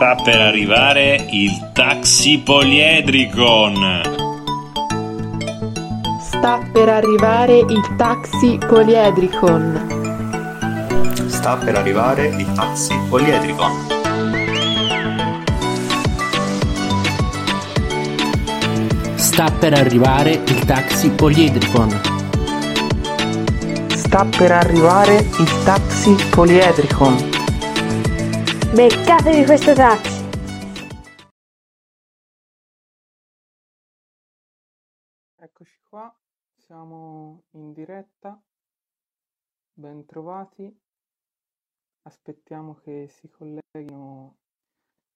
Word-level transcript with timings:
Sta 0.00 0.14
per 0.14 0.40
arrivare 0.40 1.26
il 1.28 1.72
taxi 1.74 2.38
poliedricon. 2.38 4.00
Sta 6.22 6.66
per 6.72 6.88
arrivare 6.88 7.58
il 7.58 7.94
taxi 7.98 8.58
poliedricon. 8.66 9.76
Sta 11.26 11.56
per 11.56 11.74
arrivare 11.76 12.28
il 12.28 12.50
taxi 12.54 12.98
poliedricon. 13.10 13.72
Sta 19.16 19.50
per 19.50 19.74
arrivare 19.74 20.30
il 20.30 20.64
taxi 20.64 21.10
poliedricon. 21.10 22.00
Sta 23.96 24.26
per 24.34 24.50
arrivare 24.50 25.16
il 25.16 25.62
taxi 25.62 26.16
poliedricon. 26.30 27.39
Beccatevi 28.72 29.44
questo 29.46 29.74
taxi! 29.74 30.28
Eccoci 35.34 35.80
qua, 35.82 36.16
siamo 36.54 37.46
in 37.54 37.72
diretta, 37.72 38.40
bentrovati, 39.72 40.72
aspettiamo 42.02 42.76
che 42.76 43.08
si 43.08 43.28
colleghino 43.28 44.38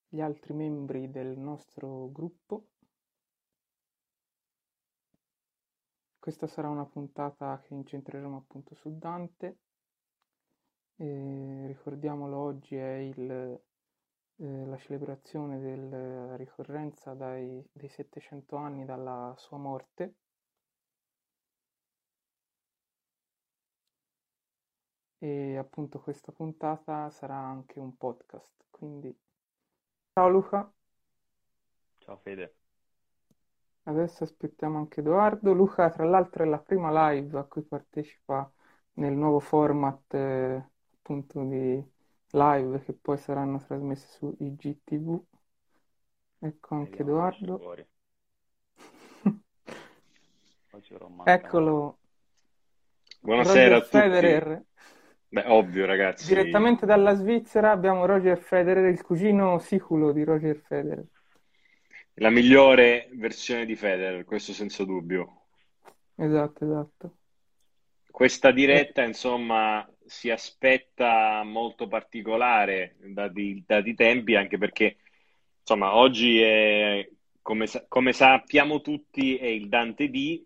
gli 0.08 0.20
altri 0.20 0.52
membri 0.52 1.08
del 1.08 1.38
nostro 1.38 2.10
gruppo. 2.10 2.70
Questa 6.18 6.48
sarà 6.48 6.68
una 6.68 6.86
puntata 6.86 7.60
che 7.60 7.72
incentreremo 7.72 8.36
appunto 8.36 8.74
su 8.74 8.98
Dante. 8.98 9.58
E 10.96 11.64
ricordiamolo, 11.66 12.36
oggi 12.36 12.76
è 12.76 12.94
il, 12.96 13.30
eh, 14.36 14.66
la 14.66 14.76
celebrazione 14.76 15.60
della 15.60 16.36
ricorrenza 16.36 17.14
dai, 17.14 17.64
dei 17.72 17.88
700 17.88 18.56
anni 18.56 18.84
dalla 18.84 19.34
sua 19.36 19.56
morte. 19.58 20.14
E 25.18 25.56
appunto 25.56 25.98
questa 26.00 26.30
puntata 26.30 27.10
sarà 27.10 27.34
anche 27.36 27.80
un 27.80 27.96
podcast. 27.96 28.66
Quindi, 28.70 29.12
ciao 30.12 30.28
Luca. 30.28 30.72
Ciao 31.98 32.16
Fede. 32.18 32.54
Adesso 33.84 34.24
aspettiamo 34.24 34.78
anche 34.78 35.00
Edoardo. 35.00 35.52
Luca, 35.52 35.90
tra 35.90 36.04
l'altro, 36.04 36.44
è 36.44 36.46
la 36.46 36.58
prima 36.58 37.10
live 37.10 37.38
a 37.38 37.44
cui 37.44 37.62
partecipa 37.62 38.50
nel 38.94 39.12
nuovo 39.14 39.40
format 39.40 40.14
eh, 40.14 40.70
appunto 41.04 41.44
di 41.44 41.84
live 42.30 42.82
che 42.82 42.94
poi 42.94 43.18
saranno 43.18 43.62
trasmesse 43.62 44.06
su 44.08 44.34
IGTV. 44.38 45.22
Ecco 46.38 46.74
anche 46.74 46.96
Vediamo 47.04 47.28
Edoardo. 47.28 47.76
Eccolo, 51.26 51.98
Buonasera 53.20 53.76
a 53.76 53.80
Roger 53.80 53.84
tutti. 53.84 53.98
Federer. 53.98 54.62
Beh, 55.28 55.44
ovvio 55.48 55.84
ragazzi. 55.84 56.34
Direttamente 56.34 56.86
dalla 56.86 57.14
Svizzera 57.14 57.70
abbiamo 57.70 58.06
Roger 58.06 58.38
Federer, 58.38 58.86
il 58.86 59.02
cugino 59.02 59.58
siculo 59.58 60.10
di 60.12 60.24
Roger 60.24 60.56
Federer. 60.56 61.04
La 62.14 62.30
migliore 62.30 63.10
versione 63.12 63.66
di 63.66 63.76
Federer, 63.76 64.24
questo 64.24 64.54
senza 64.54 64.84
dubbio. 64.84 65.42
Esatto, 66.16 66.64
esatto. 66.64 67.16
Questa 68.14 68.52
diretta, 68.52 69.02
insomma, 69.02 69.84
si 70.06 70.30
aspetta 70.30 71.42
molto 71.42 71.88
particolare 71.88 72.94
dati, 73.00 73.64
dati 73.66 73.94
tempi, 73.96 74.36
anche 74.36 74.56
perché, 74.56 74.98
insomma, 75.58 75.96
oggi 75.96 76.40
è, 76.40 77.08
come, 77.42 77.66
come 77.88 78.12
sappiamo 78.12 78.80
tutti, 78.80 79.36
è 79.36 79.46
il 79.46 79.68
Dante 79.68 80.10
D, 80.10 80.44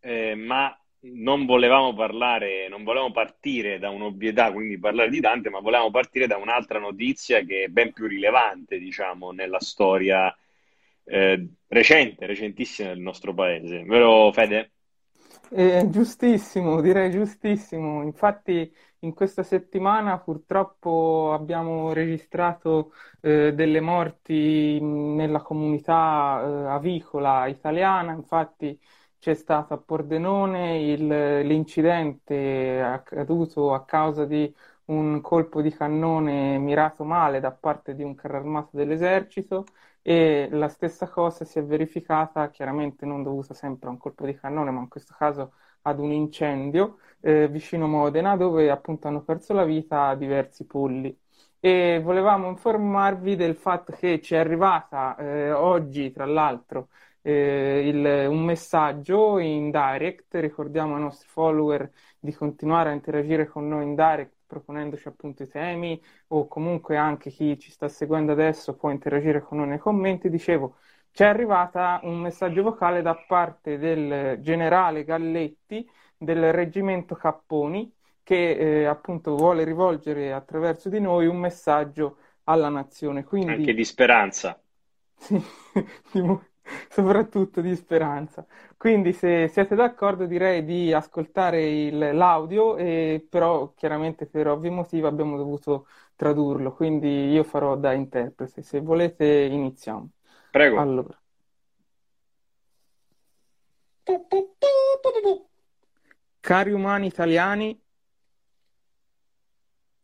eh, 0.00 0.34
ma 0.34 0.74
non 1.00 1.44
volevamo 1.44 1.92
parlare, 1.92 2.68
non 2.68 2.82
volevamo 2.82 3.12
partire 3.12 3.78
da 3.78 3.90
un'obvietà, 3.90 4.50
quindi 4.50 4.78
parlare 4.78 5.10
di 5.10 5.20
Dante, 5.20 5.50
ma 5.50 5.60
volevamo 5.60 5.90
partire 5.90 6.26
da 6.26 6.38
un'altra 6.38 6.78
notizia 6.78 7.42
che 7.44 7.64
è 7.64 7.68
ben 7.68 7.92
più 7.92 8.06
rilevante, 8.06 8.78
diciamo, 8.78 9.32
nella 9.32 9.60
storia 9.60 10.34
eh, 11.04 11.46
recente, 11.68 12.24
recentissima 12.24 12.88
del 12.88 13.00
nostro 13.00 13.34
paese. 13.34 13.84
Vero 13.84 14.32
Fede? 14.32 14.70
Eh, 15.54 15.86
giustissimo, 15.90 16.80
direi 16.80 17.10
giustissimo. 17.10 18.02
Infatti, 18.02 18.72
in 19.00 19.12
questa 19.12 19.42
settimana 19.42 20.18
purtroppo 20.18 21.32
abbiamo 21.34 21.92
registrato 21.92 22.92
eh, 23.20 23.52
delle 23.52 23.80
morti 23.80 24.80
nella 24.80 25.42
comunità 25.42 26.40
eh, 26.42 26.68
avicola 26.70 27.46
italiana. 27.48 28.12
Infatti, 28.12 28.80
c'è 29.18 29.34
stato 29.34 29.74
a 29.74 29.78
Pordenone 29.78 30.78
il- 30.80 31.06
l'incidente 31.46 32.80
accaduto 32.80 33.74
a 33.74 33.84
causa 33.84 34.24
di 34.24 34.52
un 34.86 35.20
colpo 35.20 35.60
di 35.62 35.70
cannone 35.72 36.58
mirato 36.58 37.04
male 37.04 37.40
da 37.40 37.52
parte 37.52 37.94
di 37.94 38.02
un 38.02 38.14
carro 38.14 38.36
armato 38.38 38.76
dell'esercito. 38.76 39.64
E 40.04 40.48
la 40.50 40.68
stessa 40.68 41.08
cosa 41.08 41.44
si 41.44 41.58
è 41.60 41.64
verificata, 41.64 42.50
chiaramente 42.50 43.06
non 43.06 43.22
dovuta 43.22 43.54
sempre 43.54 43.88
a 43.88 43.92
un 43.92 43.98
colpo 43.98 44.26
di 44.26 44.34
cannone, 44.34 44.70
ma 44.72 44.80
in 44.80 44.88
questo 44.88 45.14
caso 45.16 45.52
ad 45.82 45.98
un 46.00 46.10
incendio 46.12 46.98
eh, 47.20 47.48
vicino 47.48 47.86
Modena, 47.86 48.36
dove 48.36 48.70
appunto 48.70 49.06
hanno 49.08 49.22
perso 49.22 49.52
la 49.52 49.64
vita 49.64 50.14
diversi 50.16 50.64
polli. 50.66 51.16
E 51.60 52.00
volevamo 52.02 52.48
informarvi 52.48 53.36
del 53.36 53.54
fatto 53.54 53.92
che 53.92 54.20
ci 54.20 54.34
è 54.34 54.38
arrivata 54.38 55.16
eh, 55.16 55.52
oggi, 55.52 56.10
tra 56.10 56.24
l'altro, 56.26 56.88
eh, 57.22 57.82
il- 57.88 58.26
un 58.28 58.44
messaggio 58.44 59.38
in 59.38 59.70
direct. 59.70 60.34
Ricordiamo 60.34 60.96
ai 60.96 61.00
nostri 61.02 61.28
follower 61.28 61.90
di 62.18 62.32
continuare 62.34 62.90
a 62.90 62.92
interagire 62.92 63.46
con 63.46 63.68
noi 63.68 63.84
in 63.84 63.94
direct, 63.94 64.41
proponendoci 64.52 65.08
appunto 65.08 65.42
i 65.42 65.48
temi 65.48 66.00
o 66.28 66.46
comunque 66.46 66.96
anche 66.98 67.30
chi 67.30 67.58
ci 67.58 67.70
sta 67.70 67.88
seguendo 67.88 68.32
adesso 68.32 68.74
può 68.76 68.90
interagire 68.90 69.40
con 69.40 69.58
noi 69.58 69.68
nei 69.68 69.78
commenti. 69.78 70.28
Dicevo, 70.28 70.76
ci 71.10 71.22
è 71.22 71.26
arrivata 71.26 72.00
un 72.02 72.18
messaggio 72.20 72.62
vocale 72.62 73.00
da 73.00 73.14
parte 73.16 73.78
del 73.78 74.38
generale 74.40 75.04
Galletti 75.04 75.88
del 76.18 76.52
reggimento 76.52 77.14
Capponi 77.14 77.90
che 78.22 78.82
eh, 78.82 78.84
appunto 78.84 79.34
vuole 79.36 79.64
rivolgere 79.64 80.32
attraverso 80.32 80.88
di 80.90 81.00
noi 81.00 81.26
un 81.26 81.38
messaggio 81.38 82.18
alla 82.44 82.68
nazione. 82.68 83.24
Quindi 83.24 83.56
Anche 83.56 83.72
di 83.74 83.84
speranza. 83.84 84.60
sì, 85.16 85.42
di 86.12 86.20
mo- 86.20 86.44
soprattutto 86.90 87.60
di 87.60 87.74
speranza. 87.76 88.44
Quindi, 88.76 89.12
se 89.12 89.48
siete 89.48 89.74
d'accordo, 89.74 90.26
direi 90.26 90.64
di 90.64 90.92
ascoltare 90.92 91.62
il- 91.68 91.98
l'audio, 92.14 92.76
e 92.76 93.24
però 93.28 93.72
chiaramente 93.74 94.26
per 94.26 94.48
ovvi 94.48 94.70
motivi 94.70 95.06
abbiamo 95.06 95.36
dovuto 95.36 95.86
tradurlo. 96.16 96.72
Quindi 96.72 97.30
io 97.30 97.44
farò 97.44 97.76
da 97.76 97.92
interprete. 97.92 98.62
Se 98.62 98.80
volete, 98.80 99.24
iniziamo. 99.26 100.10
Prego. 100.50 100.78
Allora, 100.80 101.16
cari 106.40 106.72
umani 106.72 107.06
italiani, 107.06 107.80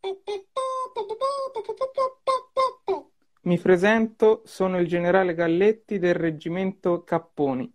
mi 3.49 3.57
presento, 3.57 4.43
sono 4.45 4.77
il 4.77 4.87
generale 4.87 5.33
Galletti 5.33 5.97
del 5.97 6.13
reggimento 6.13 7.03
Capponi. 7.03 7.73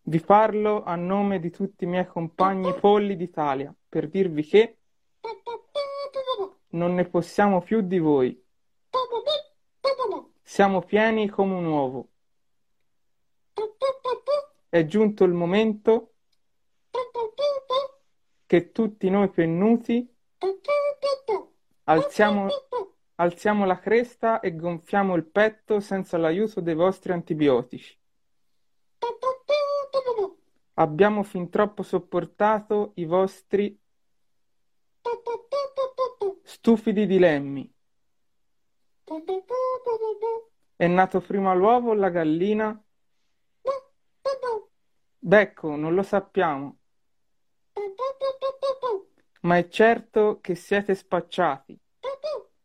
Vi 0.00 0.20
parlo 0.20 0.84
a 0.84 0.94
nome 0.96 1.38
di 1.38 1.50
tutti 1.50 1.84
i 1.84 1.86
miei 1.86 2.06
compagni 2.06 2.72
polli 2.72 3.14
d'Italia 3.14 3.74
per 3.86 4.08
dirvi 4.08 4.42
che 4.42 4.78
non 6.68 6.94
ne 6.94 7.04
possiamo 7.04 7.60
più 7.60 7.82
di 7.82 7.98
voi. 7.98 8.42
Siamo 10.42 10.80
pieni 10.80 11.28
come 11.28 11.54
un 11.56 11.66
uovo. 11.66 12.08
È 14.70 14.82
giunto 14.86 15.24
il 15.24 15.32
momento 15.34 16.12
che 18.46 18.72
tutti 18.72 19.10
noi 19.10 19.28
pennuti 19.28 20.10
alziamo, 21.88 22.48
alziamo 23.16 23.64
la 23.64 23.78
cresta 23.78 24.40
e 24.40 24.54
gonfiamo 24.54 25.14
il 25.14 25.24
petto 25.24 25.80
senza 25.80 26.16
l'aiuto 26.16 26.60
dei 26.60 26.74
vostri 26.74 27.12
antibiotici. 27.12 27.98
Abbiamo 30.74 31.22
fin 31.22 31.48
troppo 31.48 31.82
sopportato 31.82 32.92
i 32.96 33.04
vostri 33.06 33.78
stupidi 36.42 37.06
dilemmi. 37.06 37.72
È 40.76 40.86
nato 40.86 41.20
prima 41.20 41.54
l'uovo 41.54 41.90
o 41.90 41.94
la 41.94 42.10
gallina? 42.10 42.78
Becco, 45.18 45.76
non 45.76 45.94
lo 45.94 46.02
sappiamo. 46.02 46.76
Ma 49.46 49.58
è 49.58 49.68
certo 49.68 50.40
che 50.40 50.56
siete 50.56 50.96
spacciati. 50.96 51.78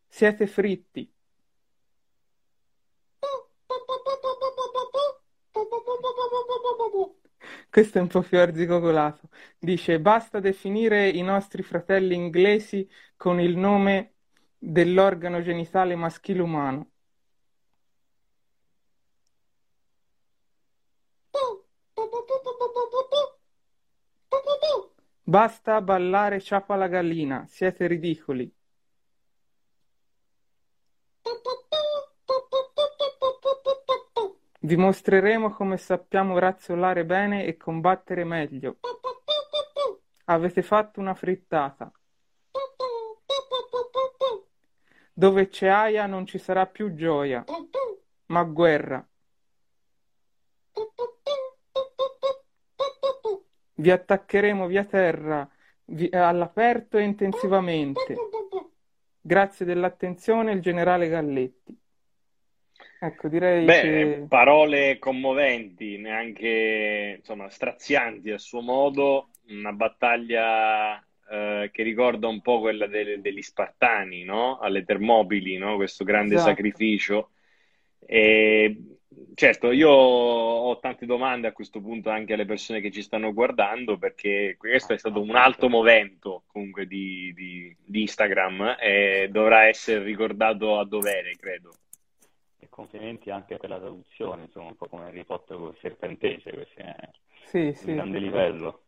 siete 0.08 0.48
fritti. 0.48 1.08
Questo 7.70 7.98
è 7.98 8.00
un 8.00 8.08
po' 8.08 8.22
più 8.22 8.38
arzigogolato. 8.38 9.28
Dice: 9.58 10.00
Basta 10.00 10.40
definire 10.40 11.08
i 11.08 11.22
nostri 11.22 11.62
fratelli 11.62 12.14
inglesi 12.16 12.88
con 13.16 13.40
il 13.40 13.56
nome 13.56 14.14
dell'organo 14.58 15.40
genitale 15.40 15.94
maschile 15.94 16.42
umano. 16.42 16.91
Basta 25.32 25.80
ballare 25.80 26.42
ciapa 26.42 26.76
la 26.76 26.88
gallina, 26.88 27.46
siete 27.48 27.86
ridicoli. 27.86 28.54
Dimostreremo 34.60 35.48
come 35.54 35.78
sappiamo 35.78 36.38
razzolare 36.38 37.06
bene 37.06 37.46
e 37.46 37.56
combattere 37.56 38.24
meglio. 38.24 38.80
Avete 40.24 40.60
fatto 40.60 41.00
una 41.00 41.14
frittata. 41.14 41.90
Dove 45.14 45.48
c'è 45.48 45.68
aia 45.68 46.04
non 46.04 46.26
ci 46.26 46.36
sarà 46.36 46.66
più 46.66 46.92
gioia, 46.92 47.42
ma 48.26 48.42
guerra. 48.42 49.08
Vi 53.74 53.90
attaccheremo 53.90 54.66
via 54.66 54.84
terra, 54.84 55.48
vi- 55.86 56.10
all'aperto 56.12 56.98
e 56.98 57.02
intensivamente. 57.02 58.16
Grazie 59.20 59.64
dell'attenzione, 59.64 60.52
il 60.52 60.60
generale 60.60 61.08
Galletti. 61.08 61.78
Ecco, 63.00 63.28
direi 63.28 63.64
Beh, 63.64 63.80
che 63.80 64.24
parole 64.28 64.98
commoventi, 64.98 65.98
neanche 65.98 67.16
insomma 67.18 67.48
strazianti 67.48 68.30
a 68.30 68.38
suo 68.38 68.60
modo, 68.60 69.30
una 69.48 69.72
battaglia 69.72 70.98
eh, 71.28 71.70
che 71.72 71.82
ricorda 71.82 72.28
un 72.28 72.40
po' 72.40 72.60
quella 72.60 72.86
de- 72.86 73.20
degli 73.20 73.42
Spartani, 73.42 74.22
no? 74.22 74.58
Alle 74.58 74.84
Termopili, 74.84 75.56
no? 75.56 75.76
Questo 75.76 76.04
grande 76.04 76.34
esatto. 76.36 76.50
sacrificio. 76.50 77.30
E, 77.98 78.98
certo, 79.34 79.70
io 79.72 79.88
ho 79.90 80.78
tante 80.80 81.06
domande 81.06 81.46
a 81.48 81.52
questo 81.52 81.80
punto 81.80 82.10
anche 82.10 82.32
alle 82.34 82.44
persone 82.44 82.80
che 82.80 82.90
ci 82.90 83.02
stanno 83.02 83.32
guardando, 83.32 83.98
perché 83.98 84.56
questo 84.58 84.92
è 84.92 84.98
stato 84.98 85.20
un 85.20 85.34
alto 85.36 85.68
movente 85.68 86.42
comunque 86.46 86.86
di, 86.86 87.32
di- 87.34 87.76
di 87.84 88.00
Instagram 88.02 88.76
e 88.80 89.28
dovrà 89.30 89.66
essere 89.66 90.02
ricordato 90.04 90.78
a 90.78 90.84
dovere, 90.84 91.36
credo. 91.36 91.70
E 92.58 92.68
complimenti 92.70 93.28
anche 93.30 93.58
per 93.58 93.68
la 93.68 93.78
traduzione, 93.78 94.44
insomma, 94.44 94.68
un 94.68 94.76
po' 94.76 94.86
come 94.88 95.04
Harry 95.04 95.22
Potter 95.24 95.56
con 95.58 95.68
il 95.68 95.78
serpentese, 95.80 96.50
questo 96.52 96.80
è 96.80 97.10
Sì, 97.44 97.72
un 97.80 97.84
sì, 97.84 97.92
grande 97.94 98.18
livello. 98.18 98.84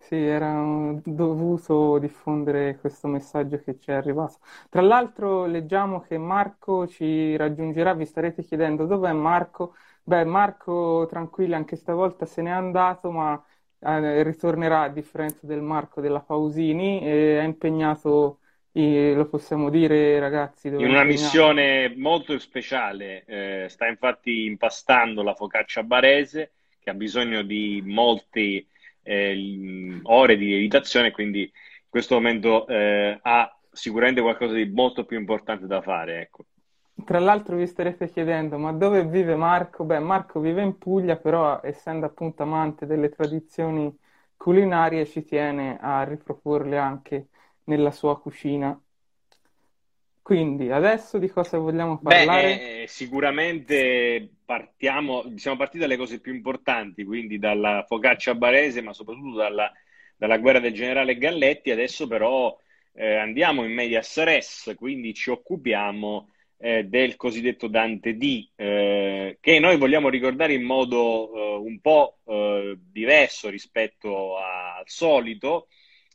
Sì, 0.00 0.16
era 0.16 0.60
dovuto 1.04 1.98
diffondere 1.98 2.78
questo 2.80 3.06
messaggio 3.06 3.58
che 3.58 3.78
ci 3.78 3.90
è 3.90 3.94
arrivato. 3.94 4.38
Tra 4.68 4.80
l'altro 4.80 5.44
leggiamo 5.46 6.00
che 6.00 6.18
Marco 6.18 6.86
ci 6.88 7.36
raggiungerà, 7.36 7.94
vi 7.94 8.06
starete 8.06 8.42
chiedendo 8.42 8.86
dov'è 8.86 9.12
Marco? 9.12 9.74
Beh, 10.02 10.24
Marco, 10.24 11.06
tranquilli, 11.08 11.54
anche 11.54 11.76
stavolta 11.76 12.26
se 12.26 12.42
n'è 12.42 12.50
andato, 12.50 13.10
ma 13.12 13.40
eh, 13.78 14.22
ritornerà 14.24 14.82
a 14.82 14.88
differenza 14.88 15.46
del 15.46 15.60
Marco 15.60 16.00
della 16.00 16.20
Pausini 16.20 17.00
è 17.00 17.42
impegnato, 17.42 18.40
eh, 18.72 19.14
lo 19.14 19.28
possiamo 19.28 19.68
dire 19.70 20.18
ragazzi, 20.18 20.68
In 20.68 20.88
una 20.88 21.04
missione 21.04 21.94
molto 21.96 22.38
speciale, 22.38 23.24
eh, 23.26 23.66
sta 23.68 23.86
infatti 23.86 24.46
impastando 24.46 25.22
la 25.22 25.34
focaccia 25.34 25.82
barese 25.82 26.52
che 26.80 26.90
ha 26.90 26.94
bisogno 26.94 27.42
di 27.42 27.82
molte 27.84 28.66
eh, 29.02 30.00
ore 30.04 30.36
di 30.36 30.46
lievitazione, 30.46 31.10
quindi 31.10 31.42
in 31.42 31.88
questo 31.88 32.14
momento 32.14 32.66
eh, 32.66 33.18
ha 33.20 33.58
sicuramente 33.72 34.20
qualcosa 34.20 34.54
di 34.54 34.66
molto 34.66 35.04
più 35.04 35.18
importante 35.18 35.66
da 35.66 35.80
fare, 35.80 36.20
ecco. 36.20 36.44
Tra 37.04 37.18
l'altro 37.18 37.56
vi 37.56 37.66
starete 37.66 38.08
chiedendo, 38.10 38.58
ma 38.58 38.72
dove 38.72 39.04
vive 39.04 39.34
Marco? 39.34 39.84
Beh, 39.84 39.98
Marco 40.00 40.38
vive 40.38 40.62
in 40.62 40.76
Puglia, 40.78 41.16
però 41.16 41.60
essendo 41.62 42.06
appunto 42.06 42.42
amante 42.42 42.86
delle 42.86 43.08
tradizioni 43.08 43.96
culinarie 44.36 45.06
ci 45.06 45.24
tiene 45.24 45.78
a 45.80 46.04
riproporle 46.04 46.78
anche 46.78 47.28
nella 47.64 47.90
sua 47.90 48.20
cucina. 48.20 48.78
Quindi, 50.22 50.70
adesso 50.70 51.18
di 51.18 51.28
cosa 51.28 51.58
vogliamo 51.58 51.98
parlare? 51.98 52.56
Beh, 52.56 52.82
eh, 52.82 52.86
sicuramente 52.86 54.28
partiamo, 54.44 55.24
siamo 55.36 55.56
partiti 55.56 55.78
dalle 55.78 55.96
cose 55.96 56.20
più 56.20 56.32
importanti, 56.32 57.04
quindi 57.04 57.38
dalla 57.38 57.84
focaccia 57.86 58.34
barese, 58.34 58.80
ma 58.80 58.92
soprattutto 58.92 59.36
dalla, 59.36 59.72
dalla 60.16 60.38
guerra 60.38 60.60
del 60.60 60.72
generale 60.72 61.18
Galletti. 61.18 61.70
Adesso 61.70 62.06
però 62.06 62.56
eh, 62.92 63.16
andiamo 63.16 63.64
in 63.64 63.72
medias 63.72 64.22
res, 64.22 64.72
quindi 64.76 65.14
ci 65.14 65.30
occupiamo 65.30 66.28
eh, 66.58 66.84
del 66.84 67.16
cosiddetto 67.16 67.66
Dante 67.66 68.16
D, 68.16 68.50
eh, 68.54 69.38
che 69.40 69.58
noi 69.58 69.78
vogliamo 69.78 70.08
ricordare 70.10 70.52
in 70.52 70.62
modo 70.62 71.32
eh, 71.34 71.56
un 71.56 71.80
po' 71.80 72.18
eh, 72.26 72.78
diverso 72.78 73.48
rispetto 73.48 74.36
al 74.36 74.84
solito. 74.84 75.68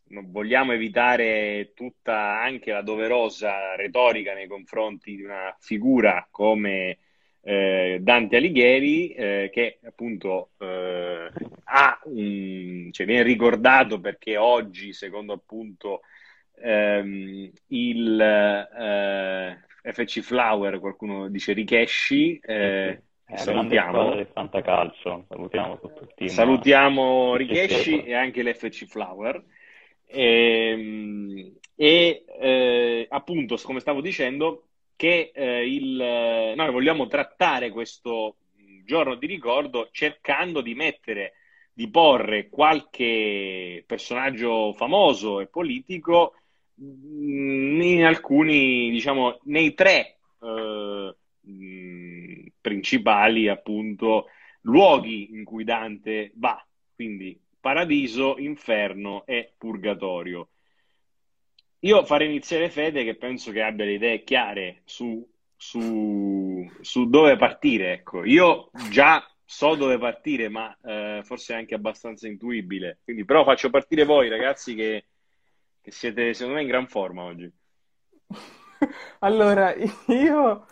Vogliamo 0.07 0.71
evitare 0.73 1.71
tutta 1.73 2.39
anche 2.39 2.71
la 2.71 2.81
doverosa 2.83 3.75
retorica 3.75 4.33
nei 4.33 4.47
confronti 4.47 5.15
di 5.15 5.23
una 5.23 5.55
figura 5.59 6.27
come 6.29 6.99
eh, 7.41 7.99
Dante 8.01 8.37
Alighieri, 8.37 9.09
eh, 9.13 9.49
che 9.51 9.79
appunto 9.83 10.51
eh, 10.59 11.29
ha 11.65 11.99
un- 12.05 12.89
cioè, 12.91 13.05
viene 13.05 13.23
ricordato 13.23 13.99
perché 13.99 14.37
oggi, 14.37 14.93
secondo 14.93 15.33
appunto 15.33 16.01
ehm, 16.61 17.51
il 17.67 18.19
eh, 18.21 19.91
FC 19.93 20.21
Flower, 20.21 20.79
qualcuno 20.79 21.29
dice 21.29 21.53
squadra 21.53 23.43
salutiamo. 23.43 24.15
salutiamo 26.29 27.31
tutti 27.31 27.43
Rikeshi 27.43 27.73
insieme. 27.93 28.03
e 28.05 28.13
anche 28.13 28.43
l'FC 28.43 28.85
Flower. 28.85 29.43
Ehm, 30.07 31.53
E, 31.77 32.23
eh, 32.39 33.05
appunto, 33.09 33.57
come 33.63 33.81
stavo 33.81 33.99
dicendo, 34.01 34.67
che 34.95 35.31
eh, 35.33 35.67
il, 35.67 36.53
noi 36.55 36.71
vogliamo 36.71 37.07
trattare 37.07 37.69
questo 37.69 38.37
giorno 38.85 39.15
di 39.15 39.25
ricordo 39.27 39.89
cercando 39.91 40.61
di 40.61 40.73
mettere, 40.73 41.33
di 41.73 41.89
porre 41.89 42.47
qualche 42.49 43.83
personaggio 43.85 44.71
famoso 44.73 45.41
e 45.41 45.47
politico 45.47 46.35
mh, 46.75 47.81
in 47.81 48.05
alcuni, 48.05 48.89
diciamo, 48.91 49.39
nei 49.45 49.73
tre 49.73 50.19
eh, 50.41 51.15
mh, 51.41 52.45
principali, 52.61 53.47
appunto, 53.49 54.27
luoghi 54.61 55.33
in 55.33 55.43
cui 55.43 55.63
Dante 55.65 56.31
va, 56.35 56.63
quindi 56.95 57.37
paradiso, 57.65 58.37
inferno 58.37 59.25
e 59.25 59.55
purgatorio. 59.57 60.49
Io 61.79 62.05
farei 62.05 62.27
iniziare 62.27 62.69
Fede, 62.69 63.03
che 63.03 63.15
penso 63.15 63.51
che 63.51 63.63
abbia 63.63 63.85
le 63.85 63.93
idee 63.93 64.23
chiare 64.23 64.83
su, 64.85 65.27
su, 65.55 66.63
su 66.81 67.09
dove 67.09 67.37
partire. 67.37 67.93
Ecco, 67.93 68.23
io 68.23 68.69
già 68.91 69.27
so 69.43 69.73
dove 69.73 69.97
partire, 69.97 70.47
ma 70.47 70.77
eh, 70.83 71.21
forse 71.23 71.55
è 71.55 71.57
anche 71.57 71.73
abbastanza 71.73 72.27
intuibile. 72.27 72.99
Quindi, 73.03 73.25
però, 73.25 73.43
faccio 73.43 73.71
partire 73.71 74.05
voi, 74.05 74.29
ragazzi, 74.29 74.75
che, 74.75 75.05
che 75.81 75.89
siete 75.89 76.35
secondo 76.35 76.57
me 76.57 76.61
in 76.61 76.67
gran 76.67 76.87
forma 76.87 77.23
oggi. 77.23 77.51
Allora, 79.19 79.73
io 79.73 80.67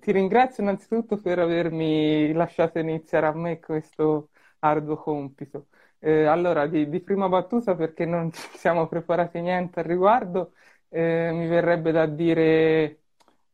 ti 0.00 0.10
ringrazio 0.10 0.64
innanzitutto 0.64 1.20
per 1.20 1.38
avermi 1.38 2.32
lasciato 2.32 2.80
iniziare 2.80 3.26
a 3.26 3.32
me 3.34 3.60
questo 3.60 4.30
arduo 4.58 4.96
compito. 4.96 5.68
Eh, 6.06 6.24
allora, 6.26 6.66
di, 6.66 6.90
di, 6.90 7.00
prima 7.00 7.28
battuta, 7.30 7.74
perché 7.74 8.04
non 8.04 8.30
ci 8.30 8.46
siamo 8.58 8.86
preparati 8.88 9.40
niente 9.40 9.80
al 9.80 9.86
riguardo, 9.86 10.52
eh, 10.90 11.30
mi 11.32 11.46
verrebbe 11.46 11.92
da 11.92 12.04
dire, 12.06 13.00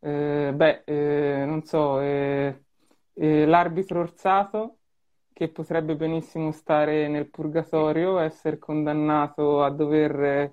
eh, 0.00 0.50
beh, 0.52 1.44
non 1.46 1.62
so, 1.64 1.98
l'arbitro 3.14 4.00
Orsato, 4.00 4.78
che 5.32 5.48
potrebbe 5.48 5.94
benissimo 5.96 6.50
stare 6.52 7.06
nel 7.08 7.28
purgatorio, 7.30 8.18
essere 8.18 8.58
condannato 8.58 9.62
a 9.62 9.70
dover 9.70 10.52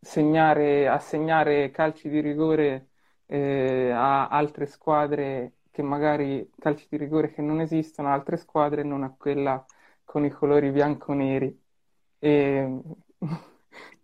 segnare, 0.00 0.86
assegnare 0.88 1.70
calci 1.70 2.08
di 2.08 2.20
rigore 2.20 2.88
a 3.28 4.28
altre 4.28 4.66
squadre 4.66 5.54
che 5.70 5.82
magari 5.82 6.50
calci 6.58 6.86
di 6.90 6.96
rigore 6.96 7.32
che 7.32 7.40
non 7.42 7.60
esistono, 7.60 8.08
altre 8.12 8.36
squadre, 8.36 8.82
non 8.82 9.02
a 9.04 9.14
quella 9.16 9.64
con 10.08 10.24
i 10.24 10.30
colori 10.30 10.70
bianco-neri. 10.70 11.54
E 12.18 12.80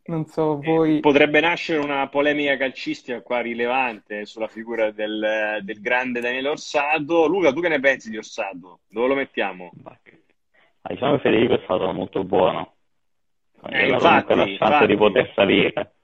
Non 0.07 0.27
so, 0.27 0.61
Eh, 0.61 0.67
voi... 0.67 1.01
potrebbe 1.01 1.41
nascere 1.41 1.79
una 1.79 2.07
polemica 2.11 2.59
calcistica 2.59 3.23
qua 3.23 3.41
rilevante 3.41 4.27
sulla 4.27 4.49
figura 4.49 4.91
del, 4.91 5.61
del 5.63 5.81
grande 5.81 6.21
Daniele 6.21 6.49
Orsato. 6.51 7.27
Luca, 7.27 7.55
tu 7.55 7.63
che 7.63 7.69
ne 7.69 7.81
pensi 7.81 8.11
di 8.11 8.19
Orsato? 8.19 8.81
Dove 8.87 9.09
lo 9.09 9.15
mettiamo? 9.15 9.71
Ma 9.83 9.99
diciamo 10.91 11.15
che 11.15 11.21
Federico 11.23 11.55
è 11.55 11.61
stato 11.65 11.91
molto 11.93 12.23
buono. 12.23 12.75
Eh, 13.71 13.89
infatti, 13.89 14.35
la 14.35 14.45
chance 14.59 14.85
di 14.85 14.93
infatti. 14.93 14.97
poter 14.97 15.33
salire. 15.35 15.95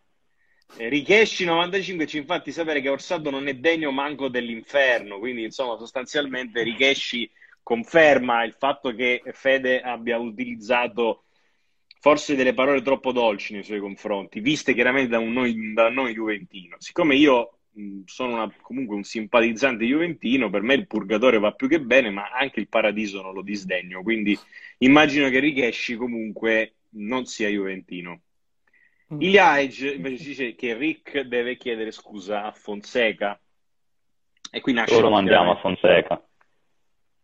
Eh, 0.78 0.88
Richeshi 0.88 1.44
95 1.44 2.06
ci 2.06 2.16
infatti 2.16 2.52
sapere 2.52 2.80
che 2.80 2.88
Orsato 2.88 3.28
non 3.28 3.48
è 3.48 3.54
degno 3.54 3.90
manco 3.90 4.28
dell'inferno, 4.28 5.18
quindi 5.18 5.42
insomma 5.42 5.76
sostanzialmente 5.76 6.62
Richeshi 6.62 7.30
conferma 7.70 8.42
il 8.42 8.54
fatto 8.58 8.92
che 8.92 9.22
Fede 9.30 9.80
abbia 9.80 10.18
utilizzato 10.18 11.26
forse 12.00 12.34
delle 12.34 12.52
parole 12.52 12.82
troppo 12.82 13.12
dolci 13.12 13.52
nei 13.52 13.62
suoi 13.62 13.78
confronti, 13.78 14.40
viste 14.40 14.74
chiaramente 14.74 15.10
da 15.10 15.20
un 15.20 15.30
noi, 15.30 15.72
da 15.72 15.88
noi 15.88 16.12
juventino. 16.12 16.74
Siccome 16.80 17.14
io 17.14 17.58
sono 18.06 18.32
una- 18.32 18.52
comunque 18.60 18.96
un 18.96 19.04
simpatizzante 19.04 19.84
juventino, 19.84 20.50
per 20.50 20.62
me 20.62 20.74
il 20.74 20.88
purgatorio 20.88 21.38
va 21.38 21.52
più 21.52 21.68
che 21.68 21.80
bene, 21.80 22.10
ma 22.10 22.30
anche 22.30 22.58
il 22.58 22.66
paradiso 22.66 23.22
non 23.22 23.34
lo 23.34 23.42
disdegno, 23.42 24.02
quindi 24.02 24.36
immagino 24.78 25.28
che 25.28 25.38
Richeshi 25.38 25.94
comunque 25.94 26.74
non 26.94 27.24
sia 27.26 27.46
juventino. 27.46 28.22
Mm. 29.14 29.20
Iliaic 29.20 29.94
invece 29.94 30.24
dice 30.24 30.54
che 30.56 30.74
Rick 30.74 31.20
deve 31.20 31.56
chiedere 31.56 31.92
scusa 31.92 32.42
a 32.42 32.50
Fonseca 32.50 33.40
e 34.50 34.60
qui 34.60 34.72
nasce 34.72 34.94
Loro 34.94 35.10
mandiamo 35.10 35.52
a 35.52 35.56
Fonseca. 35.60 36.20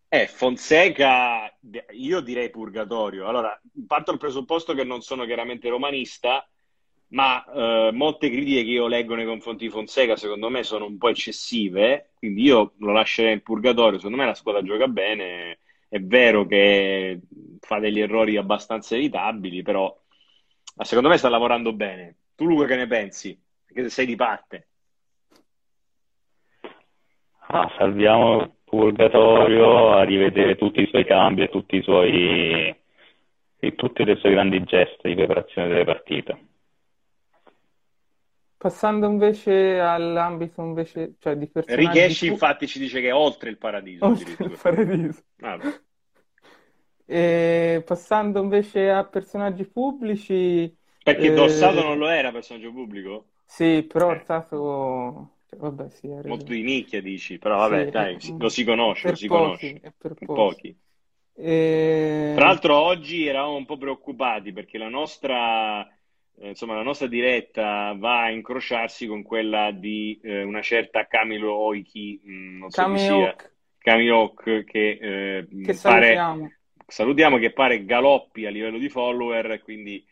Eh, 0.09 0.27
Fonseca, 0.27 1.53
io 1.91 2.21
direi 2.21 2.49
purgatorio. 2.49 3.27
Allora, 3.27 3.59
parto 3.85 4.11
dal 4.11 4.19
presupposto 4.19 4.73
che 4.73 4.83
non 4.83 5.01
sono 5.01 5.25
chiaramente 5.25 5.69
romanista, 5.69 6.47
ma 7.09 7.43
eh, 7.45 7.91
molte 7.91 8.29
critiche 8.29 8.63
che 8.63 8.69
io 8.69 8.87
leggo 8.87 9.15
nei 9.15 9.25
confronti 9.25 9.65
di 9.65 9.71
Fonseca, 9.71 10.15
secondo 10.15 10.49
me, 10.49 10.63
sono 10.63 10.85
un 10.85 10.97
po' 10.97 11.09
eccessive, 11.09 12.11
quindi 12.17 12.43
io 12.43 12.73
lo 12.77 12.91
lascerei 12.93 13.33
in 13.33 13.41
purgatorio. 13.41 13.97
Secondo 13.97 14.17
me 14.17 14.25
la 14.25 14.33
squadra 14.33 14.63
gioca 14.63 14.87
bene, 14.87 15.59
è 15.89 15.99
vero 15.99 16.45
che 16.45 17.19
fa 17.59 17.79
degli 17.79 17.99
errori 17.99 18.37
abbastanza 18.37 18.95
evitabili, 18.95 19.61
però 19.61 19.93
secondo 20.83 21.09
me 21.09 21.17
sta 21.17 21.29
lavorando 21.29 21.73
bene. 21.73 22.15
Tu, 22.35 22.45
Luca, 22.45 22.65
che 22.65 22.75
ne 22.75 22.87
pensi? 22.87 23.37
Perché 23.65 23.83
se 23.83 23.89
sei 23.89 24.05
di 24.05 24.15
parte. 24.15 24.67
Ah, 27.49 27.73
salviamo 27.77 28.56
purgatorio 28.77 29.91
a 29.93 30.03
rivedere 30.03 30.55
tutti 30.55 30.81
i 30.81 30.87
suoi 30.87 31.05
cambi 31.05 31.43
e 31.43 31.49
tutti 31.49 31.75
i 31.77 31.81
suoi 31.83 32.75
e 33.59 33.75
tutti 33.75 34.03
i 34.03 34.17
suoi 34.17 34.31
grandi 34.33 34.63
gesti 34.63 35.09
di 35.09 35.15
preparazione 35.15 35.67
delle 35.67 35.85
partite. 35.85 36.47
Passando 38.57 39.07
invece 39.07 39.79
all'ambito 39.79 40.61
invece, 40.61 41.15
cioè 41.19 41.37
di 41.37 41.47
personaggi 41.47 42.15
Richeshi, 42.15 42.25
pu- 42.25 42.33
infatti, 42.33 42.67
ci 42.67 42.79
dice 42.79 42.99
che 43.01 43.09
è 43.09 43.13
oltre 43.13 43.49
il 43.51 43.57
paradiso. 43.59 44.09
oltre 44.09 44.31
il 44.45 44.57
paradiso. 44.61 45.23
Ah, 45.41 45.59
E 47.09 47.83
passando 47.85 48.41
invece 48.41 48.89
a 48.91 49.05
personaggi 49.05 49.65
pubblici, 49.65 50.77
perché 51.01 51.31
eh, 51.31 51.31
Dorsato 51.31 51.81
non 51.81 51.97
lo 51.97 52.07
era 52.07 52.31
personaggio 52.31 52.71
pubblico? 52.71 53.29
sì, 53.45 53.83
però 53.87 54.09
Eh. 54.09 54.11
Orsato, 54.11 54.57
cioè, 55.29 55.36
vabbè, 55.57 55.89
sì, 55.89 56.07
Molto 56.21 56.51
di 56.53 56.61
nicchia, 56.61 57.01
dici, 57.01 57.39
però 57.39 57.57
vabbè, 57.57 57.87
Sì, 57.87 57.89
dai, 57.89 58.15
è- 58.15 58.19
si- 58.19 58.35
lo 58.37 58.49
si 58.49 58.63
conosce, 58.63 59.09
lo 59.09 59.15
si 59.15 59.27
pochi, 59.27 59.29
conosce. 59.29 59.81
per 59.97 60.15
pochi. 60.31 60.77
E- 61.35 62.31
Tra 62.31 62.45
l'altro 62.45 62.75
oggi 62.77 63.25
eravamo 63.25 63.55
un 63.55 63.65
po' 63.65 63.77
preoccupati 63.77 64.51
perché 64.53 64.77
la 64.77 64.89
nostra, 64.89 65.81
eh, 66.39 66.49
insomma, 66.49 66.75
la 66.75 66.83
nostra 66.83 67.07
diretta 67.07 67.93
va 67.97 68.23
a 68.23 68.29
incrociarsi 68.31 69.07
con 69.07 69.23
quella 69.23 69.71
di 69.71 70.19
eh, 70.21 70.43
una 70.43 70.61
certa 70.61 71.07
Camilo 71.07 71.53
Oiki, 71.55 72.21
mh, 72.23 72.57
non 72.59 72.69
so 72.69 72.85
chi 72.85 72.97
sia, 72.99 73.35
Camilo 73.79 74.33
che 74.35 74.63
eh, 74.69 75.47
che 75.59 75.73
pare, 75.81 76.27
salutiamo. 76.27 76.55
salutiamo 76.85 77.37
che 77.39 77.53
pare 77.53 77.83
galoppi 77.85 78.45
a 78.45 78.51
livello 78.51 78.77
di 78.77 78.89
follower, 78.89 79.59
quindi 79.63 80.05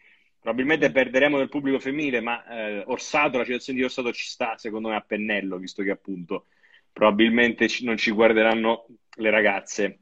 probabilmente 0.46 0.92
perderemo 0.92 1.40
del 1.40 1.50
pubblico 1.50 1.80
femminile, 1.80 2.22
ma 2.22 2.46
eh, 2.46 2.84
Orsato, 2.86 3.40
la 3.40 3.44
citazione 3.46 3.80
di 3.80 3.84
Orsato 3.84 4.14
ci 4.14 4.26
sta 4.28 4.56
secondo 4.60 4.90
me 4.90 4.96
a 4.96 5.02
pennello, 5.02 5.58
visto 5.58 5.82
che 5.82 5.90
appunto 5.90 6.46
probabilmente 6.94 7.68
ci- 7.68 7.84
non 7.84 7.98
ci 7.98 8.12
guarderanno 8.12 8.86
le 9.16 9.30
ragazze. 9.32 10.00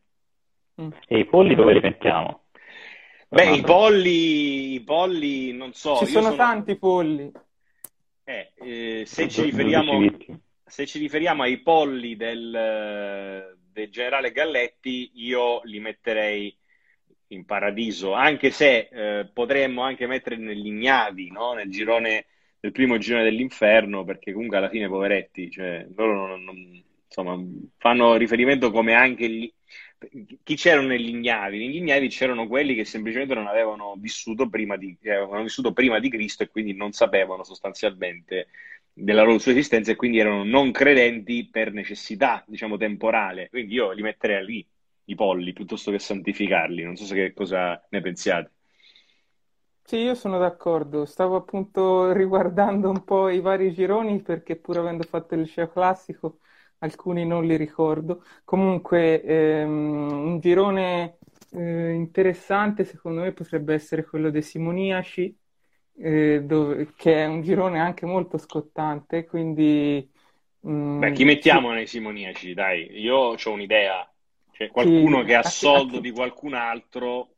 Mm. 0.81 0.89
E 1.07 1.17
i 1.19 1.25
polli 1.27 1.55
dove 1.55 1.71
li 1.71 1.79
mettiamo? 1.79 2.47
Beh, 3.29 3.41
i 3.41 3.45
Armando? 3.45 3.67
polli, 3.67 4.73
i 4.73 4.81
polli, 4.81 5.53
non 5.53 5.71
so, 5.71 5.95
Ci 5.95 6.07
sono 6.07 6.23
sono- 6.25 6.35
tanti 6.35 6.75
polli. 6.75 7.31
eh, 8.25 8.51
eh, 8.55 9.03
se 9.05 9.29
ci 9.29 9.43
riferiamo, 9.43 10.05
se 10.65 10.85
ci 10.85 10.99
riferiamo 10.99 11.43
ai 11.43 11.59
polli 11.59 12.17
del, 12.17 13.55
del 13.71 13.89
generale 13.89 14.33
Galletti, 14.33 15.11
io 15.13 15.61
li 15.63 15.79
metterei 15.79 16.53
in 17.27 17.45
paradiso, 17.45 18.13
anche 18.13 18.51
se 18.51 18.89
eh, 18.91 19.25
potremmo 19.33 19.81
anche 19.81 20.07
metterli 20.07 20.43
negli 20.43 20.67
ignavi, 20.67 21.31
no? 21.31 21.53
Nel 21.53 21.69
girone, 21.69 22.25
nel 22.59 22.71
primo 22.71 22.97
girone 22.97 23.23
dell'inferno, 23.23 24.03
perché 24.03 24.33
comunque 24.33 24.57
alla 24.57 24.69
fine, 24.69 24.87
poveretti, 24.87 25.49
cioè, 25.49 25.85
loro 25.95 26.27
non- 26.27 26.43
non- 26.43 26.83
insomma, 27.05 27.37
fanno 27.77 28.15
riferimento 28.15 28.71
come 28.71 28.93
anche 28.93 29.29
gli... 29.29 29.51
Chi 30.43 30.55
c'erano 30.55 30.87
negli 30.87 31.07
ignavi? 31.09 31.57
Negli 31.57 31.77
ignavi 31.77 32.09
c'erano 32.09 32.47
quelli 32.47 32.75
che 32.75 32.83
semplicemente 32.83 33.33
non 33.35 33.47
avevano 33.47 33.95
vissuto 33.97 34.49
prima 34.49 34.75
di, 34.75 34.97
eh, 35.01 35.11
avevano 35.13 35.43
vissuto 35.43 35.71
prima 35.71 35.99
di 35.99 36.09
Cristo 36.09 36.43
e 36.43 36.49
quindi 36.49 36.73
non 36.73 36.91
sapevano 36.91 37.43
sostanzialmente 37.45 38.47
della 38.91 39.23
loro 39.23 39.39
sua 39.39 39.51
esistenza 39.53 39.91
e 39.91 39.95
quindi 39.95 40.19
erano 40.19 40.43
non 40.43 40.71
credenti 40.71 41.47
per 41.49 41.71
necessità, 41.71 42.43
diciamo, 42.47 42.75
temporale. 42.77 43.47
Quindi 43.49 43.73
io 43.75 43.91
li 43.91 44.01
metterei 44.01 44.43
lì, 44.45 44.67
i 45.05 45.15
polli, 45.15 45.53
piuttosto 45.53 45.91
che 45.91 45.99
santificarli. 45.99 46.83
Non 46.83 46.95
so 46.95 47.05
se 47.05 47.15
che 47.15 47.33
cosa 47.33 47.81
ne 47.89 48.01
pensiate. 48.01 48.51
Sì, 49.85 49.97
io 49.97 50.15
sono 50.15 50.37
d'accordo. 50.39 51.05
Stavo 51.05 51.35
appunto 51.35 52.11
riguardando 52.13 52.89
un 52.89 53.03
po' 53.03 53.29
i 53.29 53.39
vari 53.41 53.73
gironi 53.73 54.21
perché 54.21 54.55
pur 54.55 54.77
avendo 54.77 55.03
fatto 55.03 55.33
il 55.35 55.41
liceo 55.41 55.69
classico, 55.69 56.39
alcuni 56.79 57.25
non 57.25 57.45
li 57.45 57.55
ricordo. 57.57 58.23
Comunque, 58.43 59.21
ehm, 59.21 59.69
un 59.69 60.39
girone 60.39 61.19
eh, 61.51 61.91
interessante 61.91 62.85
secondo 62.85 63.21
me 63.21 63.33
potrebbe 63.33 63.73
essere 63.73 64.03
quello 64.05 64.29
dei 64.31 64.41
Simoniaci, 64.41 65.37
eh, 65.97 66.41
dove- 66.43 66.93
che 66.95 67.15
è 67.23 67.25
un 67.27 67.41
girone 67.43 67.79
anche 67.79 68.05
molto 68.05 68.37
scottante, 68.37 69.25
quindi 69.25 70.09
mm, 70.67 70.93
Beh, 70.95 71.11
chi 71.11 71.23
mettiamo 71.23 71.71
nei 71.71 71.85
simoniaci? 71.87 72.53
Dai, 72.53 72.89
io 72.99 73.15
ho 73.15 73.51
un'idea. 73.51 74.11
C'è 74.53 74.69
qualcuno 74.69 75.21
Chi- 75.21 75.25
che 75.25 75.35
ha 75.35 75.43
soldo 75.43 75.97
chi- 75.97 75.99
di 75.99 76.11
qualcun 76.11 76.53
altro 76.53 77.35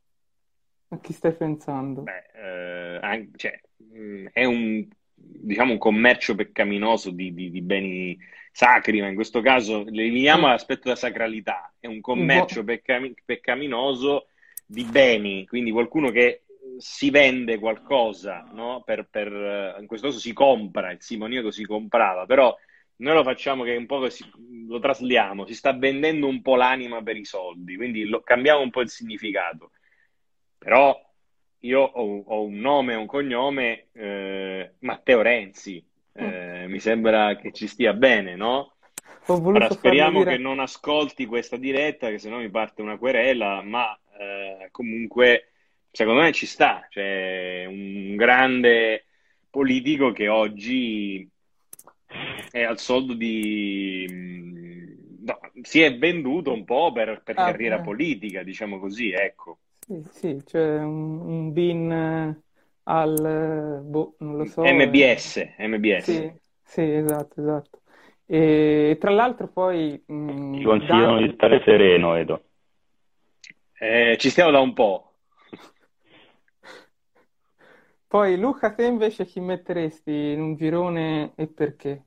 a 0.90 0.98
chi 1.00 1.12
stai 1.12 1.32
pensando? 1.36 2.02
Beh, 2.02 2.98
eh, 3.00 3.30
cioè, 3.36 3.58
mh, 3.76 4.26
è 4.32 4.44
un, 4.44 4.86
diciamo, 5.14 5.72
un 5.72 5.78
commercio 5.78 6.34
peccaminoso 6.34 7.10
di, 7.10 7.32
di- 7.34 7.50
di 7.50 7.62
beni 7.62 8.16
sacri, 8.52 9.00
ma 9.00 9.08
in 9.08 9.14
questo 9.14 9.40
caso 9.40 9.86
eliminiamo 9.86 10.46
Mm. 10.46 10.50
l'aspetto 10.50 10.82
della 10.84 10.96
sacralità. 10.96 11.74
È 11.80 11.86
un 11.86 12.00
commercio 12.00 12.62
peccami- 12.64 13.14
peccaminoso 13.24 14.28
di 14.64 14.84
beni, 14.84 15.46
quindi 15.46 15.70
qualcuno 15.70 16.10
che 16.10 16.44
si 16.78 17.10
vende 17.10 17.58
qualcosa, 17.58 18.42
no? 18.52 18.82
Per, 18.84 19.08
per, 19.10 19.32
eh, 19.32 19.80
in 19.80 19.86
questo 19.86 20.08
caso 20.08 20.18
si 20.20 20.32
compra, 20.32 20.90
il 20.92 21.00
simoniaco 21.02 21.50
si 21.50 21.64
comprava, 21.64 22.24
però 22.26 22.54
noi 22.98 23.14
lo 23.14 23.22
facciamo 23.22 23.62
che 23.64 23.76
un 23.76 23.86
po' 23.86 23.98
così, 24.00 24.24
lo 24.66 24.78
trasliamo, 24.78 25.46
si 25.46 25.54
sta 25.54 25.72
vendendo 25.72 26.26
un 26.26 26.42
po' 26.42 26.56
l'anima 26.56 27.02
per 27.02 27.16
i 27.16 27.24
soldi, 27.24 27.76
quindi 27.76 28.04
lo- 28.06 28.22
cambiamo 28.22 28.60
un 28.62 28.70
po' 28.70 28.80
il 28.80 28.88
significato. 28.90 29.72
Però 30.58 30.98
io 31.60 31.80
ho, 31.80 32.22
ho 32.26 32.42
un 32.44 32.58
nome 32.58 32.92
e 32.94 32.96
un 32.96 33.06
cognome, 33.06 33.88
eh, 33.92 34.74
Matteo 34.80 35.22
Renzi, 35.22 35.84
Eh, 36.18 36.64
mi 36.66 36.80
sembra 36.80 37.36
che 37.36 37.52
ci 37.52 37.66
stia 37.66 37.92
bene, 37.92 38.36
no? 38.36 38.76
Ora 39.50 39.68
speriamo 39.70 40.20
dire. 40.20 40.30
che 40.30 40.38
non 40.38 40.60
ascolti 40.60 41.26
questa 41.26 41.56
diretta, 41.58 42.08
che 42.08 42.18
sennò 42.18 42.38
mi 42.38 42.48
parte 42.50 42.80
una 42.82 42.96
querela, 42.98 43.62
ma 43.62 43.98
eh, 44.18 44.68
comunque 44.70 45.52
secondo 45.90 46.22
me 46.22 46.32
ci 46.32 46.46
sta, 46.46 46.86
c'è 46.88 47.64
un 47.66 48.16
grande 48.16 49.04
politico 49.50 50.12
che 50.12 50.28
oggi 50.28 51.28
è 52.50 52.62
al 52.62 52.78
soldo 52.78 53.14
di... 53.14 54.06
no, 55.20 55.38
si 55.62 55.80
è 55.82 55.96
venduto 55.98 56.52
un 56.52 56.64
po' 56.64 56.92
per, 56.92 57.22
per 57.22 57.38
Ah, 57.38 57.40
carriera 57.40 57.80
eh. 57.80 57.80
politica, 57.80 58.42
diciamo 58.42 58.78
così, 58.78 59.10
ecco. 59.12 59.58
Sì, 59.86 60.02
sì, 60.10 60.42
c'è 60.44 60.82
un, 60.82 61.20
un 61.20 61.52
bin 61.52 61.90
eh, 61.92 62.42
al, 62.84 63.24
eh, 63.24 63.80
boh, 63.82 64.16
non 64.18 64.36
lo 64.36 64.44
so. 64.44 64.82
eh. 64.82 65.14
MBS, 65.14 65.38
MBS. 65.58 66.12
Sì, 66.12 66.32
sì, 66.62 66.82
esatto, 66.82 67.40
esatto. 67.40 67.82
E 68.26 68.96
tra 69.00 69.10
l'altro 69.10 69.48
poi 69.50 70.02
mh, 70.06 70.56
Ti 70.56 70.64
consigliano 70.64 71.18
Dan- 71.18 71.24
di 71.24 71.30
stare 71.34 71.62
sereno, 71.64 72.16
Edo. 72.16 72.46
Eh, 73.78 74.16
ci 74.18 74.30
stiamo 74.30 74.50
da 74.50 74.58
un 74.60 74.72
po'. 74.72 75.12
Poi 78.08 78.36
Luca, 78.38 78.72
te 78.74 78.84
invece 78.84 79.24
chi 79.26 79.40
metteresti 79.40 80.10
in 80.10 80.40
un 80.40 80.54
girone 80.56 81.32
e 81.36 81.46
perché? 81.48 82.05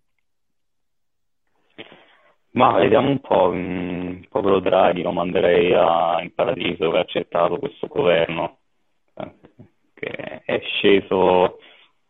Ma 2.52 2.74
vediamo 2.78 3.10
un 3.10 3.20
po', 3.20 3.50
un 3.50 4.26
povero 4.30 4.60
Draghi 4.60 5.02
lo 5.04 5.12
manderei 5.12 5.72
a- 5.74 6.22
in 6.22 6.34
paradiso 6.34 6.90
che 6.90 6.98
ha 6.98 7.02
accettato 7.02 7.58
questo 7.60 7.88
governo, 7.88 8.58
eh, 9.16 9.32
che 9.94 10.42
è 10.44 10.60
sceso 10.62 11.60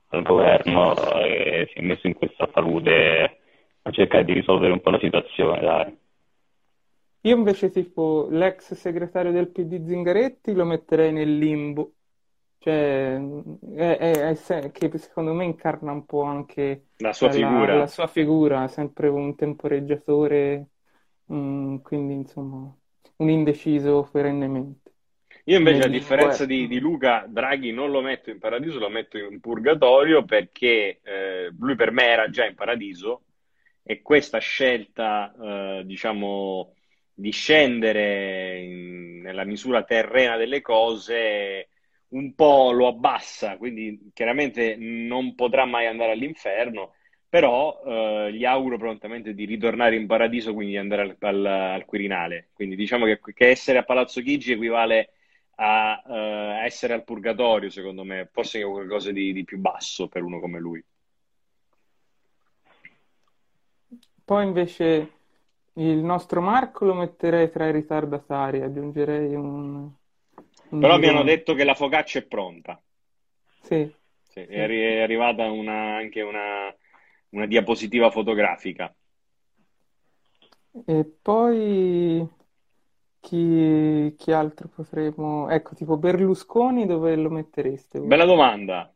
al 0.09 0.23
governo 0.23 0.95
e 1.21 1.69
si 1.71 1.79
è 1.79 1.81
messo 1.81 2.07
in 2.07 2.13
questa 2.13 2.49
salute 2.53 3.39
a 3.81 3.91
cercare 3.91 4.23
di 4.25 4.33
risolvere 4.33 4.71
un 4.71 4.81
po' 4.81 4.91
la 4.91 4.99
situazione, 4.99 5.59
dai. 5.61 5.97
Io 7.21 7.35
invece 7.35 7.69
tipo 7.69 8.27
l'ex 8.31 8.73
segretario 8.73 9.31
del 9.31 9.49
PD 9.49 9.85
Zingaretti 9.85 10.53
lo 10.53 10.65
metterei 10.65 11.11
nel 11.11 11.37
limbo, 11.37 11.95
cioè 12.59 13.17
è, 13.75 13.97
è- 13.97 14.35
è 14.35 14.71
che 14.71 14.97
secondo 14.97 15.33
me 15.33 15.45
incarna 15.45 15.91
un 15.91 16.05
po' 16.05 16.21
anche 16.23 16.87
La 16.99 17.13
sua 17.13 17.29
la, 17.29 17.31
figura. 17.31 17.75
la 17.75 17.87
sua 17.87 18.07
figura, 18.07 18.67
sempre 18.67 19.07
un 19.09 19.35
temporeggiatore, 19.35 20.69
mm, 21.33 21.77
quindi 21.79 22.13
insomma 22.15 22.73
un 23.17 23.29
indeciso 23.29 24.07
perennemente. 24.11 24.93
Io 25.45 25.57
invece, 25.57 25.83
a 25.83 25.87
differenza 25.87 26.45
di, 26.45 26.67
di 26.67 26.79
Luca, 26.79 27.25
Draghi 27.27 27.71
non 27.71 27.89
lo 27.91 28.01
metto 28.01 28.29
in 28.29 28.37
paradiso, 28.39 28.77
lo 28.79 28.89
metto 28.89 29.17
in 29.17 29.39
purgatorio 29.39 30.23
perché 30.23 30.99
eh, 31.03 31.51
lui 31.57 31.75
per 31.75 31.91
me 31.91 32.05
era 32.05 32.29
già 32.29 32.45
in 32.45 32.53
paradiso 32.55 33.23
e 33.81 34.01
questa 34.01 34.37
scelta, 34.39 35.33
eh, 35.79 35.83
diciamo, 35.85 36.75
di 37.13 37.31
scendere 37.31 38.59
in- 38.59 39.21
nella 39.21 39.43
misura 39.43 39.83
terrena 39.83 40.37
delle 40.37 40.61
cose 40.61 41.69
un 42.09 42.33
po' 42.33 42.71
lo 42.71 42.87
abbassa, 42.87 43.57
quindi 43.57 44.09
chiaramente 44.13 44.75
non 44.77 45.35
potrà 45.35 45.65
mai 45.65 45.85
andare 45.87 46.11
all'inferno, 46.11 46.93
però 47.27 47.81
eh, 47.85 48.33
gli 48.33 48.45
auguro 48.45 48.77
prontamente 48.77 49.33
di 49.33 49.45
ritornare 49.45 49.95
in 49.95 50.07
paradiso, 50.07 50.53
quindi 50.53 50.73
di 50.73 50.79
andare 50.79 51.01
al, 51.03 51.15
al- 51.19 51.45
al 51.45 51.85
Quirinale. 51.85 52.49
Quindi 52.53 52.75
diciamo 52.75 53.05
che, 53.05 53.19
che 53.33 53.49
essere 53.49 53.77
a 53.77 53.83
Palazzo 53.83 54.21
Chigi 54.21 54.53
equivale 54.53 55.13
a 55.55 56.01
eh, 56.07 56.65
essere 56.65 56.93
al 56.93 57.03
purgatorio, 57.03 57.69
secondo 57.69 58.03
me, 58.03 58.27
forse 58.31 58.59
è 58.59 58.63
qualcosa 58.63 59.11
di, 59.11 59.33
di 59.33 59.43
più 59.43 59.59
basso 59.59 60.07
per 60.07 60.23
uno 60.23 60.39
come 60.39 60.59
lui. 60.59 60.83
Poi 64.23 64.45
invece 64.45 65.11
il 65.73 65.97
nostro 65.97 66.41
Marco 66.41 66.85
lo 66.85 66.93
metterei 66.93 67.49
tra 67.49 67.67
i 67.67 67.71
ritardatari, 67.71 68.61
aggiungerei 68.61 69.33
un, 69.33 69.91
Però 70.77 70.97
mi 70.97 71.07
hanno 71.07 71.23
detto 71.23 71.53
che 71.53 71.63
la 71.63 71.75
focaccia 71.75 72.19
è 72.19 72.23
pronta. 72.25 72.81
Sì, 73.61 73.93
Sì, 74.23 74.39
è, 74.41 75.01
arrivata 75.01 75.49
una- 75.51 75.95
anche 75.97 76.21
una, 76.21 76.73
una 77.29 77.45
diapositiva 77.47 78.09
fotografica. 78.11 78.93
E 80.85 81.03
poi 81.21 82.27
chi, 83.19 84.15
chi 84.17 84.31
altro 84.31 84.67
potremmo... 84.69 85.49
Ecco, 85.49 85.75
tipo 85.75 85.97
Berlusconi 85.97 86.85
dove 86.85 87.15
lo 87.15 87.29
mettereste 87.29 87.99
voi? 87.99 88.13
Bella 88.13 88.25
domanda. 88.25 88.93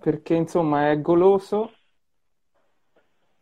Perché 0.00 0.34
insomma 0.34 0.90
è 0.90 1.00
goloso, 1.02 1.70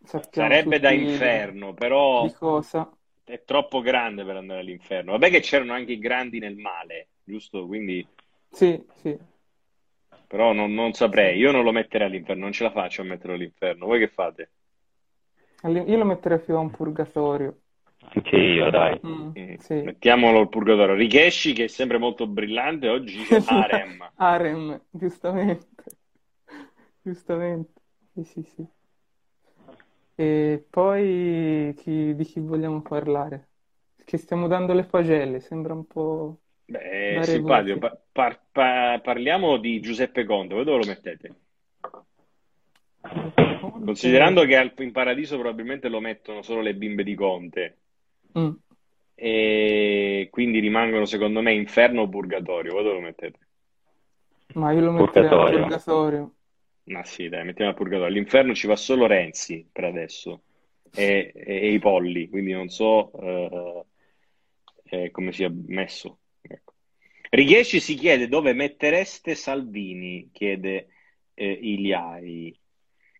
sappiamo 0.05 0.57
Sarebbe 0.57 0.81
da 0.81 0.91
inferno, 0.91 1.75
di 2.15 2.31
però 2.31 2.33
cosa. 2.33 2.91
È 3.33 3.45
troppo 3.45 3.81
grande 3.81 4.25
per 4.25 4.37
andare 4.37 4.61
all'inferno. 4.61 5.13
Vabbè 5.13 5.31
che 5.31 5.41
c'erano 5.41 5.73
anche 5.73 5.93
i 5.93 5.99
grandi 5.99 6.39
nel 6.39 6.57
male, 6.57 7.11
giusto? 7.25 7.67
Quindi, 7.67 8.07
Sì, 8.51 8.85
sì, 8.97 9.19
però 10.27 10.53
non, 10.53 10.75
non 10.75 10.93
saprei. 10.93 11.39
Io 11.39 11.51
non 11.51 11.65
lo 11.65 11.73
metterei 11.73 12.07
all'inferno, 12.07 12.43
non 12.45 12.53
ce 12.53 12.63
la 12.63 12.71
faccio 12.71 13.03
a 13.03 13.05
metterlo 13.05 13.35
all'inferno. 13.35 13.87
Voi 13.87 13.99
che 13.99 14.09
fate? 14.09 14.53
Io 15.63 15.97
lo 15.97 16.05
metterei 16.05 16.41
più 16.41 16.57
a 16.57 16.59
un 16.59 16.71
purgatorio. 16.71 17.61
Anche 18.15 18.37
io, 18.37 18.71
dai. 18.71 19.01
Mm, 19.03 19.33
Mm, 19.39 19.55
sì. 19.59 19.79
Mettiamolo 19.81 20.41
al 20.41 20.49
purgatorio. 20.49 20.95
Richeshi, 20.97 21.53
che 21.53 21.65
è 21.65 21.69
sempre 21.69 21.99
molto 21.99 22.27
brillante, 22.27 22.89
oggi 22.89 23.17
dice 23.19 23.41
harem. 23.45 24.11
Harem, 24.19 24.81
giustamente. 24.93 25.67
Giustamente. 27.03 27.81
Sì, 28.15 28.25
sì, 28.25 28.43
sì. 28.43 28.69
E 30.21 30.67
poi 30.69 31.73
chi- 31.77 32.13
di 32.17 32.25
chi 32.25 32.41
vogliamo 32.41 32.83
parlare? 32.83 33.51
Che 34.05 34.17
stiamo 34.17 34.49
dando 34.49 34.73
le 34.73 34.83
pagelle, 34.83 35.39
sembra 35.39 35.75
un 35.75 35.87
po' 35.87 36.41
Beh, 36.65 37.21
simpatico. 37.23 37.79
Pa- 37.79 37.97
par- 38.11 38.41
pa- 38.51 38.99
parliamo 39.01 39.59
di 39.59 39.79
Giuseppe 39.79 40.25
Conte. 40.25 40.55
Voi 40.55 40.65
dove 40.65 40.79
lo 40.79 40.87
mettete? 40.87 41.35
Conte. 43.01 43.85
Considerando 43.85 44.45
che 44.45 44.73
in 44.79 44.91
paradiso 44.91 45.39
probabilmente 45.39 45.89
lo 45.89 46.01
mettono 46.01 46.43
solo 46.43 46.63
le 46.63 46.75
bimbe 46.75 47.05
di 47.05 47.15
Conte 47.15 47.77
Mm. 48.37 48.51
e 49.15 50.27
quindi 50.33 50.59
rimangono 50.59 51.05
secondo 51.05 51.43
me 51.43 51.53
inferno 51.53 52.03
o 52.03 52.09
purgatorio. 52.09 52.73
Voi 52.73 52.83
dove 52.83 52.95
lo 52.97 53.03
mettete? 53.03 53.39
Ma 54.55 54.73
io 54.73 54.81
lo 54.81 54.91
metterei 54.91 55.29
al 55.29 55.37
Purgatorio. 55.37 55.61
purgatorio. 55.61 56.33
Ma 56.89 57.05
sì, 57.05 57.29
dai, 57.29 57.45
mettiamo 57.45 57.71
al 57.71 57.77
purgatorio. 57.77 58.07
All'inferno 58.07 58.55
ci 58.55 58.67
va 58.67 58.77
solo 58.77 59.07
Renzi 59.07 59.69
per 59.71 59.85
adesso 59.85 60.43
e, 60.95 61.33
e- 61.35 61.61
e 61.61 61.73
i 61.73 61.79
polli, 61.79 62.29
quindi 62.29 62.53
non 62.53 62.69
so 62.69 63.13
eh, 63.21 63.85
eh, 64.85 65.11
come 65.11 65.33
sia 65.33 65.51
messo. 65.67 66.21
Ecco. 66.41 66.75
Righeshi 67.31 67.79
si 67.79 67.95
chiede 67.95 68.27
dove 68.29 68.55
mettereste 68.55 69.35
Salvini, 69.35 70.31
chiede 70.33 70.89
eh, 71.35 71.51
Iliai, 71.51 72.59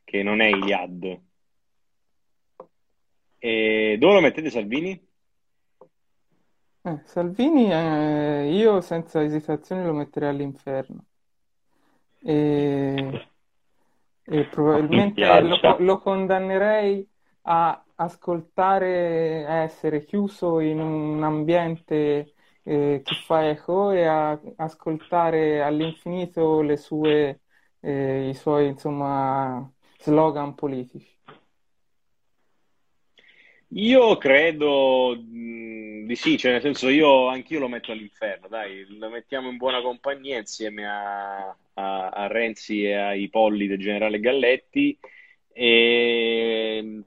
che 0.03 0.23
non 0.23 0.41
è 0.41 0.47
Iliad. 0.47 1.21
E 3.39 3.97
dove 3.99 4.15
lo 4.15 4.21
mettete 4.21 4.51
Salvini? 4.51 5.07
Eh, 6.83 7.01
Salvini, 7.05 7.71
eh, 7.71 8.51
io 8.51 8.81
senza 8.81 9.23
esitazione 9.23 9.85
lo 9.85 9.93
metterei 9.93 10.31
all'inferno. 10.31 11.05
E, 12.21 13.29
e 14.31 14.45
probabilmente 14.45 15.41
lo, 15.41 15.77
lo 15.79 15.99
condannerei 15.99 17.09
a 17.43 17.83
ascoltare, 17.95 19.47
a 19.47 19.55
essere 19.63 20.05
chiuso 20.05 20.61
in 20.61 20.81
un 20.81 21.23
ambiente 21.23 22.35
eh, 22.63 23.01
che 23.03 23.15
fa 23.25 23.49
eco 23.49 23.91
e 23.91 24.05
a 24.05 24.39
ascoltare 24.57 25.63
all'infinito 25.63 26.61
le 26.61 26.77
sue, 26.77 27.41
eh, 27.81 28.29
i 28.29 28.35
suoi, 28.35 28.67
insomma, 28.69 29.67
slogan 29.99 30.55
politici. 30.55 31.17
Io 33.73 34.17
credo 34.17 35.15
mh, 35.17 36.07
di 36.07 36.17
sì, 36.17 36.39
cioè 36.39 36.53
nel 36.53 36.61
senso 36.63 36.89
io 36.89 37.29
anch'io 37.29 37.59
lo 37.61 37.69
metto 37.69 37.93
all'inferno, 37.93 38.49
dai, 38.49 38.87
lo 38.99 39.11
mettiamo 39.11 39.51
in 39.51 39.57
buona 39.59 39.83
compagnia 39.83 40.39
insieme 40.39 40.87
a, 40.87 41.55
a- 41.79 42.09
a 42.09 42.27
Renzi 42.27 42.85
e 42.85 42.95
ai 42.95 43.29
polli 43.29 43.67
del 43.67 43.79
generale 43.79 44.21
Galletti 44.21 44.99
e 45.53 47.03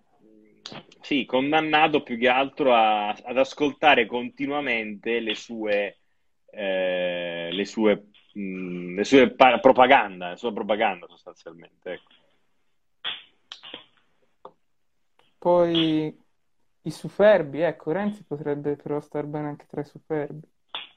sì, 1.01 1.25
condannato 1.25 2.03
più 2.03 2.17
che 2.17 2.27
altro 2.29 2.73
a- 2.73 3.10
ad 3.10 3.38
ascoltare 3.38 4.05
continuamente 4.05 5.19
le 5.19 5.36
sue, 5.36 5.97
eh, 6.51 7.49
le 7.51 7.65
sue, 7.65 8.05
mh, 8.34 8.95
le 8.95 9.03
sue 9.03 9.31
pa- 9.31 9.60
propaganda, 9.60 10.29
la 10.29 10.36
sua 10.38 10.53
propaganda 10.53 11.07
sostanzialmente, 11.07 11.91
ecco. 11.93 12.10
Poi 15.38 16.15
i 16.84 16.91
superbi, 16.91 17.62
ecco, 17.62 17.91
Renzi 17.91 18.23
potrebbe 18.23 18.75
però 18.75 18.99
star 19.01 19.25
bene 19.25 19.47
anche 19.49 19.65
tra 19.67 19.81
i 19.81 19.86
superbi. 19.86 20.47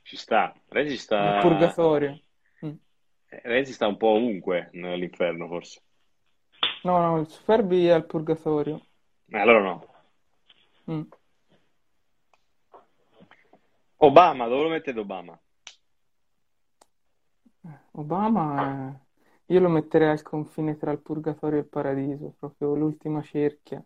Ci 0.02 0.16
sta, 0.16 0.54
Renzi 0.68 0.90
Nel 0.92 0.98
sta, 0.98 1.40
purgatorio. 1.40 2.20
Mm. 2.64 2.72
Renzi 3.42 3.72
sta 3.72 3.86
un 3.86 3.96
po' 3.96 4.08
ovunque 4.08 4.70
all'inferno 4.72 5.48
forse. 5.48 5.82
No, 6.82 6.98
no, 6.98 7.20
il 7.20 7.28
superbi 7.28 7.86
è 7.86 7.90
al 7.90 8.06
purgatorio. 8.06 8.80
Eh, 9.26 9.38
Allora 9.38 9.62
no. 9.62 9.86
Mm. 10.90 11.02
Obama, 13.96 14.46
dove 14.46 14.62
lo 14.62 14.68
mettete 14.68 14.98
Obama? 14.98 15.38
Obama, 17.92 19.00
eh, 19.46 19.52
io 19.54 19.60
lo 19.60 19.68
metterei 19.68 20.08
al 20.08 20.22
confine 20.22 20.76
tra 20.76 20.90
il 20.90 21.00
purgatorio 21.00 21.58
e 21.58 21.62
il 21.62 21.68
paradiso, 21.68 22.34
proprio 22.38 22.74
l'ultima 22.74 23.22
cerchia. 23.22 23.82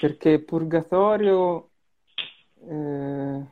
Perché 0.00 0.42
purgatorio, 0.42 1.70
eh, 2.68 3.46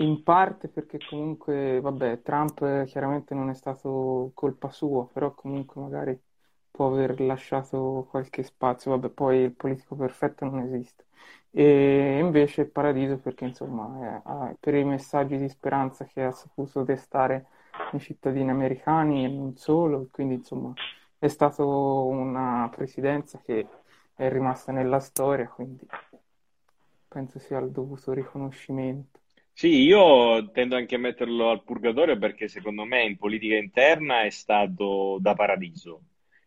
in 0.00 0.22
parte 0.22 0.68
perché 0.68 0.98
comunque, 1.08 1.80
vabbè, 1.80 2.22
Trump 2.22 2.84
chiaramente 2.84 3.34
non 3.34 3.50
è 3.50 3.54
stato 3.54 4.30
colpa 4.34 4.70
sua, 4.70 5.06
però 5.08 5.32
comunque 5.34 5.80
magari 5.80 6.18
può 6.70 6.88
aver 6.88 7.20
lasciato 7.20 8.06
qualche 8.10 8.42
spazio, 8.42 8.92
vabbè, 8.92 9.10
poi 9.10 9.38
il 9.38 9.52
politico 9.54 9.96
perfetto 9.96 10.44
non 10.44 10.60
esiste. 10.60 11.06
E 11.50 12.18
invece 12.20 12.66
paradiso 12.66 13.18
perché 13.18 13.44
insomma, 13.46 14.18
eh, 14.18 14.22
ha- 14.24 14.56
per 14.60 14.74
i 14.74 14.84
messaggi 14.84 15.36
di 15.38 15.48
speranza 15.48 16.04
che 16.04 16.22
ha 16.22 16.30
saputo 16.32 16.82
destare 16.84 17.46
i 17.92 17.98
cittadini 18.00 18.50
americani 18.50 19.24
e 19.24 19.28
non 19.28 19.56
solo, 19.56 20.08
quindi 20.12 20.34
insomma 20.34 20.72
è 21.18 21.26
stata 21.28 21.64
una 21.64 22.68
presidenza 22.74 23.40
che 23.44 23.66
è 24.14 24.28
rimasta 24.30 24.72
nella 24.72 25.00
storia, 25.00 25.48
quindi 25.48 25.86
penso 27.08 27.38
sia 27.40 27.58
il 27.58 27.70
dovuto 27.72 28.12
riconoscimento. 28.12 29.17
Sì, 29.58 29.82
io 29.82 30.52
tendo 30.52 30.76
anche 30.76 30.94
a 30.94 30.98
metterlo 30.98 31.50
al 31.50 31.64
purgatorio 31.64 32.16
perché 32.16 32.46
secondo 32.46 32.84
me 32.84 33.02
in 33.02 33.16
politica 33.18 33.56
interna 33.56 34.22
è 34.22 34.30
stato 34.30 35.18
da 35.20 35.34
paradiso. 35.34 36.02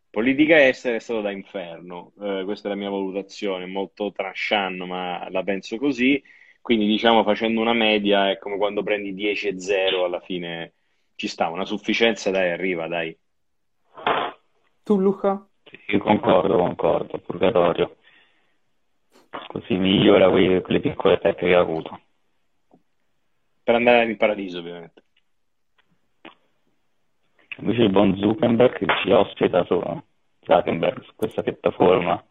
Politica 0.09 0.65
estera 0.65 0.95
è 0.95 0.99
stato 0.99 1.19
da 1.19 1.29
inferno, 1.29 2.13
eh, 2.21 2.43
questa 2.45 2.69
è 2.69 2.71
la 2.71 2.77
mia 2.77 2.89
valutazione, 2.89 3.65
molto 3.65 4.13
trasciano, 4.13 4.85
ma 4.85 5.27
la 5.29 5.43
penso 5.43 5.75
così. 5.75 6.23
Quindi 6.61 6.85
diciamo 6.87 7.23
facendo 7.23 7.59
una 7.59 7.73
media 7.73 8.29
è 8.31 8.37
come 8.37 8.55
quando 8.55 8.81
prendi 8.81 9.13
10 9.13 9.49
e 9.49 9.59
0, 9.59 10.05
alla 10.05 10.21
fine 10.21 10.75
ci 11.15 11.27
sta, 11.27 11.49
una 11.49 11.65
sufficienza 11.65 12.31
dai, 12.31 12.51
arriva, 12.51 12.87
dai. 12.87 13.13
Tu 14.83 14.97
Luca? 14.97 15.45
Sì, 15.65 15.97
concordo, 15.97 16.55
concordo, 16.55 17.17
purgatorio. 17.17 17.97
Così 19.47 19.75
migliora 19.75 20.29
quelle, 20.29 20.61
quelle 20.61 20.79
piccole 20.79 21.17
pecche 21.17 21.47
che 21.47 21.55
ha 21.55 21.59
avuto. 21.59 21.99
Per 23.71 23.79
andare 23.79 24.03
in 24.03 24.17
paradiso, 24.17 24.59
ovviamente. 24.59 25.01
Invece 27.59 27.83
il 27.83 27.89
buon 27.89 28.17
Zuckerberg 28.17 28.85
ci 29.01 29.11
ospita 29.11 29.63
su 29.63 29.81
Zuckerberg 30.41 31.01
su 31.03 31.11
questa 31.15 31.41
piattaforma. 31.41 32.21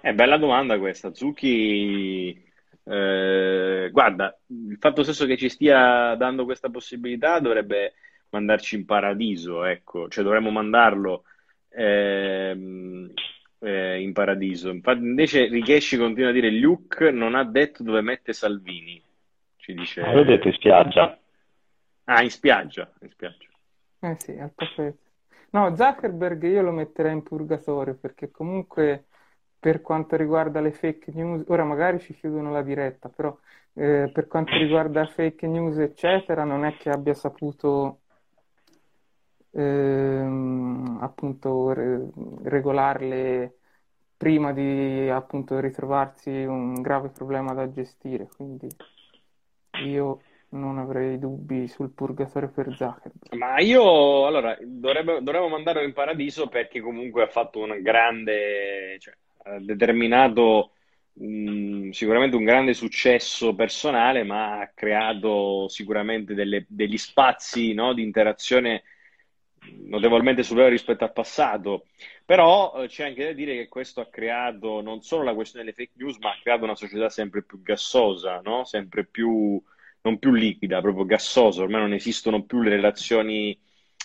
È 0.00 0.12
bella 0.12 0.36
domanda 0.36 0.78
questa. 0.78 1.12
Zucchi, 1.14 2.40
eh, 2.84 3.88
guarda, 3.90 4.38
il 4.46 4.76
fatto 4.78 5.02
stesso 5.02 5.26
che 5.26 5.36
ci 5.36 5.48
stia 5.48 6.14
dando 6.14 6.44
questa 6.44 6.70
possibilità 6.70 7.40
dovrebbe 7.40 7.94
mandarci 8.30 8.76
in 8.76 8.84
paradiso, 8.84 9.64
ecco, 9.64 10.08
cioè 10.08 10.22
dovremmo 10.22 10.50
mandarlo 10.50 11.24
ehm, 11.70 13.10
eh, 13.58 14.00
in 14.00 14.12
paradiso. 14.12 14.70
Infatti, 14.70 15.00
invece 15.00 15.48
Richeshi 15.48 15.96
continua 15.96 16.30
a 16.30 16.32
dire 16.32 16.52
Luke 16.52 17.10
non 17.10 17.34
ha 17.34 17.42
detto 17.42 17.82
dove 17.82 18.00
mette 18.00 18.32
Salvini. 18.32 19.02
Ci 19.62 19.74
dice... 19.74 20.02
L'ho 20.12 20.24
detto 20.24 20.48
in 20.48 20.54
spiaggia. 20.54 21.16
Ah, 22.06 22.20
in 22.20 22.30
spiaggia, 22.30 22.92
in 23.00 23.10
spiaggia. 23.10 23.46
Eh 24.00 24.16
sì, 24.18 24.36
al 24.36 24.52
tappeto. 24.56 24.98
No, 25.50 25.76
Zuckerberg 25.76 26.42
io 26.42 26.62
lo 26.62 26.72
metterei 26.72 27.12
in 27.12 27.22
purgatorio 27.22 27.94
perché 27.94 28.32
comunque 28.32 29.06
per 29.60 29.80
quanto 29.80 30.16
riguarda 30.16 30.60
le 30.60 30.72
fake 30.72 31.12
news, 31.12 31.44
ora 31.46 31.62
magari 31.62 32.00
ci 32.00 32.12
chiudono 32.12 32.50
la 32.50 32.62
diretta, 32.62 33.08
però 33.08 33.38
eh, 33.74 34.10
per 34.12 34.26
quanto 34.26 34.56
riguarda 34.56 35.06
fake 35.06 35.46
news 35.46 35.78
eccetera 35.78 36.42
non 36.42 36.64
è 36.64 36.76
che 36.76 36.90
abbia 36.90 37.14
saputo 37.14 38.00
ehm, 39.52 40.98
appunto 41.00 41.72
re- 41.72 42.10
regolarle 42.42 43.58
prima 44.16 44.52
di 44.52 45.08
appunto 45.08 45.60
ritrovarsi 45.60 46.30
un 46.30 46.80
grave 46.82 47.10
problema 47.10 47.54
da 47.54 47.70
gestire, 47.70 48.26
quindi 48.26 48.68
io 49.84 50.22
non 50.50 50.78
avrei 50.78 51.18
dubbi 51.18 51.66
sul 51.66 51.90
purgatorio 51.90 52.50
per 52.50 52.74
Zuckerberg. 52.74 53.34
Ma 53.34 53.58
io, 53.60 54.26
allora, 54.26 54.56
dovrebbe, 54.60 55.22
dovremmo 55.22 55.48
mandarlo 55.48 55.82
in 55.82 55.92
paradiso 55.92 56.48
perché 56.48 56.80
comunque 56.80 57.22
ha 57.22 57.28
fatto 57.28 57.60
un 57.60 57.80
grande, 57.80 58.96
cioè, 58.98 59.14
ha 59.44 59.58
determinato 59.58 60.72
mh, 61.14 61.90
sicuramente 61.90 62.36
un 62.36 62.44
grande 62.44 62.74
successo 62.74 63.54
personale, 63.54 64.24
ma 64.24 64.60
ha 64.60 64.70
creato 64.74 65.68
sicuramente 65.68 66.34
delle, 66.34 66.66
degli 66.68 66.98
spazi, 66.98 67.72
no, 67.72 67.94
di 67.94 68.02
interazione 68.02 68.82
notevolmente 69.84 70.42
superiori 70.42 70.74
rispetto 70.74 71.04
al 71.04 71.12
passato. 71.12 71.86
Però 72.24 72.74
eh, 72.82 72.88
c'è 72.88 73.04
anche 73.06 73.24
da 73.26 73.32
dire 73.32 73.54
che 73.54 73.68
questo 73.68 74.00
ha 74.00 74.08
creato 74.08 74.80
non 74.80 75.02
solo 75.02 75.22
la 75.22 75.34
questione 75.34 75.64
delle 75.64 75.76
fake 75.76 75.92
news, 75.96 76.18
ma 76.18 76.30
ha 76.30 76.38
creato 76.42 76.64
una 76.64 76.74
società 76.74 77.08
sempre 77.08 77.42
più 77.42 77.62
gassosa, 77.62 78.40
no? 78.42 78.64
sempre 78.64 79.04
più, 79.04 79.62
non 80.02 80.18
più 80.18 80.32
liquida, 80.32 80.80
proprio 80.80 81.04
gassosa. 81.04 81.62
Ormai 81.62 81.80
non 81.80 81.92
esistono 81.92 82.44
più 82.44 82.62
le 82.62 82.70
relazioni 82.70 83.58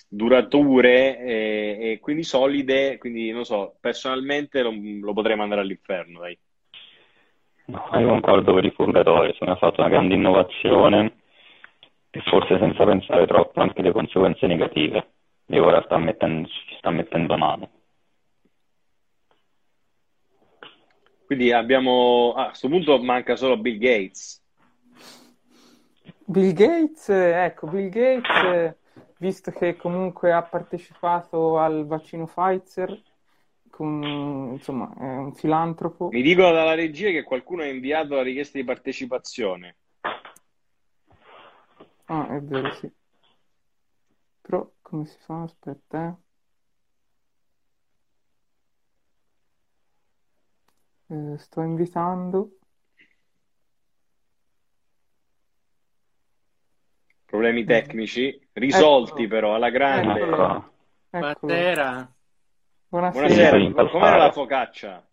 durature 0.07 1.19
e, 1.19 1.77
e 1.79 1.99
quindi 1.99 2.23
solide. 2.23 2.97
Quindi, 2.97 3.31
non 3.31 3.45
so, 3.45 3.75
personalmente 3.79 4.61
lo, 4.61 4.73
lo 5.01 5.13
potrei 5.13 5.35
mandare 5.35 5.61
all'inferno, 5.61 6.19
dai. 6.19 6.37
No, 7.65 7.89
io 7.99 8.07
concordo 8.07 8.53
per 8.53 8.63
il 8.63 8.73
purgatorio, 8.73 9.35
ha 9.39 9.55
fatto 9.57 9.81
una 9.81 9.89
grande 9.89 10.15
innovazione 10.15 11.17
e 12.11 12.21
forse 12.21 12.57
senza 12.57 12.85
pensare 12.85 13.27
troppo 13.27 13.59
anche 13.59 13.81
le 13.81 13.91
conseguenze 13.91 14.47
negative 14.47 15.05
e 15.47 15.59
ora 15.59 15.81
sta 15.83 15.97
mettendo, 15.97 16.47
ci 16.47 16.75
sta 16.77 16.91
mettendo 16.91 17.37
mano. 17.37 17.69
Quindi 21.25 21.51
abbiamo, 21.51 22.33
ah, 22.37 22.43
a 22.43 22.47
questo 22.47 22.69
punto 22.69 23.03
manca 23.03 23.35
solo 23.35 23.57
Bill 23.57 23.77
Gates. 23.77 24.41
Bill 26.29 26.51
Gates, 26.51 27.07
ecco, 27.07 27.67
Bill 27.67 27.87
Gates, 27.87 28.75
visto 29.17 29.49
che 29.51 29.77
comunque 29.77 30.33
ha 30.33 30.43
partecipato 30.43 31.57
al 31.57 31.85
vaccino 31.87 32.25
Pfizer, 32.25 33.01
con, 33.69 34.49
insomma, 34.51 34.93
è 34.97 35.03
un 35.03 35.33
filantropo. 35.33 36.09
Mi 36.09 36.21
dicono 36.21 36.51
dalla 36.51 36.73
regia 36.73 37.11
che 37.11 37.23
qualcuno 37.23 37.61
ha 37.61 37.67
inviato 37.67 38.15
la 38.15 38.23
richiesta 38.23 38.57
di 38.57 38.65
partecipazione. 38.65 39.77
Ah, 42.07 42.35
è 42.35 42.41
vero, 42.41 42.73
sì. 42.73 42.91
Però 44.41 44.69
come 44.81 45.05
si 45.05 45.17
fa? 45.19 45.43
Aspetta, 45.43 46.17
eh. 51.07 51.15
Eh, 51.15 51.37
sto 51.37 51.61
invitando. 51.61 52.56
Problemi 57.37 57.65
tecnici 57.65 58.47
risolti 58.53 59.11
Eccolo. 59.23 59.27
però 59.27 59.53
alla 59.53 59.69
grande. 59.69 60.21
Eccolo. 60.21 60.71
Eccolo. 61.11 61.37
Buonasera. 61.39 62.13
Buonasera. 62.89 63.49
Buonasera, 63.51 63.89
com'era 63.89 64.17
la 64.17 64.31
focaccia? 64.31 65.07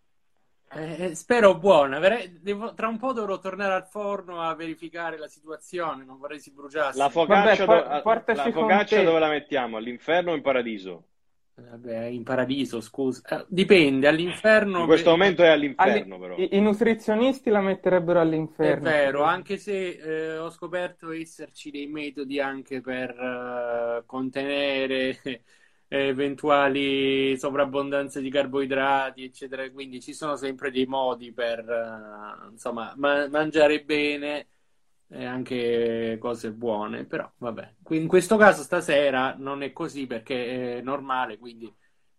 Eh, 0.72 1.14
spero 1.14 1.58
buona. 1.58 2.00
Devo- 2.40 2.72
tra 2.72 2.88
un 2.88 2.96
po' 2.98 3.12
dovrò 3.12 3.38
tornare 3.38 3.74
al 3.74 3.86
forno 3.86 4.40
a 4.40 4.54
verificare 4.54 5.18
la 5.18 5.28
situazione. 5.28 6.02
Non 6.02 6.16
vorrei 6.16 6.40
si 6.40 6.50
bruciasse. 6.50 6.96
La 6.96 7.10
focaccia, 7.10 7.66
Vabbè, 7.66 8.02
do- 8.02 8.32
la 8.32 8.50
focaccia 8.50 9.02
dove 9.02 9.18
la 9.18 9.28
mettiamo? 9.28 9.76
All'inferno 9.76 10.32
o 10.32 10.34
in 10.34 10.40
paradiso? 10.40 11.08
Vabbè, 11.56 12.04
in 12.06 12.24
paradiso, 12.24 12.80
scusa. 12.80 13.22
Eh, 13.40 13.46
dipende, 13.48 14.08
all'inferno. 14.08 14.80
In 14.80 14.86
questo 14.86 15.10
momento 15.10 15.42
è 15.42 15.48
Alli- 15.76 16.06
all'inferno 16.06 16.18
però. 16.18 16.34
i, 16.36 16.56
i 16.56 16.60
nutrizionisti 16.60 17.50
la 17.50 17.60
metterebbero 17.60 18.20
È 18.56 18.72
all'inferno. 18.74 18.78
vero, 18.78 19.24
anche 19.24 19.58
se 19.58 19.88
eh, 20.34 20.38
ho 20.38 20.48
scoperto 20.50 21.10
esserci 21.10 21.70
dei 21.70 21.86
metodi 21.86 22.40
anche 22.40 22.80
per 22.80 23.10
eh, 23.10 24.02
contenere 24.06 25.20
eventuali 25.88 27.36
sovrabbondanze 27.36 28.22
di 28.22 28.30
carboidrati, 28.30 29.22
eccetera. 29.24 29.70
Quindi 29.70 30.00
ci 30.00 30.14
sono 30.14 30.36
sempre 30.36 30.70
dei 30.70 30.86
modi 30.86 31.32
per 31.32 31.58
eh, 31.68 32.48
insomma 32.52 32.94
ma- 32.96 33.28
mangiare 33.28 33.84
bene 33.84 34.48
e 35.08 35.24
anche 35.24 36.16
cose 36.20 36.52
buone. 36.52 37.04
Però 37.04 37.30
vabbè, 37.38 37.74
Qui- 37.82 37.98
in 37.98 38.08
questo 38.08 38.36
caso 38.36 38.62
stasera 38.62 39.34
non 39.38 39.62
è 39.62 39.72
così 39.72 40.06
perché 40.06 40.78
è 40.78 40.80
normale, 40.80 41.38
quindi 41.38 41.72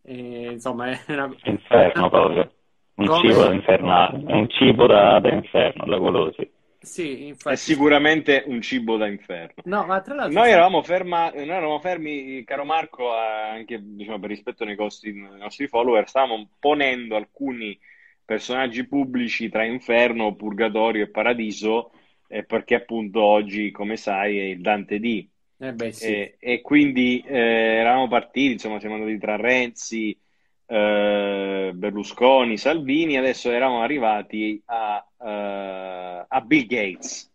eh, 0.04 0.52
insomma 0.52 0.89
è 0.91 1.00
una... 1.08 1.34
Inferno 1.43 2.10
proprio. 2.10 2.52
Un 2.95 3.08
Come? 3.08 3.30
cibo 3.30 3.52
infernale, 3.52 4.24
è 4.26 4.34
un 4.34 4.50
cibo 4.50 4.88
da, 4.88 5.19
da 5.19 5.30
inferno, 5.34 5.86
da 5.86 5.98
golosi. 5.98 6.50
Sì, 6.80 7.26
È 7.26 7.28
infatti. 7.30 7.58
sicuramente 7.58 8.43
un 8.45 8.62
cibo 8.62 8.95
da 8.95 9.08
inferno. 9.08 9.63
No, 9.65 9.86
ma 9.86 10.00
tra 10.02 10.13
l'altro 10.13 10.39
Noi 10.39 10.52
eravamo, 10.52 10.84
ferma- 10.84 11.32
noi 11.32 11.50
eravamo 11.50 11.80
fermi, 11.80 12.43
caro 12.45 12.63
Marco, 12.63 13.12
anche 13.12 13.80
diciamo, 13.82 14.19
per 14.19 14.30
rispetto 14.30 14.63
nei, 14.63 14.76
costi, 14.76 15.12
nei 15.12 15.39
nostri 15.39 15.67
follower, 15.67 16.08
stavamo 16.08 16.48
ponendo 16.60 17.15
alcuni 17.15 17.78
personaggi 18.24 18.88
pubblici 18.88 19.50
tra 19.50 19.65
inferno, 19.65 20.36
purgatorio 20.36 21.04
e 21.04 21.10
paradiso, 21.10 21.91
eh, 22.28 22.44
perché 22.46 22.76
appunto 22.76 23.22
oggi, 23.24 23.72
come 23.72 23.98
sai, 23.98 24.38
è 24.40 24.44
il 24.44 24.62
Dante 24.62 25.00
D. 25.00 25.28
Eh 25.60 25.74
beh, 25.74 25.92
sì. 25.92 26.06
E, 26.06 26.36
e 26.40 26.62
quindi 26.62 27.22
eh, 27.26 27.38
eravamo 27.38 28.08
partiti, 28.08 28.54
insomma, 28.54 28.80
siamo 28.80 28.96
andati 28.96 29.18
tra 29.18 29.36
Renzi, 29.38 30.18
eh, 30.66 31.72
Berlusconi, 31.74 32.58
Salvini, 32.58 33.18
adesso 33.18 33.52
eravamo 33.52 33.82
arrivati 33.82 34.62
a, 34.66 35.06
eh, 35.22 36.26
a 36.28 36.42
Bill 36.42 36.66
Gates. 36.68 37.32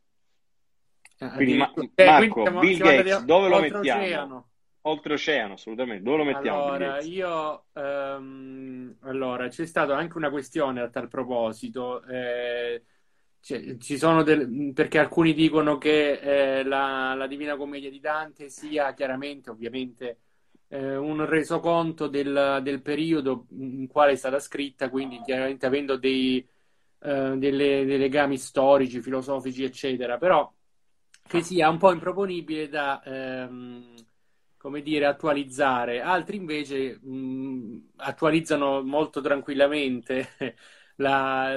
Ah, 1.21 1.31
Quindi, 1.35 1.57
Ma- 1.57 1.73
eh, 1.97 2.05
Marco, 2.05 2.43
siamo- 2.43 2.61
Bill 2.61 2.75
siamo 2.75 2.93
Gates, 2.93 3.25
dove 3.25 3.49
lo 3.49 3.59
mettiamo? 3.59 4.49
Oltreoceano, 4.83 5.55
assolutamente. 5.55 6.03
Dove 6.03 6.17
lo 6.19 6.25
mettiamo 6.25 6.63
Allora, 6.63 7.01
io, 7.01 7.67
ehm, 7.73 8.97
allora, 9.01 9.49
c'è 9.49 9.67
stata 9.67 9.97
anche 9.97 10.17
una 10.17 10.31
questione 10.31 10.81
a 10.81 10.89
tal 10.89 11.09
proposito. 11.09 12.03
Eh, 12.05 12.85
cioè, 13.41 13.77
ci 13.79 13.97
sono 13.99 14.23
del- 14.23 14.73
perché 14.75 14.99
alcuni 14.99 15.33
dicono 15.35 15.79
che 15.79 16.59
eh, 16.61 16.65
la, 16.65 17.15
la 17.15 17.27
Divina 17.27 17.57
Commedia 17.57 17.91
di 17.91 18.01
Dante 18.01 18.49
sia 18.51 18.93
chiaramente, 18.95 19.51
ovviamente, 19.51 20.21
eh, 20.69 20.97
un 20.97 21.25
resoconto 21.27 22.07
del, 22.09 22.61
del 22.63 22.83
periodo 22.83 23.47
in 23.51 23.87
quale 23.89 24.13
è 24.13 24.17
stata 24.17 24.39
scritta, 24.41 24.89
quindi 24.91 25.21
chiaramente 25.23 25.67
avendo 25.67 25.97
dei, 25.97 26.39
eh, 27.01 27.35
delle- 27.39 27.85
dei 27.85 27.99
legami 27.99 28.37
storici, 28.39 29.01
filosofici, 29.03 29.65
eccetera, 29.65 30.19
però 30.19 30.53
che 31.27 31.43
sia 31.43 31.69
un 31.69 31.79
po' 31.79 31.93
improponibile 31.93 32.69
da, 32.69 33.01
ehm, 33.05 33.95
come 34.57 34.83
dire, 34.83 35.07
attualizzare. 35.07 36.01
Altri 36.01 36.37
invece 36.37 36.99
mh, 37.01 37.93
attualizzano 37.97 38.83
molto 38.83 39.21
tranquillamente 39.21 40.31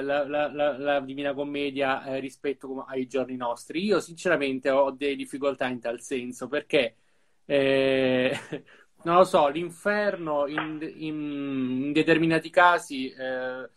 la- 0.26 0.48
la- 0.48 0.76
la- 0.78 1.00
Divina 1.00 1.34
Commedia 1.34 2.04
eh, 2.04 2.20
rispetto 2.20 2.82
ai 2.84 3.06
giorni 3.06 3.36
nostri. 3.36 3.84
Io 3.84 4.00
sinceramente 4.00 4.70
ho 4.70 4.90
delle 4.90 5.16
difficoltà 5.16 5.66
in 5.68 5.80
tal 5.80 6.00
senso 6.00 6.48
perché 6.48 6.96
eh, 7.44 8.32
non 9.04 9.16
lo 9.16 9.24
so, 9.24 9.48
l'inferno 9.48 10.46
in, 10.46 10.78
in- 10.96 11.82
in 11.86 11.92
determinati 11.92 12.50
casi 12.50 13.10
eh, 13.10 13.68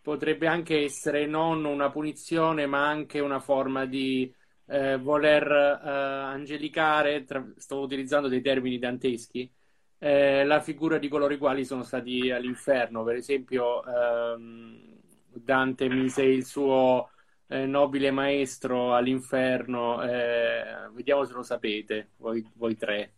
potrebbe 0.00 0.46
anche 0.46 0.78
essere 0.82 1.26
non 1.26 1.64
una 1.64 1.90
punizione, 1.90 2.66
ma 2.66 2.88
anche 2.88 3.20
una 3.20 3.38
forma 3.40 3.84
di 3.86 4.32
eh, 4.66 4.98
voler 4.98 5.46
eh, 5.50 5.88
angelicare, 5.88 7.24
tra- 7.24 7.46
sto 7.56 7.80
utilizzando 7.80 8.28
dei 8.28 8.40
termini 8.42 8.78
danteschi, 8.78 9.50
eh, 9.98 10.44
la 10.44 10.60
figura 10.60 10.98
di 10.98 11.08
coloro 11.08 11.32
i 11.34 11.38
quali 11.38 11.64
sono 11.64 11.82
stati 11.84 12.30
all'inferno. 12.30 13.04
Per 13.04 13.14
esempio, 13.16 13.84
ehm, 13.84 15.00
Dante 15.34 15.88
mise 15.88 16.22
il 16.22 16.44
suo 16.44 17.10
eh, 17.48 17.66
nobile 17.66 18.10
maestro 18.10 18.94
all'inferno. 18.94 20.02
eh, 20.02 20.88
vediamo 20.92 21.24
se 21.24 21.32
lo 21.34 21.42
sapete, 21.42 22.10
voi, 22.16 22.46
voi 22.54 22.76
tre. 22.76 23.14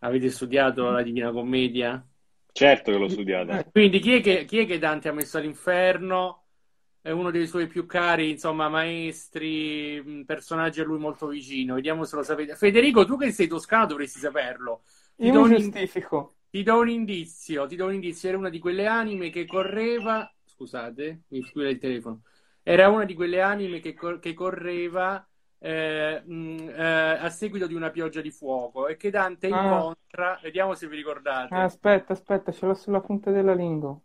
Avete 0.00 0.30
studiato 0.30 0.90
la 0.90 1.02
Divina 1.02 1.30
Commedia? 1.30 2.04
Certo 2.52 2.92
che 2.92 2.98
l'ho 2.98 3.08
studiata. 3.08 3.64
Quindi 3.70 3.98
chi 4.00 4.14
è 4.14 4.20
che, 4.20 4.44
chi 4.44 4.58
è 4.58 4.66
che 4.66 4.78
Dante 4.78 5.08
ha 5.08 5.12
messo 5.12 5.38
all'inferno? 5.38 6.44
È 7.00 7.10
uno 7.10 7.30
dei 7.30 7.46
suoi 7.46 7.66
più 7.66 7.86
cari, 7.86 8.30
insomma, 8.30 8.68
maestri, 8.68 10.00
mh, 10.00 10.24
personaggi 10.24 10.80
a 10.80 10.84
lui 10.84 10.98
molto 10.98 11.26
vicino. 11.26 11.74
Vediamo 11.74 12.04
se 12.04 12.16
lo 12.16 12.22
sapete. 12.22 12.54
Federico, 12.54 13.04
tu 13.04 13.16
che 13.16 13.32
sei 13.32 13.48
toscano 13.48 13.86
dovresti 13.86 14.20
saperlo. 14.20 14.82
Ti 15.18 15.26
Io 15.26 15.32
do 15.32 15.42
mi 15.42 15.56
un, 15.56 15.72
ti 16.50 16.62
do 16.62 16.78
un 16.78 16.88
indizio, 16.88 17.66
ti 17.66 17.76
do 17.76 17.86
un 17.86 17.94
indizio. 17.94 18.28
Era 18.28 18.38
una 18.38 18.50
di 18.50 18.58
quelle 18.60 18.86
anime 18.86 19.30
che 19.30 19.46
correva. 19.46 20.32
Scusate, 20.62 21.22
mi 21.30 21.42
squilla 21.42 21.70
il 21.70 21.78
telefono. 21.78 22.22
Era 22.62 22.88
una 22.88 23.04
di 23.04 23.14
quelle 23.14 23.40
anime 23.40 23.80
che, 23.80 23.94
cor- 23.94 24.20
che 24.20 24.32
correva 24.32 25.26
eh, 25.58 26.22
mh, 26.24 26.68
eh, 26.76 27.18
a 27.20 27.28
seguito 27.30 27.66
di 27.66 27.74
una 27.74 27.90
pioggia 27.90 28.20
di 28.20 28.30
fuoco 28.30 28.86
e 28.86 28.96
che 28.96 29.10
Dante 29.10 29.48
Ah. 29.48 29.60
incontra. 29.64 30.38
Vediamo 30.40 30.74
se 30.74 30.86
vi 30.86 30.94
ricordate. 30.94 31.52
Ah, 31.52 31.64
aspetta, 31.64 32.12
aspetta, 32.12 32.52
ce 32.52 32.64
l'ho 32.66 32.74
sulla 32.74 33.00
punta 33.00 33.32
della 33.32 33.54
lingua. 33.54 33.98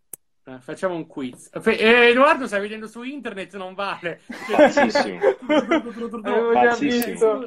Eh, 0.45 0.59
facciamo 0.59 0.95
un 0.95 1.05
quiz. 1.05 1.51
Fe- 1.61 1.77
eh, 1.77 2.09
Edoardo, 2.09 2.47
stai 2.47 2.61
vedendo 2.61 2.87
su 2.87 3.03
internet? 3.03 3.55
Non 3.55 3.75
vale. 3.75 4.21
Pazzissimo. 4.51 5.19
Pazzissimo. 6.53 7.45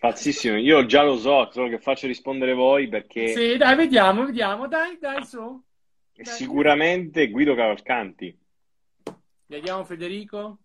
Pazzissimo. 0.00 0.56
Io 0.56 0.84
già 0.86 1.04
lo 1.04 1.16
so, 1.16 1.48
solo 1.52 1.68
che 1.68 1.78
faccio 1.78 2.08
rispondere 2.08 2.54
voi 2.54 2.88
perché 2.88 3.28
Sì, 3.28 3.56
dai, 3.56 3.76
vediamo, 3.76 4.24
vediamo. 4.24 4.66
Dai, 4.66 4.98
dai, 4.98 5.24
su. 5.24 5.62
Dai. 6.24 6.36
sicuramente 6.36 7.28
Guido 7.30 7.54
Cavalcanti. 7.54 8.36
Vediamo 9.46 9.84
Federico. 9.84 10.58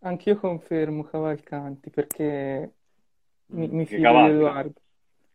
Anch'io 0.00 0.36
confermo 0.38 1.04
Cavalcanti 1.04 1.90
perché 1.90 2.74
mi, 3.46 3.68
mi 3.68 3.86
Che 3.86 3.96
fido 3.96 4.08
di. 4.20 4.28
Edoardo. 4.30 4.80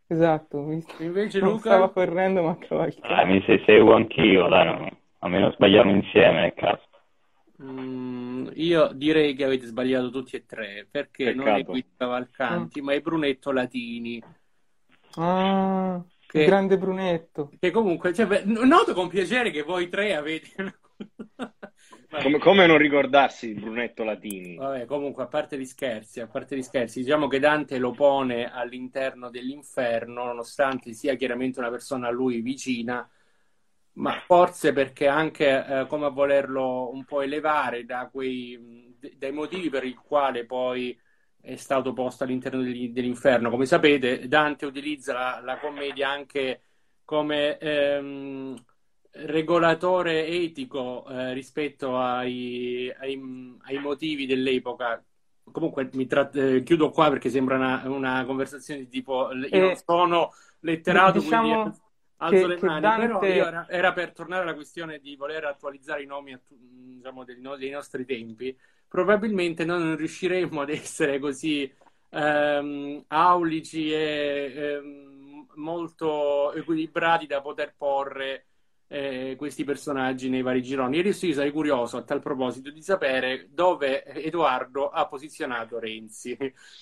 Esatto, 0.07 0.61
mi- 0.61 0.83
Invece 0.99 1.39
non 1.39 1.53
Luca? 1.53 1.69
stava 1.69 1.91
correndo 1.91 2.43
ma 2.43 2.57
cavalcando. 2.57 3.07
Dai, 3.07 3.25
mi 3.27 3.43
se- 3.45 3.63
seguo 3.65 3.95
anch'io, 3.95 4.47
dai, 4.47 4.65
no. 4.65 4.97
almeno 5.19 5.51
sbagliamo 5.51 5.91
insieme 5.91 6.41
nel 6.41 6.53
caso. 6.53 6.87
Mm, 7.61 8.49
io 8.55 8.93
direi 8.93 9.35
che 9.35 9.43
avete 9.43 9.65
sbagliato 9.67 10.09
tutti 10.09 10.35
e 10.35 10.45
tre, 10.45 10.87
perché 10.89 11.33
non 11.33 11.47
è 11.47 11.63
Peccato. 11.63 11.71
Guido 11.71 11.89
Cavalcanti, 11.97 12.81
ma 12.81 12.93
è 12.93 13.01
Brunetto 13.01 13.51
Latini. 13.51 14.23
Ah, 15.17 16.03
Che- 16.29 16.41
il 16.41 16.45
grande 16.45 16.77
Brunetto. 16.77 17.49
Che 17.59 17.71
comunque, 17.71 18.13
cioè, 18.13 18.27
beh, 18.27 18.43
noto 18.45 18.93
con 18.93 19.07
piacere 19.07 19.49
che 19.49 19.63
voi 19.63 19.89
tre 19.89 20.15
avete... 20.15 20.79
Come, 22.09 22.39
come 22.39 22.65
non 22.65 22.79
ricordarsi 22.79 23.53
di 23.53 23.61
Brunetto 23.61 24.03
Latini? 24.03 24.55
Vabbè, 24.55 24.85
comunque, 24.85 25.23
a 25.23 25.27
parte 25.27 25.59
gli 25.59 25.65
scherzi, 25.65 26.19
a 26.19 26.27
parte 26.27 26.57
gli 26.57 26.63
scherzi, 26.63 27.01
diciamo 27.01 27.27
che 27.27 27.37
Dante 27.37 27.77
lo 27.77 27.91
pone 27.91 28.51
all'interno 28.51 29.29
dell'inferno, 29.29 30.25
nonostante 30.25 30.93
sia 30.93 31.13
chiaramente 31.13 31.59
una 31.59 31.69
persona 31.69 32.07
a 32.07 32.11
lui 32.11 32.41
vicina, 32.41 33.07
ma 33.93 34.19
forse 34.25 34.73
perché 34.73 35.07
anche 35.07 35.65
eh, 35.65 35.85
come 35.87 36.07
a 36.07 36.09
volerlo 36.09 36.89
un 36.91 37.05
po' 37.05 37.21
elevare 37.21 37.85
da 37.85 38.09
quei, 38.11 38.97
dai 39.15 39.31
motivi 39.31 39.69
per 39.69 39.83
il 39.83 39.99
quale 39.99 40.45
poi 40.47 40.99
è 41.41 41.55
stato 41.55 41.93
posto 41.93 42.23
all'interno 42.23 42.61
degli- 42.61 42.91
dell'inferno. 42.91 43.49
Come 43.49 43.65
sapete, 43.65 44.27
Dante 44.27 44.65
utilizza 44.65 45.13
la, 45.13 45.41
la 45.43 45.57
commedia 45.59 46.09
anche 46.09 46.61
come 47.03 47.57
ehm, 47.57 48.55
regolatore 49.11 50.27
etico 50.27 51.07
eh, 51.09 51.33
rispetto 51.33 51.97
ai, 51.97 52.91
ai- 52.99 53.57
ai 53.63 53.77
motivi 53.79 54.25
dell'epoca. 54.25 55.03
Comunque 55.51 55.89
mi 55.93 56.05
tra- 56.05 56.29
eh, 56.31 56.61
chiudo 56.63 56.91
qua 56.91 57.09
perché 57.09 57.29
sembra 57.29 57.55
una, 57.55 57.81
una 57.89 58.23
conversazione 58.25 58.81
di 58.81 58.87
tipo 58.87 59.31
io 59.33 59.47
Eh, 59.51 59.59
non 59.59 59.75
sono 59.75 60.31
letterato, 60.59 61.13
diciamo 61.13 61.23
quindi 61.23 61.71
alzo 62.17 62.45
che- 62.45 62.47
le 62.47 62.57
mani, 62.57 62.81
Dante- 62.81 63.35
era, 63.35 63.67
era 63.67 63.93
per 63.93 64.11
tornare 64.11 64.43
alla 64.43 64.53
questione 64.53 64.99
di 64.99 65.15
voler 65.15 65.45
attualizzare 65.45 66.03
i 66.03 66.05
nomi 66.05 66.37
diciamo, 66.47 67.23
dei, 67.23 67.39
no- 67.41 67.55
dei 67.55 67.69
nostri 67.71 68.05
tempi. 68.05 68.55
Probabilmente 68.89 69.65
noi 69.65 69.83
non 69.83 69.95
riusciremmo 69.95 70.61
ad 70.61 70.69
essere 70.71 71.19
così 71.19 71.71
ehm, 72.09 73.03
aulici 73.07 73.91
e 73.93 74.51
ehm, 74.55 75.47
molto 75.55 76.53
equilibrati 76.53 77.27
da 77.27 77.41
poter 77.41 77.75
porre 77.77 78.45
eh, 78.87 79.35
questi 79.37 79.63
personaggi 79.63 80.29
nei 80.29 80.41
vari 80.41 80.63
gironi. 80.63 80.95
Io 80.95 81.01
adesso 81.01 81.27
io 81.27 81.33
sarei 81.33 81.51
curioso 81.51 81.97
a 81.97 82.03
tal 82.03 82.19
proposito 82.21 82.71
di 82.71 82.81
sapere 82.81 83.47
dove 83.51 84.03
Edoardo 84.05 84.89
ha 84.89 85.07
posizionato 85.07 85.77
Renzi. 85.79 86.35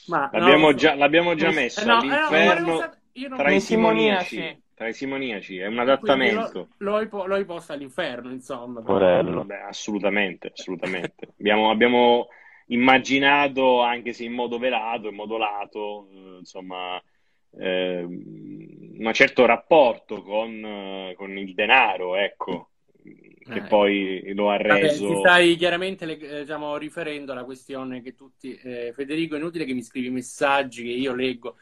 Ma 0.06 0.30
L'abbiamo 0.32 0.70
so. 0.70 0.76
già, 0.76 0.96
l'abbiamo 0.96 1.36
già 1.36 1.50
Eh, 1.50 1.54
messo 1.54 1.86
no, 1.86 1.94
eh, 2.02 2.06
no, 2.06 2.28
all'inferno 2.30 2.66
volevo 2.66 2.78
sap- 2.78 3.00
tra 3.36 3.52
i 3.52 3.60
simoniaci. 3.62 4.64
Tra 4.78 4.88
i 4.88 4.94
simoniaci, 4.94 5.58
è 5.58 5.66
un 5.66 5.80
adattamento. 5.80 6.68
lo, 6.78 7.00
lo 7.00 7.26
lo 7.26 7.34
hai 7.34 7.46
posto 7.46 7.74
all'inferno, 7.74 8.30
insomma. 8.32 8.80
Beh, 8.82 9.62
assolutamente, 9.62 10.52
assolutamente. 10.56 11.30
Abbiamo, 11.40 11.72
abbiamo 11.72 12.28
immaginato, 12.68 13.82
anche 13.82 14.14
se 14.14 14.26
in 14.26 14.34
modo 14.34 14.60
velato, 14.60 15.08
in 15.08 15.16
modo 15.16 15.38
lato, 15.38 16.08
eh, 16.12 16.38
insomma, 16.38 17.02
ehm, 17.58 18.98
un 19.00 19.14
certo 19.14 19.48
rapporto 19.48 20.22
con, 20.22 20.64
eh, 20.64 21.14
con 21.16 21.36
il 21.36 21.56
denaro, 21.56 22.16
ecco, 22.16 22.70
che 23.02 23.56
Eh. 23.56 23.68
poi 23.68 24.32
lo 24.36 24.52
ha 24.52 24.58
Vabbè, 24.58 24.82
reso... 24.82 25.08
ti 25.08 25.16
stai 25.16 25.56
chiaramente 25.56 26.06
eh, 26.20 26.42
diciamo, 26.42 26.78
riferendo 26.78 27.32
alla 27.32 27.46
questione 27.46 28.04
che 28.04 28.14
tutti... 28.14 28.54
eh, 28.56 28.92
Federico, 28.94 29.34
è 29.34 29.40
inutile 29.40 29.66
che 29.66 29.74
mi 29.74 29.82
scrivi 29.82 30.12
messaggi 30.12 30.84
che 30.84 30.92
io 30.92 31.16
leggo. 31.16 31.56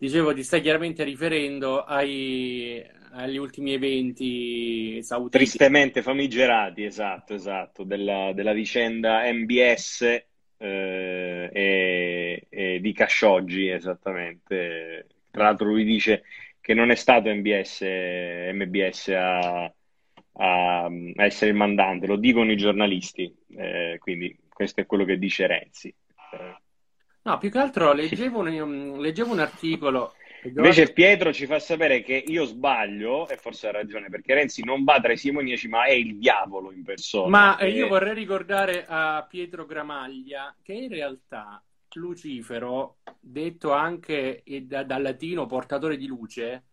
Dicevo, 0.00 0.32
ti 0.32 0.42
stai 0.42 0.62
chiaramente 0.62 1.04
riferendo 1.04 1.84
ai, 1.84 2.82
agli 3.12 3.36
ultimi 3.36 3.74
eventi 3.74 5.02
sauditi. 5.02 5.36
Tristemente 5.36 6.00
famigerati, 6.00 6.84
esatto, 6.84 7.34
esatto, 7.34 7.84
della, 7.84 8.32
della 8.32 8.54
vicenda 8.54 9.30
MBS 9.30 10.00
eh, 10.56 11.50
e, 11.52 12.46
e 12.48 12.80
di 12.80 12.92
Khashoggi, 12.94 13.68
esattamente. 13.68 15.06
Tra 15.30 15.44
l'altro 15.44 15.66
lui 15.66 15.84
dice 15.84 16.22
che 16.62 16.72
non 16.72 16.90
è 16.90 16.94
stato 16.94 17.28
MBS, 17.28 17.82
MBS 17.82 19.08
a, 19.08 19.64
a- 19.64 20.84
a 20.84 21.24
essere 21.26 21.50
il 21.50 21.56
mandante, 21.58 22.06
lo 22.06 22.16
dicono 22.16 22.50
i 22.50 22.56
giornalisti, 22.56 23.30
eh, 23.54 23.96
quindi 23.98 24.34
questo 24.48 24.80
è 24.80 24.86
quello 24.86 25.04
che 25.04 25.18
dice 25.18 25.46
Renzi. 25.46 25.94
Eh, 26.32 26.56
No, 27.22 27.38
più 27.38 27.50
che 27.50 27.58
altro 27.58 27.92
leggevo 27.92 28.40
un, 28.40 28.98
leggevo 29.00 29.32
un 29.32 29.40
articolo. 29.40 30.14
Invece 30.42 30.92
Pietro 30.92 31.32
ci 31.34 31.44
fa 31.44 31.58
sapere 31.58 32.02
che 32.02 32.14
io 32.14 32.44
sbaglio, 32.46 33.28
e 33.28 33.36
forse 33.36 33.68
ha 33.68 33.72
ragione, 33.72 34.08
perché 34.08 34.32
Renzi 34.34 34.64
non 34.64 34.84
va 34.84 34.98
tra 34.98 35.12
i 35.12 35.18
simoniaci, 35.18 35.68
ma 35.68 35.84
è 35.84 35.92
il 35.92 36.16
diavolo 36.16 36.72
in 36.72 36.82
persona. 36.82 37.28
Ma 37.28 37.58
eh, 37.58 37.66
E- 37.66 37.70
io 37.72 37.88
vorrei 37.88 38.14
ricordare 38.14 38.86
a 38.88 39.26
Pietro 39.28 39.66
Gramaglia 39.66 40.56
che 40.62 40.72
in 40.72 40.88
realtà 40.88 41.62
Lucifero, 41.92 42.98
detto 43.18 43.72
anche 43.72 44.42
eh, 44.42 44.62
da- 44.62 44.84
dal 44.84 45.02
latino 45.02 45.44
portatore 45.46 45.98
di 45.98 46.06
luce, 46.06 46.64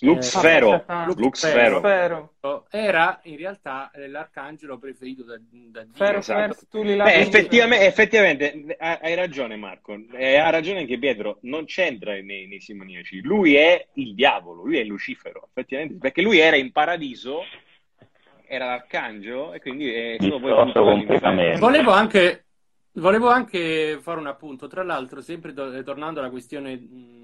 Lux 0.00 0.34
Ah, 0.34 0.40
Fero, 0.40 0.72
aspetta, 0.72 1.04
Lux 1.06 1.16
Lux 1.18 1.50
Fero. 1.52 1.80
Fero. 1.80 2.32
Fero, 2.40 2.66
era 2.70 3.20
in 3.24 3.36
realtà 3.36 3.90
eh, 3.94 4.08
l'arcangelo 4.08 4.76
preferito 4.78 5.22
da, 5.22 5.38
da 5.38 5.82
Dio. 5.84 5.92
Fero 5.92 6.18
Esatto. 6.18 6.82
Li 6.82 6.96
Beh, 6.96 7.14
effettivamente, 7.20 7.86
effettivamente, 7.86 8.76
ha- 8.78 8.98
hai 9.00 9.14
ragione 9.14 9.54
Marco, 9.56 9.96
e 10.12 10.36
ha 10.36 10.50
ragione 10.50 10.80
anche 10.80 10.98
Pietro, 10.98 11.38
non 11.42 11.66
c'entra 11.66 12.12
nei, 12.14 12.48
nei 12.48 12.60
simoniaci, 12.60 13.20
lui 13.20 13.54
è 13.54 13.86
il 13.94 14.14
diavolo, 14.14 14.64
lui 14.64 14.78
è 14.78 14.84
Lucifero, 14.84 15.46
effettivamente, 15.50 15.94
perché 16.00 16.20
lui 16.20 16.38
era 16.38 16.56
in 16.56 16.72
paradiso, 16.72 17.44
era 18.46 18.66
l'arcangelo 18.66 19.52
e 19.52 19.60
quindi 19.60 19.92
è 19.92 20.16
stato 20.18 20.40
poi. 20.40 21.56
Volevo 21.58 21.92
anche, 21.92 22.46
volevo 22.94 23.28
anche 23.28 23.98
fare 24.02 24.18
un 24.18 24.26
appunto, 24.26 24.66
tra 24.66 24.82
l'altro, 24.82 25.20
sempre 25.20 25.52
eh, 25.52 25.82
tornando 25.84 26.18
alla 26.18 26.30
questione 26.30 26.74
mh, 26.74 27.21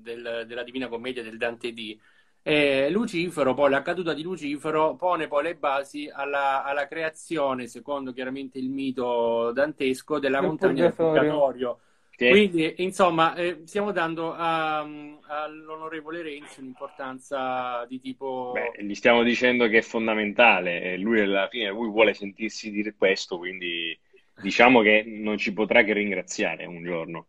del- 0.00 0.44
della 0.46 0.62
Divina 0.62 0.88
Commedia 0.88 1.22
del 1.22 1.36
Dante 1.36 1.72
D. 1.72 1.98
eh, 2.42 2.88
Lucifero, 2.90 3.52
poi 3.52 3.68
la 3.70 3.82
caduta 3.82 4.14
di 4.14 4.22
Lucifero 4.22 4.96
pone 4.96 5.28
poi 5.28 5.42
le 5.42 5.56
basi 5.56 6.10
alla, 6.10 6.64
alla 6.64 6.86
creazione, 6.86 7.66
secondo 7.66 8.12
chiaramente 8.12 8.58
il 8.58 8.70
mito 8.70 9.52
dantesco, 9.52 10.18
della 10.18 10.40
Del 10.40 10.48
montagna 10.48 10.82
del 10.84 10.94
purgatorio. 10.94 11.80
Sì. 12.16 12.28
Quindi, 12.28 12.74
insomma, 12.78 13.34
eh, 13.34 13.62
stiamo 13.64 13.92
dando 13.92 14.34
a- 14.34 14.80
all'onorevole 14.80 16.22
Renzi 16.22 16.60
un'importanza 16.60 17.86
di 17.86 17.98
tipo... 17.98 18.52
Beh, 18.52 18.84
gli 18.84 18.94
stiamo 18.94 19.22
dicendo 19.22 19.68
che 19.68 19.78
è 19.78 19.82
fondamentale 19.82 20.82
e 20.82 20.96
lui 20.98 21.20
alla 21.20 21.48
fine 21.48 21.70
lui 21.70 21.88
vuole 21.88 22.12
sentirsi 22.12 22.70
dire 22.70 22.94
questo, 22.94 23.38
quindi 23.38 23.98
diciamo 24.42 24.82
che 24.82 25.02
non 25.06 25.38
ci 25.38 25.52
potrà 25.52 25.82
che 25.82 25.92
ringraziare 25.94 26.66
un 26.66 26.82
giorno. 26.84 27.28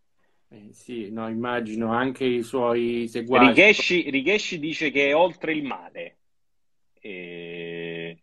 Eh, 0.54 0.74
sì, 0.74 1.10
no, 1.12 1.30
immagino 1.30 1.94
anche 1.94 2.26
i 2.26 2.44
suoi 2.44 3.08
seguaci. 3.08 3.48
Richeshi, 3.48 4.10
Richeshi 4.10 4.60
dice 4.60 4.92
che 4.92 5.08
è 5.08 5.16
oltre 5.16 5.54
il 5.54 5.64
male. 5.64 6.18
E... 7.00 8.22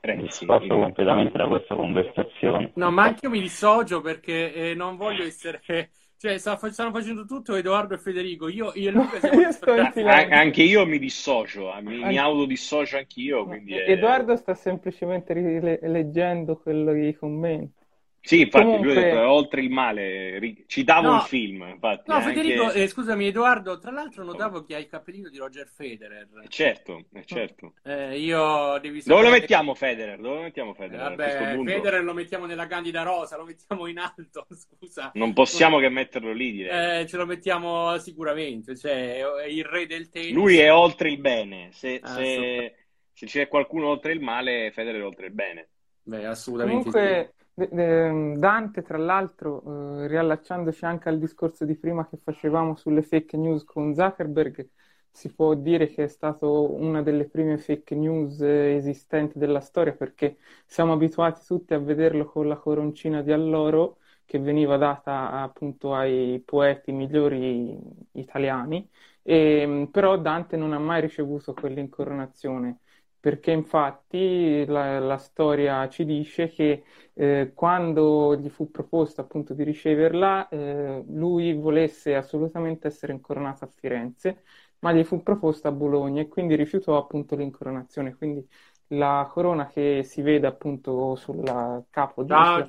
Renzi. 0.00 0.24
Distorto 0.46 0.78
completamente 0.78 1.36
da 1.36 1.48
questa 1.48 1.74
conversazione. 1.74 2.70
No, 2.76 2.90
ma 2.92 3.02
anche 3.02 3.26
io 3.26 3.30
mi 3.32 3.40
dissocio 3.40 4.00
perché 4.00 4.52
eh, 4.70 4.74
non 4.74 4.96
voglio 4.96 5.24
essere... 5.24 5.60
Cioè, 6.18 6.38
sta- 6.38 6.56
stanno 6.70 6.92
facendo 6.92 7.26
tutto 7.26 7.54
Edoardo 7.54 7.92
e 7.94 7.98
Federico. 7.98 8.48
Io, 8.48 8.72
io 8.74 8.88
e 8.88 8.92
Luca 8.92 9.20
siamo 9.20 9.36
Io 9.42 9.52
sto 9.52 9.70
in 9.74 9.76
dissociati. 9.76 9.98
silenzio. 9.98 10.34
A- 10.34 10.38
anche 10.40 10.62
io 10.62 10.86
mi 10.86 10.98
dissocio, 10.98 11.70
mi, 11.82 11.96
mi 11.96 12.02
Anche- 12.04 12.18
autodissocio 12.18 12.96
anch'io, 12.96 13.44
quindi 13.44 13.74
è- 13.74 13.90
Edoardo 13.90 14.34
sta 14.36 14.54
semplicemente 14.54 15.34
rile- 15.34 15.78
leggendo 15.82 16.56
quello 16.56 16.92
che 16.92 17.06
i 17.08 17.14
commenti. 17.14 17.84
Sì, 18.26 18.40
infatti 18.40 18.64
lui 18.64 18.76
Comunque- 18.78 19.00
ha 19.00 19.04
detto 19.04 19.18
è 19.20 19.26
oltre 19.26 19.60
il 19.60 19.70
male, 19.70 20.64
citavo 20.66 21.06
No. 21.06 21.12
un 21.14 21.20
film, 21.20 21.62
infatti, 21.62 22.10
No, 22.10 22.16
anche- 22.16 22.32
Federico, 22.34 22.72
eh, 22.72 22.88
scusami, 22.88 23.26
Edoardo, 23.28 23.78
tra 23.78 23.92
l'altro 23.92 24.24
notavo 24.24 24.64
che 24.64 24.74
hai 24.74 24.80
il 24.82 24.88
cappellino 24.88 25.28
di 25.28 25.38
Roger 25.38 25.68
Federer. 25.68 26.26
Certo, 26.48 27.04
eh, 27.12 27.24
certo. 27.24 27.74
Eh, 27.84 28.18
io 28.18 28.78
devi 28.80 29.00
Dove 29.04 29.20
lo 29.20 29.26
sapere- 29.26 29.30
mettiamo 29.40 29.74
Federer? 29.74 30.18
Dove 30.18 30.34
lo 30.34 30.42
mettiamo 30.42 30.74
Federer? 30.74 31.14
questo 31.14 31.38
Vabbè, 31.38 31.54
punto? 31.54 31.70
Federer 31.70 32.02
lo 32.02 32.12
mettiamo 32.14 32.46
nella 32.46 32.66
Candida 32.66 33.02
Rosa, 33.04 33.36
lo 33.36 33.44
mettiamo 33.44 33.86
in 33.86 33.98
alto, 33.98 34.46
scusa. 34.50 35.10
Non 35.14 35.32
possiamo 35.32 35.78
che 35.78 35.88
metterlo 35.88 36.32
lì, 36.32 36.50
direi. 36.50 37.02
Eh, 37.02 37.06
ce 37.06 37.16
lo 37.16 37.26
mettiamo 37.26 37.96
sicuramente, 37.98 38.76
cioè 38.76 39.20
è 39.20 39.44
il 39.46 39.64
re 39.64 39.86
del 39.86 40.08
tennis. 40.08 40.32
Lui 40.32 40.58
è 40.58 40.72
oltre 40.72 41.10
il 41.10 41.18
bene, 41.20 41.68
se, 41.70 42.00
Ah, 42.02 42.08
se- 42.14 42.74
se 43.12 43.26
c'è 43.26 43.46
qualcuno 43.46 43.86
oltre 43.86 44.12
il 44.12 44.20
male, 44.20 44.72
Federer 44.72 45.00
è 45.00 45.04
oltre 45.04 45.26
il 45.26 45.32
bene. 45.32 45.68
Beh, 46.02 46.26
assolutamente 46.26 46.90
Comunque, 46.90 47.02
de- 47.14 47.34
Dante, 47.58 48.82
tra 48.82 48.98
l'altro, 48.98 50.02
eh, 50.02 50.08
riallacciandoci 50.08 50.84
anche 50.84 51.08
al 51.08 51.18
discorso 51.18 51.64
di 51.64 51.74
prima 51.74 52.06
che 52.06 52.18
facevamo 52.22 52.76
sulle 52.76 53.02
fake 53.02 53.36
news 53.38 53.64
con 53.64 53.94
Zuckerberg, 53.94 54.68
si 55.10 55.32
può 55.32 55.54
dire 55.54 55.88
che 55.88 56.04
è 56.04 56.06
stato 56.08 56.70
una 56.74 57.02
delle 57.02 57.26
prime 57.26 57.56
fake 57.56 57.94
news 57.94 58.40
eh, 58.42 58.74
esistenti 58.76 59.38
della 59.38 59.60
storia 59.60 59.94
perché 59.94 60.36
siamo 60.66 60.92
abituati 60.92 61.42
tutti 61.46 61.72
a 61.72 61.78
vederlo 61.78 62.26
con 62.26 62.46
la 62.46 62.56
coroncina 62.58 63.22
di 63.22 63.32
alloro 63.32 63.98
che 64.26 64.38
veniva 64.38 64.76
data 64.76 65.30
appunto 65.30 65.94
ai 65.94 66.42
poeti 66.44 66.92
migliori 66.92 67.78
italiani, 68.12 68.86
e, 69.22 69.88
però 69.90 70.18
Dante 70.18 70.56
non 70.58 70.72
ha 70.74 70.78
mai 70.78 71.00
ricevuto 71.00 71.54
quell'incoronazione 71.54 72.80
perché 73.26 73.50
infatti 73.50 74.64
la, 74.66 75.00
la 75.00 75.16
storia 75.18 75.88
ci 75.88 76.04
dice 76.04 76.48
che 76.48 76.84
eh, 77.14 77.50
quando 77.56 78.36
gli 78.36 78.48
fu 78.48 78.70
proposto 78.70 79.20
appunto 79.20 79.52
di 79.52 79.64
riceverla, 79.64 80.48
eh, 80.48 81.02
lui 81.08 81.52
volesse 81.54 82.14
assolutamente 82.14 82.86
essere 82.86 83.12
incoronato 83.12 83.64
a 83.64 83.68
Firenze, 83.68 84.44
ma 84.78 84.92
gli 84.92 85.02
fu 85.02 85.24
proposto 85.24 85.66
a 85.66 85.72
Bologna 85.72 86.20
e 86.20 86.28
quindi 86.28 86.54
rifiutò 86.54 86.96
appunto 86.96 87.34
l'incoronazione. 87.34 88.14
Quindi 88.14 88.48
la 88.90 89.28
corona 89.28 89.66
che 89.66 90.04
si 90.04 90.22
vede 90.22 90.46
appunto 90.46 91.16
sul 91.16 91.84
capo 91.90 92.22
di, 92.22 92.32
Ciao 92.32 92.68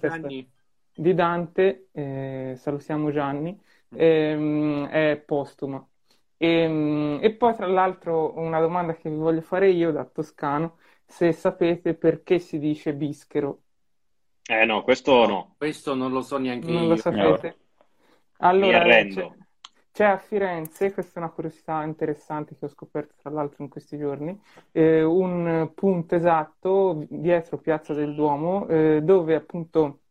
di 0.91 1.13
Dante, 1.13 1.89
eh, 1.91 2.53
salutiamo 2.57 3.11
Gianni, 3.11 3.55
ehm, 3.89 4.87
è 4.87 5.21
postuma. 5.23 5.87
E, 6.37 7.19
e 7.21 7.33
poi, 7.35 7.55
tra 7.55 7.67
l'altro, 7.67 8.37
una 8.37 8.59
domanda 8.59 8.95
che 8.95 9.09
vi 9.09 9.15
voglio 9.15 9.41
fare 9.41 9.69
io 9.69 9.91
da 9.91 10.05
toscano, 10.05 10.77
se 11.05 11.31
sapete 11.31 11.93
perché 11.95 12.39
si 12.39 12.59
dice 12.59 12.93
bischero. 12.93 13.61
Eh 14.49 14.65
no, 14.65 14.83
questo 14.83 15.25
no. 15.27 15.55
Questo 15.57 15.93
non 15.93 16.11
lo 16.11 16.21
so 16.21 16.37
neanche 16.37 16.71
Non 16.71 16.83
io. 16.83 16.89
lo 16.89 16.95
sapete? 16.95 17.57
Allora, 18.39 18.83
c'è, 19.07 19.31
c'è 19.91 20.05
a 20.05 20.17
Firenze, 20.17 20.93
questa 20.93 21.19
è 21.19 21.23
una 21.23 21.31
curiosità 21.31 21.83
interessante 21.83 22.55
che 22.57 22.65
ho 22.65 22.67
scoperto 22.69 23.15
tra 23.21 23.31
l'altro 23.31 23.63
in 23.63 23.69
questi 23.69 23.97
giorni, 23.97 24.39
eh, 24.71 25.01
un 25.03 25.71
punto 25.73 26.15
esatto 26.15 27.05
dietro 27.09 27.57
Piazza 27.57 27.93
del 27.93 28.13
Duomo, 28.13 28.67
eh, 28.67 29.01
dove 29.03 29.35
appunto 29.35 30.01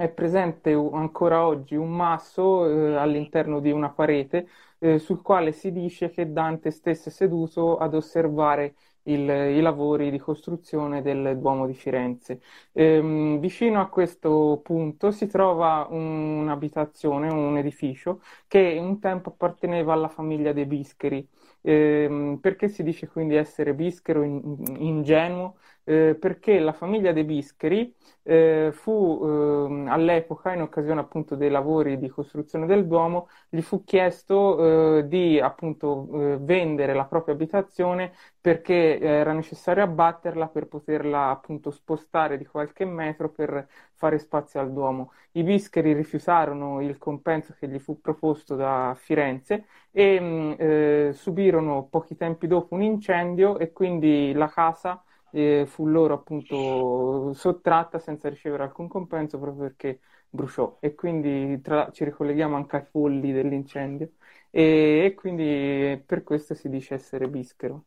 è 0.00 0.08
presente 0.10 0.72
ancora 0.72 1.44
oggi 1.44 1.74
un 1.74 1.90
masso 1.94 2.66
eh, 2.66 2.94
all'interno 2.96 3.58
di 3.60 3.70
una 3.72 3.90
parete 3.90 4.48
eh, 4.78 4.98
sul 5.00 5.22
quale 5.22 5.50
si 5.52 5.72
dice 5.72 6.10
che 6.10 6.30
Dante 6.32 6.70
stesse 6.70 7.10
seduto 7.10 7.78
ad 7.78 7.94
osservare 7.94 8.74
il- 9.04 9.28
i 9.28 9.60
lavori 9.60 10.10
di 10.10 10.18
costruzione 10.18 11.02
del 11.02 11.38
Duomo 11.38 11.66
di 11.66 11.74
Firenze. 11.74 12.40
Ehm, 12.72 13.38
vicino 13.40 13.80
a 13.80 13.88
questo 13.88 14.60
punto 14.62 15.10
si 15.10 15.26
trova 15.26 15.86
un- 15.90 16.40
un'abitazione, 16.42 17.28
un 17.32 17.56
edificio 17.56 18.20
che 18.46 18.76
un 18.80 18.98
tempo 19.00 19.30
apparteneva 19.30 19.92
alla 19.94 20.08
famiglia 20.08 20.52
dei 20.52 20.66
Bischeri. 20.66 21.26
Ehm, 21.62 22.38
perché 22.40 22.68
si 22.68 22.82
dice 22.82 23.08
quindi 23.08 23.34
essere 23.34 23.74
bischero, 23.74 24.22
in- 24.22 24.76
ingenuo? 24.78 25.56
Eh, 25.88 26.16
perché 26.20 26.58
la 26.58 26.74
famiglia 26.74 27.12
dei 27.12 27.24
Bischeri 27.24 27.94
eh, 28.22 28.70
fu 28.72 29.20
ehm, 29.22 29.86
all'epoca, 29.88 30.52
in 30.52 30.60
occasione 30.60 31.00
appunto 31.00 31.34
dei 31.34 31.48
lavori 31.48 31.98
di 31.98 32.08
costruzione 32.10 32.66
del 32.66 32.86
Duomo, 32.86 33.28
gli 33.48 33.62
fu 33.62 33.84
chiesto 33.84 34.98
eh, 34.98 35.08
di 35.08 35.40
appunto 35.40 36.34
eh, 36.34 36.36
vendere 36.40 36.92
la 36.92 37.06
propria 37.06 37.34
abitazione 37.34 38.12
perché 38.40 38.98
era 39.00 39.32
necessario 39.32 39.82
abbatterla 39.84 40.48
per 40.48 40.66
poterla 40.68 41.30
appunto 41.30 41.70
spostare 41.70 42.36
di 42.36 42.44
qualche 42.46 42.84
metro 42.84 43.30
per 43.30 43.66
fare 43.94 44.18
spazio 44.18 44.60
al 44.60 44.72
Duomo. 44.72 45.12
I 45.32 45.42
Bischeri 45.42 45.92
rifiutarono 45.92 46.80
il 46.82 46.98
compenso 46.98 47.54
che 47.58 47.68
gli 47.68 47.78
fu 47.78 48.00
proposto 48.00 48.54
da 48.56 48.94
Firenze 48.98 49.66
e 49.90 50.20
mh, 50.20 50.56
eh, 50.58 51.10
subirono 51.14 51.84
pochi 51.88 52.16
tempi 52.16 52.46
dopo 52.46 52.74
un 52.74 52.82
incendio 52.82 53.58
e 53.58 53.72
quindi 53.72 54.32
la 54.34 54.48
casa 54.48 55.02
eh, 55.30 55.64
fu 55.66 55.86
loro 55.86 56.14
appunto 56.14 57.32
sottratta 57.34 57.98
senza 57.98 58.28
ricevere 58.28 58.62
alcun 58.64 58.88
compenso 58.88 59.38
proprio 59.38 59.64
perché 59.68 60.00
bruciò 60.28 60.76
e 60.80 60.94
quindi 60.94 61.60
tra- 61.60 61.90
ci 61.92 62.04
ricolleghiamo 62.04 62.56
anche 62.56 62.76
ai 62.76 62.84
folli 62.90 63.32
dell'incendio 63.32 64.12
e, 64.50 65.04
e 65.06 65.14
quindi 65.14 66.02
per 66.04 66.22
questo 66.22 66.54
si 66.54 66.68
dice 66.68 66.94
essere 66.94 67.28
bischero. 67.28 67.84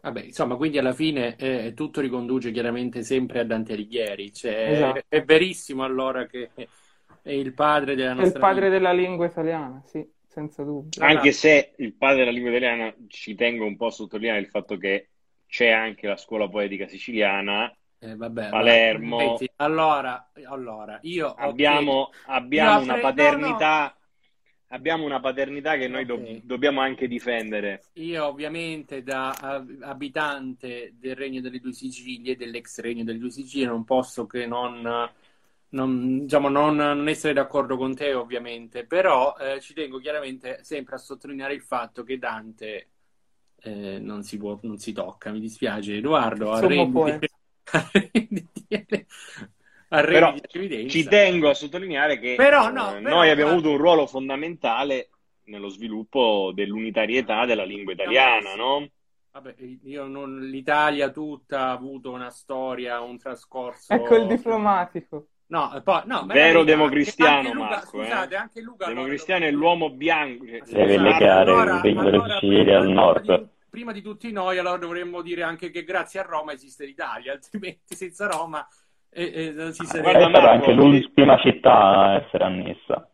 Vabbè, 0.00 0.22
insomma, 0.22 0.56
quindi 0.56 0.78
alla 0.78 0.92
fine 0.94 1.34
eh, 1.36 1.72
tutto 1.74 2.00
riconduce 2.00 2.52
chiaramente 2.52 3.02
sempre 3.02 3.40
a 3.40 3.44
Dante 3.44 3.72
Alighieri. 3.72 4.32
Cioè, 4.32 4.52
Esatto. 4.64 5.06
è 5.08 5.22
verissimo 5.24 5.82
allora 5.84 6.26
che 6.26 6.52
è 7.22 7.30
il 7.32 7.52
padre 7.54 7.96
della 7.96 8.12
È 8.14 8.24
il 8.24 8.36
nostra 8.36 8.36
padre 8.36 8.68
lingua. 8.68 8.68
della 8.68 8.92
lingua 8.92 9.26
italiana, 9.26 9.80
sì, 9.86 10.04
senza 10.26 10.62
dubbio. 10.64 11.08
Anche 11.08 11.12
l'altro. 11.12 11.32
se 11.32 11.74
il 11.78 11.94
padre 11.94 12.18
della 12.20 12.30
lingua 12.30 12.50
italiana 12.50 12.94
ci 13.08 13.34
tengo 13.34 13.64
un 13.66 13.76
po' 13.76 13.86
a 13.86 13.90
sottolineare 13.90 14.40
il 14.40 14.48
fatto 14.48 14.76
che 14.78 15.10
c'è 15.46 15.68
anche 15.70 16.06
la 16.06 16.16
scuola 16.16 16.48
poetica 16.48 16.86
siciliana, 16.88 17.74
Eh, 17.98 18.14
vabbè, 18.14 18.54
Palermo. 18.54 19.38
ma- 19.38 19.44
senti, 19.44 19.50
allora, 19.56 20.30
allora, 20.44 20.98
io 21.02 21.34
abbiamo, 21.34 22.10
abbiamo 22.24 22.80
Io 22.80 22.82
una 22.82 22.98
apre- 22.98 22.98
paternità, 22.98 23.96
abbiamo 24.68 25.04
una 25.04 25.20
paternità 25.20 25.76
che 25.76 25.88
noi 25.88 26.04
do- 26.04 26.20
Ok. 26.20 26.40
dobbiamo 26.42 26.80
anche 26.80 27.08
difendere. 27.08 27.82
Io 27.98 28.26
ovviamente 28.26 29.02
da 29.02 29.30
ab- 29.30 29.80
abitante 29.82 30.92
del 30.98 31.16
Regno 31.16 31.40
delle 31.40 31.60
Due 31.60 31.72
Sicilie, 31.72 32.36
dell'ex 32.36 32.80
Regno 32.80 33.04
delle 33.04 33.18
Due 33.18 33.30
Sicilie, 33.30 33.64
non 33.66 33.84
posso 33.84 34.26
che 34.26 34.46
non, 34.46 34.82
non, 35.70 36.20
diciamo, 36.20 36.48
non, 36.50 36.76
non 36.76 37.08
essere 37.08 37.32
d'accordo 37.32 37.76
con 37.78 37.94
te, 37.94 38.12
ovviamente, 38.12 38.84
però 38.86 39.34
eh, 39.38 39.60
ci 39.62 39.72
tengo 39.72 39.98
chiaramente 39.98 40.62
sempre 40.62 40.96
a 40.96 40.98
sottolineare 40.98 41.54
il 41.54 41.62
fatto 41.62 42.02
che 42.02 42.18
Dante 42.18 42.90
eh, 43.66 43.98
non 43.98 44.22
si 44.22 44.38
può, 44.38 44.58
non 44.62 44.78
si 44.78 44.92
tocca. 44.92 45.30
Mi 45.32 45.40
dispiace, 45.40 45.96
Edoardo. 45.96 46.50
Insomma, 46.50 46.66
Arrenditi, 46.66 47.28
arrenditi, 47.70 48.86
arrenditi 49.88 50.48
Però 50.58 50.88
ci 50.88 51.04
tengo 51.04 51.48
a 51.50 51.54
sottolineare 51.54 52.18
che 52.18 52.34
Però 52.36 52.70
no, 52.70 52.96
eh, 52.96 53.00
però- 53.02 53.16
noi 53.16 53.30
abbiamo 53.30 53.52
avuto 53.52 53.70
un 53.70 53.76
ruolo 53.76 54.06
fondamentale 54.06 55.10
nello 55.44 55.68
sviluppo 55.68 56.52
dell'unitarietà 56.54 57.44
della 57.44 57.64
lingua 57.64 57.92
italiana, 57.92 58.54
no? 58.54 58.88
Vabbè, 59.32 59.54
io 59.84 60.06
non, 60.06 60.40
l'Italia 60.40 61.10
tutta 61.10 61.66
ha 61.66 61.70
avuto 61.72 62.10
una 62.10 62.30
storia, 62.30 63.00
un 63.00 63.18
trascorso. 63.18 63.92
Ecco 63.92 64.16
il 64.16 64.26
diplomatico. 64.26 65.26
No, 65.48 65.72
e 65.76 65.82
poi, 65.82 66.00
no, 66.06 66.24
Vero 66.26 66.60
anche- 66.60 66.72
democristiano, 66.72 67.36
anche 67.36 67.52
Luca- 67.52 67.68
Marco, 67.68 68.00
eh. 68.00 68.04
Scusate, 68.06 68.34
anche 68.34 68.60
Luca. 68.62 68.86
Democristiano 68.86 69.44
è 69.44 69.50
l'uomo 69.52 69.90
bianco. 69.90 70.46
cioè, 70.46 70.62
Deve 70.64 70.98
legare 70.98 71.28
allora- 71.28 71.80
il 71.84 71.96
allora, 71.98 72.78
al 72.78 72.88
nord. 72.88 73.48
Prima 73.76 73.92
di, 73.92 74.00
tutti 74.00 74.32
noi, 74.32 74.56
allora 74.56 74.78
dovremmo 74.78 75.20
dire 75.20 75.42
anche 75.42 75.68
che 75.68 75.84
grazie 75.84 76.20
a 76.20 76.22
Roma 76.22 76.52
esiste 76.52 76.86
l'Italia, 76.86 77.32
altrimenti 77.36 77.94
senza 77.94 78.26
Roma 78.26 78.66
eh, 79.10 79.30
eh, 79.34 79.50
non 79.50 79.74
si 79.74 79.84
sarebbe. 79.84 80.12
Guarda, 80.12 80.26
è 80.26 80.30
stata 80.30 80.50
anche 80.50 80.72
l'ultima 80.72 81.38
città 81.40 81.74
a 81.74 82.14
essere 82.14 82.44
annessa. 82.44 83.06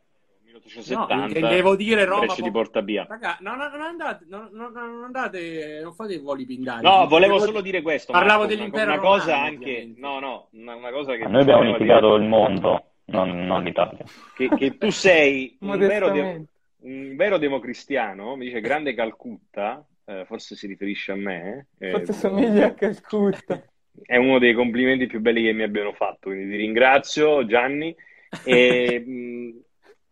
1870, 0.45 1.15
No, 1.17 1.27
intendevo 1.27 1.75
dire 1.75 2.05
Roma 2.05 2.27
Brescia 2.27 2.43
di 2.43 2.51
Portabia. 2.53 3.05
Raga, 3.09 3.39
no, 3.41 3.57
no, 3.57 3.69
non 3.71 3.81
andate, 3.81 4.25
no, 4.29 4.49
no, 4.53 4.69
no, 4.69 4.87
non 4.87 5.03
andate, 5.03 5.81
non 5.83 5.95
fate 5.95 6.15
i 6.15 6.19
voli 6.21 6.47
pindani. 6.47 6.83
No, 6.85 7.09
volevo 7.09 7.41
solo 7.41 7.61
dire 7.61 7.83
questo. 7.83 8.13
Parlavo 8.13 8.43
Marco, 8.43 8.55
dell'impero 8.55 8.93
una, 8.93 9.01
una 9.01 9.03
cosa 9.03 9.33
romano, 9.33 9.47
anche, 9.49 9.65
ovviamente. 9.65 10.01
no, 10.01 10.21
no, 10.21 10.49
una, 10.53 10.75
una 10.77 10.91
cosa 10.93 11.17
che 11.17 11.27
noi 11.27 11.41
abbiamo 11.41 11.63
unificato 11.63 12.15
il 12.15 12.23
mondo, 12.23 12.85
non, 13.07 13.47
non 13.47 13.65
l'Italia. 13.65 14.05
dire, 14.37 14.49
che, 14.49 14.57
che 14.57 14.79
tu 14.79 14.91
sei 14.91 15.57
un 15.59 15.77
vero, 15.77 16.11
de- 16.11 16.47
un 16.83 17.17
vero 17.17 17.39
democristiano, 17.39 18.37
mi 18.37 18.45
dice 18.45 18.61
grande 18.61 18.95
Calcutta, 18.95 19.85
eh, 20.05 20.25
forse 20.27 20.57
si 20.57 20.67
riferisce 20.67 21.13
a 21.13 21.17
me. 21.17 21.69
eh, 21.79 21.91
Forse 21.91 22.13
somiglia 22.13 22.67
a 22.67 22.75
Calcutta. 22.75 23.63
È 24.05 24.17
uno 24.17 24.39
dei 24.39 24.55
complimenti 24.55 25.07
più 25.07 25.21
belli 25.21 25.43
che 25.43 25.53
mi 25.53 25.63
abbiano 25.63 25.93
fatto, 25.93 26.31
quindi 26.31 26.51
ti 26.51 26.57
ringrazio 26.57 27.45
Gianni. 27.47 27.95
E, 28.43 28.99
mh, 29.07 29.61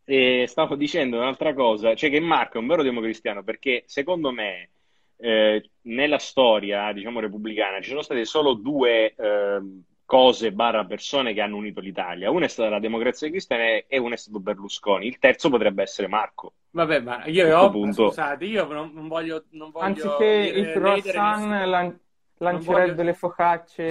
e 0.05 0.45
stavo 0.49 0.76
dicendo 0.76 1.16
un'altra 1.18 1.55
cosa, 1.55 1.95
cioè 1.95 2.11
che 2.11 2.20
Marco 2.20 2.59
è 2.59 2.61
un 2.61 2.66
vero 2.66 2.82
democristiano 2.82 3.43
perché 3.45 3.84
secondo 3.86 4.32
me 4.32 4.70
eh, 5.16 5.70
nella 5.82 6.18
storia, 6.18 6.93
diciamo, 6.93 7.20
repubblicana 7.20 7.80
ci 7.80 7.91
sono 7.91 8.03
state 8.03 8.24
solo 8.24 8.55
due 8.55 9.14
ehm, 9.14 9.82
cose 10.05 10.53
barra 10.53 10.84
persone 10.84 11.32
che 11.32 11.41
hanno 11.41 11.57
unito 11.57 11.80
l'Italia. 11.80 12.30
Una 12.30 12.47
è 12.47 12.49
stata 12.49 12.68
la 12.70 12.80
democrazia 12.80 13.28
cristiana 13.30 13.82
e 13.86 13.99
una 13.99 14.14
è 14.14 14.18
stato 14.18 14.41
Berlusconi. 14.41 15.07
Il 15.07 15.18
terzo 15.18 15.49
potrebbe 15.51 15.82
essere 15.82 16.09
Marco. 16.09 16.55
Vabbè, 16.73 17.01
ma 17.01 17.25
io 17.27 17.59
ho, 17.59 17.71
punto- 17.71 18.07
scusate, 18.09 18.45
io 18.45 18.64
non, 18.66 18.93
non 18.95 19.09
voglio, 19.09 19.45
non 19.51 19.71
voglio 19.71 19.87
Anziché 19.87 20.41
dire- 20.53 20.61
i 20.61 20.62
ledere 20.64 20.81
croissant 20.81 21.66
lan- 21.66 22.01
lancerebbe 22.39 22.91
voglio- 22.93 23.03
le 23.03 23.14
focacce 23.14 23.83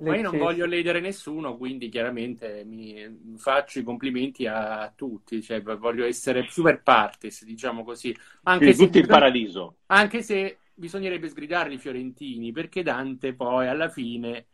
Ma 0.00 0.14
io 0.14 0.22
non 0.22 0.32
leccese. 0.32 0.36
voglio 0.38 0.66
ledere 0.66 1.00
nessuno, 1.00 1.56
quindi 1.56 1.88
chiaramente 1.88 2.64
mi 2.64 3.34
faccio 3.38 3.78
i 3.78 3.82
complimenti 3.82 4.46
a 4.46 4.92
tutti, 4.94 5.40
cioè 5.42 5.62
voglio 5.62 6.04
essere 6.04 6.46
super 6.48 6.82
partes, 6.82 7.44
diciamo 7.44 7.82
così. 7.82 8.14
Anche 8.42 8.72
se, 8.74 8.84
tutto 8.84 8.98
il 8.98 9.06
paradiso. 9.06 9.76
anche 9.86 10.22
se 10.22 10.58
bisognerebbe 10.74 11.28
sgridarli 11.30 11.74
i 11.74 11.78
fiorentini, 11.78 12.52
perché 12.52 12.82
Dante 12.82 13.32
poi 13.34 13.66
alla 13.68 13.88
fine 13.88 14.46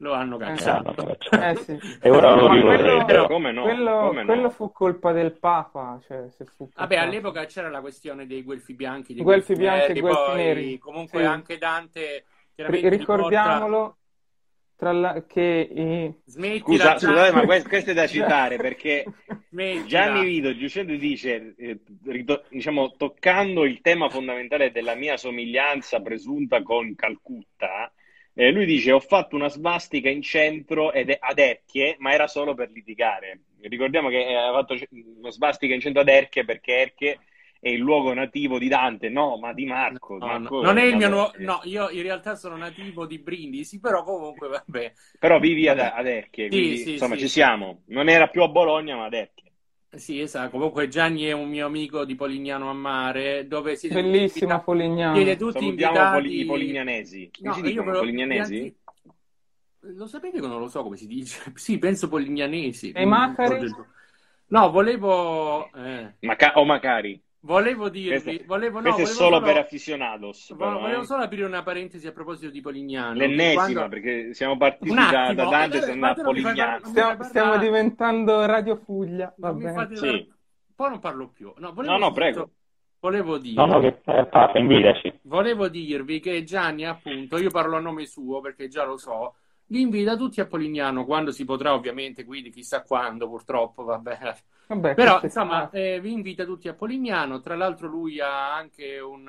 lo 0.00 0.12
hanno 0.12 0.36
cacciato. 0.36 0.90
Eh, 0.90 0.94
vabbè, 1.30 1.50
Eh 1.50 1.54
sì. 1.56 1.78
E 2.02 2.10
ora 2.10 2.34
lo 2.34 2.48
Ma 2.48 2.54
rivorrebbero. 2.54 3.04
quello, 3.04 3.26
Come 3.26 3.52
no? 3.52 3.62
quello- 3.62 3.98
Come 4.08 4.20
no? 4.22 4.32
quello 4.32 4.50
fu 4.50 4.72
colpa 4.72 5.12
del 5.12 5.32
Papa, 5.38 6.00
cioè, 6.06 6.28
se 6.30 6.44
fu 6.44 6.68
Vabbè, 6.74 6.96
all'epoca 6.96 7.44
c'era 7.46 7.68
la 7.68 7.80
questione 7.80 8.26
dei 8.26 8.42
guelfi 8.42 8.74
bianchi, 8.74 9.14
dei 9.14 9.22
Guelfi 9.22 9.54
guelfi 9.54 9.62
bianchi 9.62 9.84
e 9.84 9.88
neri, 9.88 10.00
guelfi 10.00 10.20
poi 10.26 10.36
neri. 10.36 10.78
comunque 10.78 11.18
Sì. 11.20 11.24
anche 11.26 11.58
Dante 11.58 12.24
ricordiamolo 12.56 13.96
tra 14.76 14.92
la- 14.92 15.22
che 15.26 15.68
i... 15.70 16.14
Smettila, 16.24 16.94
Scusa, 16.94 16.98
scusate, 16.98 17.32
ma 17.32 17.44
que- 17.44 17.62
questo 17.68 17.90
è 17.90 17.94
da 17.94 18.06
citare 18.06 18.56
perché 18.58 19.04
Smettila. 19.50 19.84
Gianni 19.84 20.24
Vito 20.24 20.56
Giuseppe 20.56 20.96
dice, 20.96 21.54
eh, 21.58 21.80
rito- 22.06 22.44
diciamo, 22.48 22.92
toccando 22.96 23.64
il 23.66 23.82
tema 23.82 24.08
fondamentale 24.08 24.72
della 24.72 24.94
mia 24.94 25.18
somiglianza 25.18 26.00
presunta 26.00 26.62
con 26.62 26.94
Calcutta, 26.94 27.92
eh, 28.42 28.50
lui 28.50 28.64
dice: 28.66 28.92
Ho 28.92 29.00
fatto 29.00 29.36
una 29.36 29.48
svastica 29.48 30.08
in 30.08 30.22
centro 30.22 30.92
ed 30.92 31.10
è 31.10 31.18
ad 31.20 31.38
Erchie, 31.38 31.96
ma 31.98 32.12
era 32.12 32.26
solo 32.26 32.54
per 32.54 32.70
litigare. 32.70 33.40
Ricordiamo 33.60 34.08
che 34.08 34.26
eh, 34.26 34.34
aveva 34.34 34.58
fatto 34.60 34.74
c- 34.76 34.88
una 34.90 35.30
svastica 35.30 35.74
in 35.74 35.80
centro 35.80 36.00
ad 36.02 36.08
Erchie 36.08 36.44
perché 36.44 36.72
Erchie 36.80 37.18
è 37.60 37.68
il 37.68 37.80
luogo 37.80 38.12
nativo 38.14 38.58
di 38.58 38.68
Dante, 38.68 39.08
no, 39.08 39.38
ma 39.38 39.52
di 39.52 39.66
Marco. 39.66 40.18
No, 40.18 40.26
Marco 40.26 40.56
no, 40.56 40.60
non 40.60 40.78
è 40.78 40.84
il 40.84 40.96
mio 40.96 41.08
nuovo. 41.08 41.32
No, 41.38 41.60
io 41.64 41.88
in 41.90 42.02
realtà 42.02 42.34
sono 42.36 42.56
nativo 42.56 43.06
di 43.06 43.18
Brindisi, 43.18 43.80
però 43.80 44.02
comunque 44.02 44.48
vabbè. 44.48 44.92
Però 45.18 45.38
vivi 45.38 45.68
ad, 45.68 45.78
ad 45.78 46.06
Erchie, 46.06 46.48
Sì, 46.48 46.76
quindi, 46.76 46.76
sì, 46.76 46.92
insomma, 46.92 47.16
sì, 47.16 47.16
ci 47.16 47.28
siamo. 47.28 47.82
Non 47.86 48.08
era 48.08 48.28
più 48.28 48.42
a 48.42 48.48
Bologna, 48.48 48.96
ma 48.96 49.04
ad 49.06 49.14
Erchie. 49.14 49.39
Sì, 49.92 50.20
esatto. 50.20 50.50
Comunque 50.50 50.86
Gianni 50.88 51.24
è 51.24 51.32
un 51.32 51.48
mio 51.48 51.66
amico 51.66 52.04
di 52.04 52.14
Polignano 52.14 52.70
a 52.70 52.72
Mare, 52.72 53.46
dove 53.48 53.76
tutti 53.76 53.88
Bellissima 53.88 54.54
invitati- 54.54 54.64
Polignano. 54.64 55.14
siete 55.16 55.36
tutti 55.36 55.52
Salutiamo 55.58 55.92
invitati. 55.96 56.14
poli- 56.22 56.40
i 56.40 56.44
polignanesi. 56.44 57.30
No, 57.40 57.52
si 57.54 57.60
io 57.60 57.66
dicono? 57.66 57.86
però- 57.86 57.98
Polignanesi? 57.98 58.76
Lo 59.94 60.06
sapete 60.06 60.40
che 60.40 60.46
non 60.46 60.60
lo 60.60 60.68
so 60.68 60.82
come 60.82 60.96
si 60.96 61.06
dice? 61.06 61.40
Sì, 61.56 61.78
penso 61.78 62.08
polignanesi. 62.08 62.92
E 62.92 63.04
macari? 63.04 63.68
No, 64.48 64.70
volevo, 64.70 65.72
eh, 65.72 66.14
Maca- 66.20 66.52
o 66.58 66.64
Macari. 66.64 67.20
Volevo 67.40 67.88
dirvi, 67.88 68.22
Questo, 68.22 68.44
volevo, 68.46 68.80
no, 68.80 68.92
questo 68.94 69.02
volevo 69.02 69.14
solo 69.18 69.34
solo- 69.36 69.46
per 69.46 69.56
aficionados. 69.58 70.50
vo- 70.50 70.56
però, 70.56 70.78
volevo 70.80 71.02
eh. 71.02 71.06
solo 71.06 71.22
aprire 71.22 71.44
una 71.46 71.62
parentesi 71.62 72.06
a 72.06 72.12
proposito 72.12 72.50
di 72.50 72.60
Polignano. 72.60 73.14
L'ennesima, 73.14 73.62
Quando- 73.62 73.88
perché 73.88 74.34
siamo 74.34 74.56
partiti 74.56 74.90
Un 74.90 74.96
da, 74.96 75.08
attimo, 75.26 75.44
da 75.44 75.48
Dante 75.50 75.76
eh, 75.76 75.80
e 75.80 75.82
siamo 75.82 76.06
a 76.06 76.14
Polignano. 76.14 76.54
parlare- 76.54 76.84
Stiamo, 76.86 77.22
stiamo 77.24 77.56
diventando 77.58 78.44
Radio 78.46 78.76
Fuglia, 78.76 79.32
va 79.36 79.52
bene. 79.52 79.88
Sì. 79.96 80.06
dar- 80.06 80.26
Poi 80.74 80.88
non 80.90 80.98
parlo 80.98 81.28
più. 81.28 81.52
No, 81.58 81.72
volevo 81.72 81.92
No, 81.92 81.98
no, 82.06 82.12
prego. 82.12 82.50
Volevo 83.00 83.38
dire, 83.38 83.54
No, 83.54 83.64
no, 83.66 83.80
che 83.80 84.00
eh, 84.04 85.20
volevo 85.22 85.68
dirvi 85.68 86.20
che 86.20 86.44
Gianni, 86.44 86.84
appunto, 86.84 87.38
io 87.38 87.48
parlo 87.50 87.76
a 87.76 87.80
nome 87.80 88.04
suo 88.04 88.40
perché 88.42 88.68
già 88.68 88.84
lo 88.84 88.98
so, 88.98 89.36
li 89.70 89.80
invita 89.80 90.16
tutti 90.16 90.40
a 90.40 90.46
Polignano 90.46 91.04
quando 91.04 91.30
si 91.32 91.44
potrà, 91.44 91.74
ovviamente, 91.74 92.24
quindi 92.24 92.50
chissà 92.50 92.82
quando, 92.82 93.28
purtroppo, 93.28 93.84
vabbè. 93.84 94.36
Vabbè, 94.68 94.94
Però, 94.94 95.22
insomma, 95.24 95.70
eh, 95.70 96.00
vi 96.00 96.12
invita 96.12 96.44
tutti 96.44 96.68
a 96.68 96.74
Polignano. 96.74 97.40
Tra 97.40 97.56
l'altro, 97.56 97.88
lui 97.88 98.20
ha 98.20 98.54
anche 98.54 98.98
un 98.98 99.28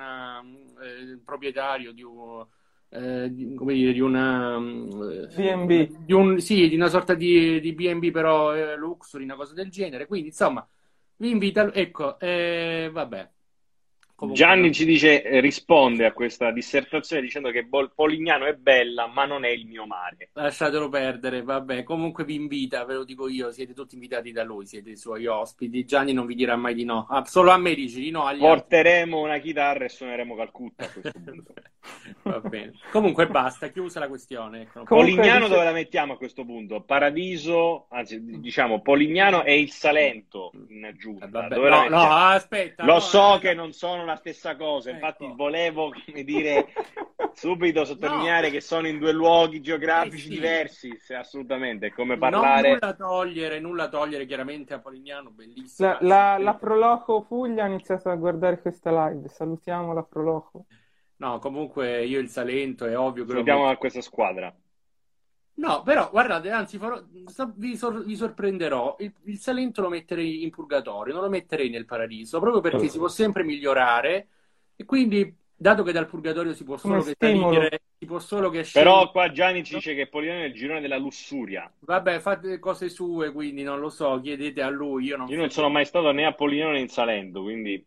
eh, 0.80 1.20
proprietario 1.24 1.92
di 1.92 2.02
un, 2.02 2.44
eh, 2.90 3.32
di- 3.32 3.54
come 3.54 3.74
dire, 3.74 3.92
di 3.92 4.00
una 4.00 4.56
eh, 4.58 5.26
B&B. 5.34 5.88
di 6.04 6.12
un, 6.12 6.40
sì, 6.40 6.68
di 6.68 6.74
una 6.74 6.88
sorta 6.88 7.14
di, 7.14 7.60
di 7.60 7.72
B&B, 7.74 8.10
però 8.10 8.54
eh, 8.54 8.76
luxury, 8.76 9.24
una 9.24 9.36
cosa 9.36 9.54
del 9.54 9.70
genere. 9.70 10.06
Quindi, 10.06 10.28
insomma, 10.28 10.66
vi 11.16 11.30
invita. 11.30 11.72
Ecco, 11.72 12.18
eh, 12.18 12.90
vabbè. 12.92 13.30
Comunque, 14.22 14.44
Gianni 14.44 14.72
ci 14.72 14.84
dice, 14.84 15.20
eh, 15.20 15.40
risponde 15.40 16.06
a 16.06 16.12
questa 16.12 16.52
dissertazione 16.52 17.22
dicendo 17.22 17.50
che 17.50 17.64
Bol- 17.64 17.92
Polignano 17.92 18.44
è 18.46 18.54
bella, 18.54 19.08
ma 19.08 19.24
non 19.24 19.44
è 19.44 19.48
il 19.48 19.66
mio 19.66 19.84
mare. 19.84 20.28
Lasciatelo 20.34 20.88
perdere, 20.88 21.42
vabbè. 21.42 21.82
Comunque 21.82 22.24
vi 22.24 22.36
invita, 22.36 22.84
ve 22.84 22.94
lo 22.94 23.04
dico 23.04 23.26
io, 23.26 23.50
siete 23.50 23.74
tutti 23.74 23.96
invitati 23.96 24.30
da 24.30 24.44
lui, 24.44 24.64
siete 24.64 24.90
i 24.90 24.96
suoi 24.96 25.26
ospiti. 25.26 25.84
Gianni 25.84 26.12
non 26.12 26.26
vi 26.26 26.36
dirà 26.36 26.54
mai 26.54 26.74
di 26.74 26.84
no. 26.84 27.04
Ah, 27.10 27.24
solo 27.24 27.50
a 27.50 27.58
me 27.58 27.74
dici 27.74 28.00
di 28.00 28.10
no, 28.12 28.22
agli 28.24 28.44
altri. 28.44 28.60
Porteremo 28.60 29.20
una 29.20 29.38
chitarra 29.38 29.86
e 29.86 29.88
suoneremo 29.88 30.36
Calcutta 30.36 30.84
a 30.84 30.88
questo 30.88 31.10
punto. 31.18 31.52
Va 32.22 32.38
bene. 32.40 32.72
Comunque 32.92 33.26
basta, 33.26 33.68
chiusa 33.68 33.98
la 33.98 34.08
questione. 34.08 34.62
ecco. 34.62 34.84
Comunque 34.84 34.96
Polignano 34.96 35.44
dice- 35.46 35.48
dove 35.50 35.64
la 35.64 35.72
mettiamo 35.72 36.12
a 36.12 36.16
questo 36.16 36.44
punto? 36.44 36.80
Paradiso, 36.82 37.86
anzi 37.90 38.40
diciamo 38.40 38.80
Polignano 38.80 39.42
e 39.42 39.58
il 39.58 39.70
Salento 39.72 40.52
in 40.68 40.84
aggiunta. 40.84 41.26
Eh, 41.26 41.28
vabbè. 41.28 41.56
No, 41.68 41.88
no, 41.88 42.10
aspetta. 42.12 42.84
Lo 42.84 42.94
no, 42.94 43.00
so 43.00 43.36
eh, 43.36 43.38
che 43.40 43.54
non 43.54 43.72
sono 43.72 44.04
la 44.04 44.16
stessa 44.16 44.54
cosa, 44.56 44.90
infatti 44.90 45.24
Ecco. 45.24 45.34
volevo, 45.34 45.90
come 46.06 46.22
dire, 46.22 46.68
subito 47.34 47.84
sottolineare 47.84 48.50
che 48.50 48.60
sono 48.60 48.86
in 48.86 48.98
due 48.98 49.12
luoghi 49.12 49.60
geografici 49.60 50.16
Eh 50.16 50.20
sì. 50.20 50.28
diversi, 50.28 50.96
se 51.00 51.14
assolutamente, 51.16 51.86
è 51.88 51.90
come 51.92 52.10
Non 52.16 52.18
parlare... 52.30 52.72
nulla 52.74 52.92
togliere, 52.94 53.58
nulla 53.60 53.88
togliere 53.88 54.24
chiaramente 54.26 54.74
a 54.74 54.78
Polignano, 54.78 55.30
bellissimo. 55.30 55.88
La, 55.88 55.98
la, 56.00 56.38
la 56.38 56.54
Proloco 56.54 57.22
Puglia 57.22 57.64
ha 57.64 57.68
iniziato 57.68 58.08
a 58.08 58.14
guardare 58.14 58.60
questa 58.60 59.08
live. 59.08 59.28
Salutiamo 59.28 59.92
la 59.92 60.02
Proloco. 60.04 60.66
No, 61.22 61.38
comunque 61.38 62.04
io 62.04 62.18
il 62.18 62.28
Salento 62.28 62.84
è 62.84 62.98
ovvio 62.98 63.24
che 63.24 63.34
metto- 63.34 63.66
a 63.66 63.76
questa 63.76 64.00
squadra. 64.00 64.52
No, 65.54 65.82
però 65.82 66.10
guardate, 66.10 66.50
anzi 66.50 66.78
farò- 66.78 67.00
vi, 67.54 67.76
sor- 67.76 68.04
vi 68.04 68.16
sorprenderò. 68.16 68.96
Il, 68.98 69.12
il 69.26 69.38
Salento 69.38 69.82
lo 69.82 69.88
metterei 69.88 70.42
in 70.42 70.50
purgatorio, 70.50 71.14
non 71.14 71.22
lo 71.22 71.28
metterei 71.28 71.70
nel 71.70 71.84
paradiso, 71.84 72.40
proprio 72.40 72.60
perché 72.60 72.88
si 72.88 72.98
può 72.98 73.06
sempre 73.06 73.44
migliorare 73.44 74.26
e 74.74 74.84
quindi, 74.84 75.32
dato 75.54 75.84
che 75.84 75.92
dal 75.92 76.08
purgatorio 76.08 76.54
si 76.54 76.64
può 76.64 76.76
solo 76.76 76.98
Come 76.98 77.14
che 77.16 77.16
salire, 77.16 77.82
si 78.00 78.06
può 78.06 78.18
solo 78.18 78.50
che 78.50 78.64
scendere. 78.64 78.92
Però 78.92 79.10
qua 79.12 79.30
Gianni 79.30 79.62
ci 79.62 79.74
dice 79.76 79.94
che 79.94 80.08
Polignano 80.08 80.42
è 80.42 80.46
il 80.46 80.54
girone 80.54 80.80
della 80.80 80.96
lussuria. 80.98 81.72
Vabbè, 81.78 82.18
fate 82.18 82.58
cose 82.58 82.88
sue, 82.88 83.30
quindi 83.30 83.62
non 83.62 83.78
lo 83.78 83.90
so, 83.90 84.18
chiedete 84.20 84.60
a 84.60 84.70
lui, 84.70 85.04
io 85.04 85.18
non 85.18 85.28
Io 85.28 85.36
non 85.36 85.50
sono 85.50 85.68
mai 85.68 85.84
stato 85.84 86.10
né 86.10 86.26
a 86.26 86.32
Polignano 86.32 86.72
né 86.72 86.80
in 86.80 86.88
Salento, 86.88 87.42
quindi 87.42 87.84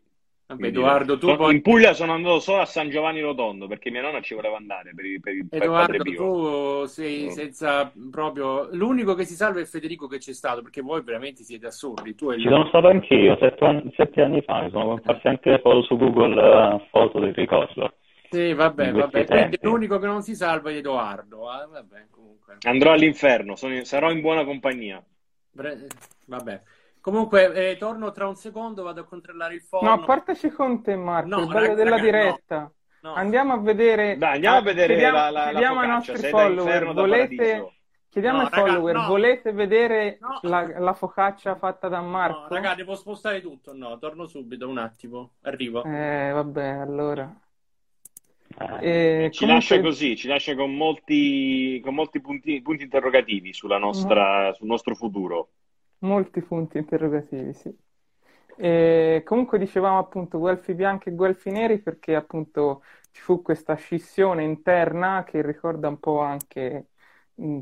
Vabbè, 0.48 0.66
Edoardo, 0.68 1.18
tu 1.18 1.34
poi... 1.36 1.54
In 1.56 1.62
Puglia 1.62 1.92
sono 1.92 2.12
andato 2.12 2.38
solo 2.38 2.60
a 2.60 2.66
San 2.66 2.88
Giovanni 2.88 3.20
Rotondo 3.20 3.66
perché 3.66 3.90
mia 3.90 4.02
nonna 4.02 4.20
ci 4.20 4.34
voleva 4.34 4.56
andare 4.56 4.92
per, 4.94 5.04
il- 5.04 5.20
per 5.20 5.34
il 5.34 5.46
per 5.48 5.62
Edoardo, 5.62 5.92
Padre 5.92 6.10
Pio. 6.10 6.16
tu 6.16 6.86
sei 6.86 7.30
senza 7.32 7.92
proprio... 8.10 8.68
L'unico 8.72 9.14
che 9.14 9.24
si 9.24 9.34
salva 9.34 9.60
è 9.60 9.64
Federico 9.64 10.06
che 10.06 10.18
c'è 10.18 10.32
stato, 10.32 10.62
perché 10.62 10.82
voi 10.82 11.02
veramente 11.02 11.42
siete 11.42 11.66
assurdi. 11.66 12.14
Tu 12.14 12.30
e 12.30 12.38
Ci 12.38 12.48
sono 12.48 12.66
stato 12.68 12.86
anch'io, 12.86 13.36
sette 13.40 13.64
anni, 13.64 13.92
sette 13.96 14.22
anni 14.22 14.42
fa, 14.42 14.62
mi 14.62 14.70
sono 14.70 14.86
comparse 14.86 15.28
anche 15.28 15.50
le 15.50 15.58
foto 15.58 15.82
su 15.82 15.96
Google, 15.96 16.40
eh, 16.40 16.86
foto 16.90 17.18
del 17.18 17.34
ricordo. 17.34 17.92
Sì, 18.30 18.52
vabbè, 18.54 18.92
vabbè. 18.92 19.24
Quindi 19.26 19.58
l'unico 19.62 19.98
che 19.98 20.06
non 20.06 20.22
si 20.22 20.34
salva 20.34 20.70
è 20.70 20.76
Edoardo. 20.76 21.48
ah, 21.48 21.66
vabbè, 21.66 22.06
comunque. 22.10 22.56
Andrò 22.66 22.92
all'inferno, 22.92 23.56
sono- 23.56 23.84
sarò 23.84 24.10
in 24.10 24.20
buona 24.20 24.44
compagnia. 24.44 25.02
Bre- 25.50 25.86
Vabbè. 26.26 26.62
Comunque, 27.06 27.70
eh, 27.70 27.76
torno 27.76 28.10
tra 28.10 28.26
un 28.26 28.34
secondo, 28.34 28.82
vado 28.82 29.02
a 29.02 29.04
controllare 29.04 29.54
il 29.54 29.60
forno. 29.62 29.94
No, 29.94 30.04
portaci 30.04 30.50
con 30.50 30.82
te, 30.82 30.96
Marco, 30.96 31.28
No, 31.28 31.38
il 31.42 31.46
bello 31.46 31.60
raga, 31.60 31.74
della 31.74 31.90
raga, 31.90 32.02
diretta. 32.02 32.72
no. 33.02 33.14
Andiamo 33.14 33.52
a 33.52 33.58
vedere. 33.58 34.16
Dai, 34.16 34.34
andiamo 34.34 34.56
a 34.56 34.58
ah, 34.58 34.62
vedere 34.62 34.86
chiediamo, 34.94 35.16
la, 35.16 35.30
la, 35.30 35.44
la 35.44 35.50
chiediamo 35.50 35.80
ai 35.80 35.86
focaccia, 35.86 36.12
nostri 36.12 36.30
follower, 36.30 36.92
volete, 36.92 37.74
chiediamo 38.08 38.38
No, 38.38 38.42
ai 38.46 38.50
raga, 38.50 38.66
follower, 38.66 38.94
no. 38.96 39.06
volete 39.06 39.52
vedere 39.52 40.18
No. 40.20 40.40
la, 40.50 40.80
la 40.80 40.92
focaccia 40.94 41.54
fatta 41.54 41.86
da 41.86 42.00
No, 42.00 42.08
Marco? 42.08 42.52
raga, 42.52 42.74
devo 42.74 42.96
spostare 42.96 43.40
tutto. 43.40 43.72
No, 43.72 43.96
torno 43.98 44.26
subito, 44.26 44.68
un 44.68 44.78
attimo. 44.78 45.34
Arrivo. 45.42 45.84
Eh, 45.84 46.32
vabbè, 46.32 46.66
allora. 46.66 47.32
Eh, 48.80 49.26
Eh, 49.26 49.30
Ci 49.30 49.46
lascia 49.46 49.76
comunque, 49.76 49.80
così, 49.82 50.16
ci 50.16 50.26
lascia 50.26 50.56
con 50.56 50.74
molti, 50.74 51.80
con 51.84 51.94
molti 51.94 52.20
punti, 52.20 52.60
punti 52.62 52.82
interrogativi 52.82 53.52
sulla 53.52 53.78
nostra, 53.78 54.52
sul 54.54 54.66
nostro 54.66 54.96
futuro. 54.96 55.50
Molti 55.98 56.42
punti 56.42 56.78
interrogativi, 56.78 57.52
sì. 57.54 57.74
E 58.58 59.22
comunque 59.24 59.58
dicevamo 59.58 59.98
appunto 59.98 60.38
guelfi 60.38 60.74
bianchi 60.74 61.10
e 61.10 61.14
guelfi 61.14 61.50
neri 61.50 61.80
perché 61.82 62.14
appunto 62.14 62.82
ci 63.10 63.20
fu 63.22 63.42
questa 63.42 63.74
scissione 63.74 64.44
interna 64.44 65.24
che 65.24 65.42
ricorda 65.42 65.88
un 65.88 65.98
po' 66.00 66.20
anche 66.20 66.88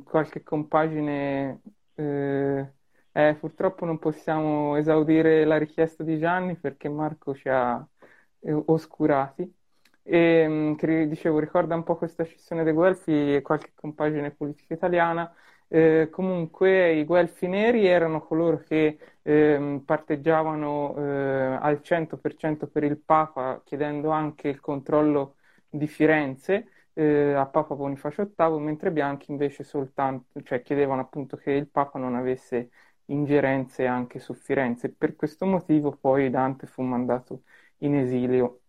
qualche 0.04 0.42
compagine. 0.42 1.60
eh, 1.94 2.72
eh, 3.12 3.36
purtroppo 3.38 3.84
non 3.84 3.98
possiamo 3.98 4.76
esaudire 4.76 5.44
la 5.44 5.56
richiesta 5.58 6.02
di 6.04 6.18
Gianni 6.18 6.56
perché 6.56 6.88
Marco 6.88 7.34
ci 7.34 7.48
ha 7.48 7.86
eh, 8.40 8.52
oscurati. 8.66 9.52
E, 10.06 10.74
che 10.78 11.08
dicevo, 11.08 11.38
ricorda 11.38 11.74
un 11.74 11.82
po' 11.82 11.96
questa 11.96 12.24
scissione 12.24 12.62
dei 12.64 12.72
guelfi 12.72 13.36
e 13.36 13.42
qualche 13.42 13.72
compagine 13.74 14.30
politica 14.32 14.74
italiana. 14.74 15.32
Eh, 15.68 16.08
comunque 16.10 16.92
i 16.94 17.04
guelfi 17.04 17.46
neri 17.48 17.86
erano 17.86 18.20
coloro 18.24 18.58
che 18.58 18.98
ehm, 19.22 19.80
parteggiavano 19.84 20.96
eh, 20.96 21.58
al 21.60 21.80
100% 21.82 22.66
per 22.68 22.84
il 22.84 22.98
Papa, 22.98 23.60
chiedendo 23.64 24.10
anche 24.10 24.48
il 24.48 24.60
controllo 24.60 25.36
di 25.68 25.86
Firenze 25.88 26.68
eh, 26.92 27.32
a 27.34 27.46
Papa 27.46 27.74
Bonifacio 27.74 28.26
VIII, 28.26 28.60
mentre 28.60 28.90
i 28.90 28.92
bianchi 28.92 29.30
invece 29.32 29.64
soltanto, 29.64 30.40
cioè 30.42 30.62
chiedevano 30.62 31.00
appunto 31.00 31.36
che 31.36 31.50
il 31.52 31.68
Papa 31.68 31.98
non 31.98 32.14
avesse 32.14 32.70
ingerenze 33.06 33.86
anche 33.86 34.18
su 34.20 34.32
Firenze. 34.34 34.90
Per 34.90 35.16
questo 35.16 35.44
motivo 35.46 35.90
poi 35.96 36.30
Dante 36.30 36.66
fu 36.66 36.82
mandato 36.82 37.42
in 37.78 37.94
esilio. 37.96 38.60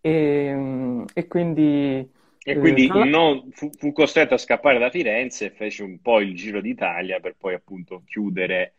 E, 0.00 1.04
e 1.14 1.26
quindi 1.26 2.10
E 2.46 2.56
eh, 2.56 2.58
quindi 2.58 2.92
la- 2.92 3.08
non- 3.08 3.50
fu, 3.52 3.70
fu 3.72 3.92
costretto 3.92 4.34
a 4.34 4.38
scappare 4.38 4.78
da 4.78 4.90
Firenze 4.90 5.46
e 5.46 5.50
fece 5.50 5.82
un 5.82 6.00
po' 6.00 6.20
il 6.20 6.34
giro 6.36 6.60
d'Italia 6.60 7.18
per 7.20 7.36
poi 7.36 7.54
appunto 7.54 8.02
chiudere 8.04 8.74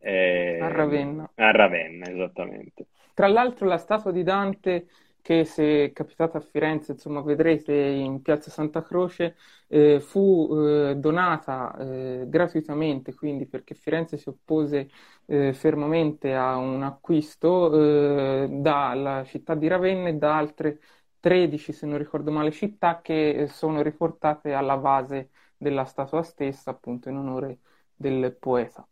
eh, 0.00 0.10
a 0.58 0.68
Ravenna. 0.68 1.32
a 1.34 1.50
Ravenna, 1.52 2.08
esattamente. 2.10 2.88
Tra 3.14 3.28
l'altro 3.28 3.66
la 3.66 3.78
statua 3.78 4.12
di 4.12 4.22
Dante, 4.22 4.88
che 5.22 5.44
se 5.44 5.90
capitate 5.92 6.36
a 6.36 6.40
Firenze, 6.40 6.92
insomma, 6.92 7.22
vedrete 7.22 7.72
in 7.74 8.20
Piazza 8.22 8.50
Santa 8.50 8.82
Croce, 8.82 9.36
eh, 9.68 10.00
fu 10.00 10.48
eh, 10.52 10.94
donata 10.96 11.74
eh, 11.78 12.24
gratuitamente, 12.28 13.14
quindi 13.14 13.46
perché 13.46 13.74
Firenze 13.74 14.18
si 14.18 14.28
oppose 14.28 14.88
eh, 15.26 15.52
fermamente 15.54 16.34
a 16.34 16.56
un 16.56 16.82
acquisto 16.82 18.42
eh, 18.44 18.48
dalla 18.50 19.24
città 19.24 19.54
di 19.54 19.66
Ravenna 19.66 20.08
e 20.08 20.14
da 20.14 20.36
altre 20.36 20.78
13, 21.26 21.72
se 21.72 21.86
non 21.86 21.98
ricordo 21.98 22.30
male, 22.30 22.52
città 22.52 23.00
che 23.00 23.30
eh, 23.30 23.48
sono 23.48 23.82
riportate 23.82 24.52
alla 24.52 24.76
base 24.76 25.30
della 25.56 25.84
statua 25.84 26.22
stessa, 26.22 26.70
appunto 26.70 27.08
in 27.08 27.16
onore 27.16 27.58
del 27.96 28.36
poeta. 28.38 28.86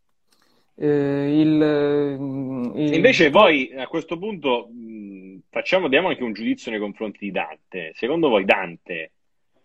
Eh, 0.75 1.39
il, 1.39 2.17
mm, 2.19 2.75
il- 2.75 2.93
Invece 2.95 3.29
voi 3.29 3.73
a 3.73 3.87
questo 3.87 4.17
punto 4.17 4.67
mh, 4.69 5.43
facciamo, 5.49 5.87
diamo 5.87 6.09
anche 6.09 6.23
un 6.23 6.33
giudizio 6.33 6.71
nei 6.71 6.79
confronti 6.81 7.19
di 7.21 7.31
Dante. 7.31 7.91
Secondo 7.93 8.27
voi 8.27 8.43
Dante 8.43 9.13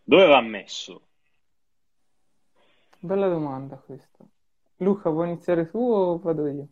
dove 0.04 0.26
va 0.26 0.40
messo? 0.40 1.08
Bella 3.00 3.26
domanda 3.28 3.76
questa. 3.76 4.24
Luca, 4.76 5.10
vuoi 5.10 5.30
iniziare 5.30 5.68
tu 5.68 5.78
o 5.78 6.18
vado 6.20 6.46
io? 6.46 6.68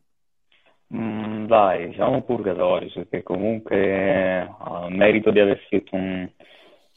Mm, 0.95 1.47
dai, 1.47 1.89
diciamo 1.89 2.23
purgatorio, 2.23 2.89
perché 2.95 3.23
comunque 3.23 3.77
eh, 3.77 4.39
ha 4.59 4.87
il 4.89 4.97
merito 4.97 5.31
di 5.31 5.39
aver 5.41 5.61
scritto 5.67 5.97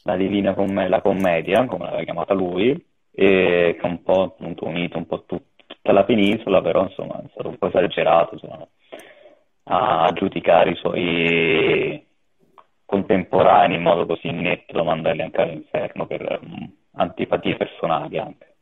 la 0.04 0.16
Divina 0.16 0.54
Comm- 0.54 0.88
la 0.88 1.00
commedia, 1.02 1.66
come 1.66 1.84
l'aveva 1.84 2.02
chiamata 2.04 2.32
lui, 2.34 2.70
e 3.10 3.76
che 3.78 3.86
ha 3.86 3.88
un 3.90 4.02
po' 4.02 4.22
appunto 4.22 4.66
unito 4.66 4.96
un 4.96 5.06
po' 5.06 5.24
tut- 5.24 5.44
tutta 5.66 5.92
la 5.92 6.04
penisola, 6.04 6.62
però 6.62 6.82
insomma 6.84 7.20
è 7.22 7.28
stato 7.32 7.48
un 7.48 7.58
po' 7.58 7.66
esagerato 7.68 8.34
insomma, 8.34 8.66
a 9.64 10.10
giudicare 10.14 10.70
i 10.70 10.76
suoi 10.76 12.06
contemporanei 12.86 13.76
in 13.76 13.82
modo 13.82 14.06
così 14.06 14.30
netto 14.30 14.72
da 14.72 14.82
mandarli 14.82 15.22
anche 15.22 15.40
all'inferno 15.40 16.06
per 16.06 16.40
mm, 16.44 16.64
antipatie 16.92 17.56
personali 17.56 18.18
anche. 18.18 18.56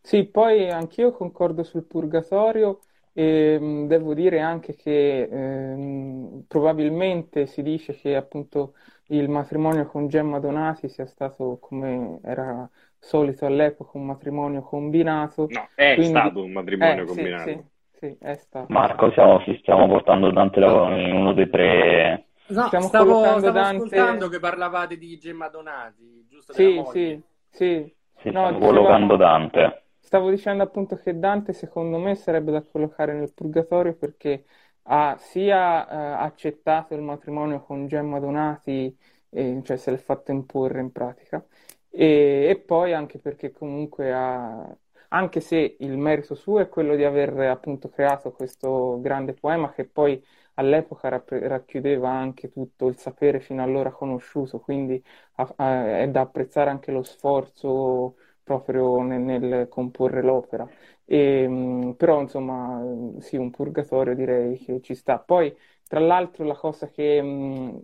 Sì, 0.00 0.24
poi 0.24 0.70
anch'io 0.70 1.10
concordo 1.12 1.62
sul 1.64 1.84
purgatorio 1.84 2.78
e 3.18 3.58
mh, 3.58 3.86
devo 3.86 4.12
dire 4.12 4.40
anche 4.40 4.74
che 4.76 5.22
ehm, 5.22 6.44
probabilmente 6.46 7.46
si 7.46 7.62
dice 7.62 7.94
che 7.94 8.14
appunto 8.14 8.74
il 9.06 9.28
matrimonio 9.30 9.86
con 9.86 10.08
Gemma 10.08 10.38
Donati 10.38 10.88
sia 10.88 11.06
stato, 11.06 11.56
come 11.60 12.18
era 12.22 12.68
solito 12.98 13.46
all'epoca, 13.46 13.96
un 13.96 14.04
matrimonio 14.04 14.60
combinato. 14.62 15.46
No, 15.50 15.68
è 15.74 15.94
Quindi- 15.94 16.10
stato 16.10 16.44
un 16.44 16.52
matrimonio 16.52 17.02
Eh, 17.04 17.06
sì, 17.06 17.14
combinato. 17.14 17.50
sì, 17.50 17.64
sì, 17.98 18.16
è 18.20 18.34
stato. 18.34 18.72
Marco, 18.72 19.10
siamo, 19.12 19.40
ci 19.44 19.56
stiamo 19.60 19.86
portando 19.88 20.30
Dante 20.30 20.60
da- 20.60 20.96
in 20.98 21.14
uno 21.14 21.32
dei 21.32 21.48
tre 21.48 22.26
No, 22.48 22.66
Stiamo 22.66 22.86
stavo, 22.86 23.04
collocando 23.06 23.38
stavo 23.40 23.58
Dante- 23.58 23.76
ascoltando 23.76 24.28
che 24.28 24.38
parlavate 24.38 24.98
di 24.98 25.18
Gemma 25.18 25.48
Donati, 25.48 26.26
giusto? 26.28 26.52
Sì, 26.52 26.82
sì, 26.92 27.20
sì. 27.50 27.94
Sì, 28.20 28.30
No, 28.30 28.46
stiamo 28.46 28.58
collocando 28.58 29.16
dicevamo- 29.16 29.16
Dante. 29.16 29.82
Stavo 30.06 30.30
dicendo 30.30 30.62
appunto 30.62 30.94
che 30.96 31.18
Dante 31.18 31.52
secondo 31.52 31.98
me 31.98 32.14
sarebbe 32.14 32.52
da 32.52 32.62
collocare 32.62 33.12
nel 33.12 33.32
purgatorio 33.32 33.94
perché 33.96 34.44
ha 34.84 35.16
sia 35.18 35.88
eh, 35.88 36.24
accettato 36.24 36.94
il 36.94 37.00
matrimonio 37.02 37.60
con 37.64 37.88
Gemma 37.88 38.20
Donati, 38.20 38.96
eh, 39.30 39.60
cioè 39.64 39.76
se 39.76 39.90
l'è 39.90 39.96
fatto 39.96 40.30
imporre 40.30 40.78
in 40.80 40.92
pratica, 40.92 41.44
e, 41.90 42.46
e 42.48 42.56
poi 42.64 42.92
anche 42.94 43.18
perché 43.18 43.50
comunque 43.50 44.12
ha, 44.12 44.76
anche 45.08 45.40
se 45.40 45.76
il 45.80 45.96
merito 45.98 46.34
suo 46.36 46.60
è 46.60 46.68
quello 46.68 46.94
di 46.94 47.02
aver 47.04 47.36
appunto 47.40 47.88
creato 47.88 48.30
questo 48.32 49.00
grande 49.00 49.34
poema 49.34 49.72
che 49.72 49.86
poi 49.86 50.24
all'epoca 50.54 51.08
rapp- 51.08 51.32
racchiudeva 51.32 52.08
anche 52.10 52.48
tutto 52.50 52.86
il 52.88 52.96
sapere 52.96 53.40
fino 53.40 53.60
allora 53.62 53.90
conosciuto, 53.90 54.60
quindi 54.60 55.02
ha- 55.34 55.52
ha- 55.56 55.98
è 56.00 56.08
da 56.08 56.20
apprezzare 56.22 56.70
anche 56.70 56.92
lo 56.92 57.02
sforzo 57.02 58.16
proprio 58.46 59.02
nel, 59.02 59.20
nel 59.20 59.68
comporre 59.68 60.22
l'opera. 60.22 60.66
E, 61.04 61.46
mh, 61.48 61.94
però, 61.96 62.20
insomma, 62.20 62.80
eh, 63.16 63.20
sì, 63.20 63.36
un 63.36 63.50
purgatorio 63.50 64.14
direi 64.14 64.56
che 64.58 64.80
ci 64.82 64.94
sta. 64.94 65.18
Poi, 65.18 65.54
tra 65.88 65.98
l'altro, 66.00 66.44
la 66.44 66.54
cosa 66.56 66.88
che 66.88 67.20
mh, 67.22 67.80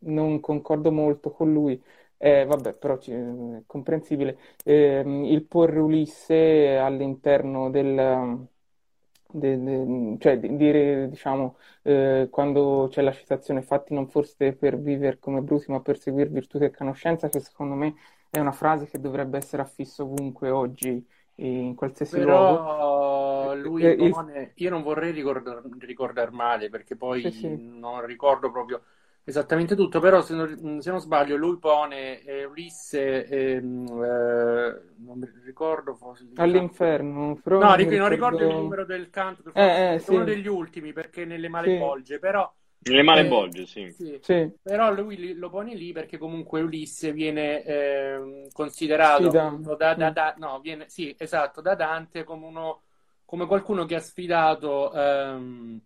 non 0.00 0.40
concordo 0.40 0.90
molto 0.92 1.30
con 1.32 1.52
lui 1.52 1.80
è, 2.16 2.44
vabbè, 2.46 2.74
però 2.74 2.98
ci- 2.98 3.12
è 3.12 3.62
comprensibile, 3.66 4.38
ehm, 4.64 5.24
il 5.24 5.44
porre 5.44 5.78
Ulisse 5.80 6.76
all'interno 6.78 7.70
del... 7.70 8.46
de- 9.36 9.58
de- 9.62 10.16
cioè, 10.20 10.38
di- 10.38 10.56
dire, 10.56 11.08
diciamo, 11.08 11.56
eh, 11.82 12.28
quando 12.30 12.86
c'è 12.90 13.02
la 13.02 13.12
citazione, 13.12 13.62
fatti 13.62 13.92
non 13.94 14.08
forse 14.08 14.52
per 14.54 14.78
vivere 14.80 15.18
come 15.18 15.40
bruti, 15.42 15.70
ma 15.70 15.80
per 15.80 15.98
seguire 15.98 16.28
virtù 16.30 16.58
e 16.58 16.70
conoscenza, 16.70 17.28
che 17.28 17.40
secondo 17.40 17.74
me 17.74 17.94
è 18.38 18.40
una 18.40 18.52
frase 18.52 18.86
che 18.86 19.00
dovrebbe 19.00 19.38
essere 19.38 19.62
affissa 19.62 20.02
ovunque 20.02 20.50
oggi, 20.50 21.04
in 21.36 21.74
qualsiasi 21.74 22.20
luogo. 22.20 22.64
Però 22.64 23.54
lui 23.54 23.92
Eh, 23.96 23.96
pone, 23.96 24.52
io 24.56 24.70
non 24.70 24.82
vorrei 24.82 25.10
ricordar, 25.10 25.62
ricordar 25.80 26.30
male 26.30 26.68
perché 26.68 26.96
poi 26.96 27.22
Sì, 27.22 27.30
sì. 27.32 27.60
non 27.78 28.04
ricordo 28.06 28.50
proprio 28.52 28.84
esattamente 29.24 29.74
tutto, 29.74 29.98
però 30.00 30.22
se 30.22 30.34
non, 30.34 30.80
se 30.80 30.90
non 30.90 31.00
sbaglio 31.00 31.34
lui 31.36 31.58
pone 31.58 32.22
eh, 32.22 32.44
Ulisse, 32.44 33.26
ehm, 33.26 33.86
eh, 34.04 34.82
non 34.98 35.28
ricordo, 35.44 35.94
forse 35.96 36.24
All'inferno, 36.36 37.34
però 37.42 37.62
No, 37.62 37.74
non 37.74 37.76
ric- 37.76 37.90
mi 37.90 37.90
non 37.92 38.08
ricordo 38.08 38.42
il 38.44 38.50
ricordo- 38.50 38.54
numero 38.54 38.84
del 38.84 39.10
canto, 39.10 39.42
Eh, 39.54 39.62
forse 39.84 39.94
eh, 39.94 39.98
sì. 40.00 40.14
uno 40.14 40.24
degli 40.24 40.46
ultimi 40.48 40.92
perché 40.92 41.24
nelle 41.24 41.48
Malebolge, 41.48 42.18
però 42.18 42.52
Le 42.84 43.02
male 43.02 43.20
Eh, 43.20 43.26
bolge, 43.26 43.66
sì. 43.66 43.94
sì. 43.96 44.20
Sì, 44.20 44.52
Però 44.62 44.92
lui 44.92 45.34
lo 45.34 45.50
pone 45.50 45.74
lì 45.74 45.92
perché 45.92 46.16
comunque 46.18 46.62
Ulisse 46.62 47.12
viene 47.12 47.62
ehm, 47.64 48.48
considerato 48.52 49.28
da, 49.76 49.94
da- 49.94 50.10
Mm. 50.10 50.10
da- 50.10 50.34
no, 50.38 50.60
viene, 50.60 50.88
sì, 50.88 51.14
esatto, 51.18 51.60
da 51.60 51.74
Dante 51.74 52.24
come 52.24 52.46
uno, 52.46 52.82
come 53.26 53.46
qualcuno 53.46 53.84
che 53.84 53.94
ha 53.96 54.00
sfidato 54.00 54.92
ehm, 54.94 55.80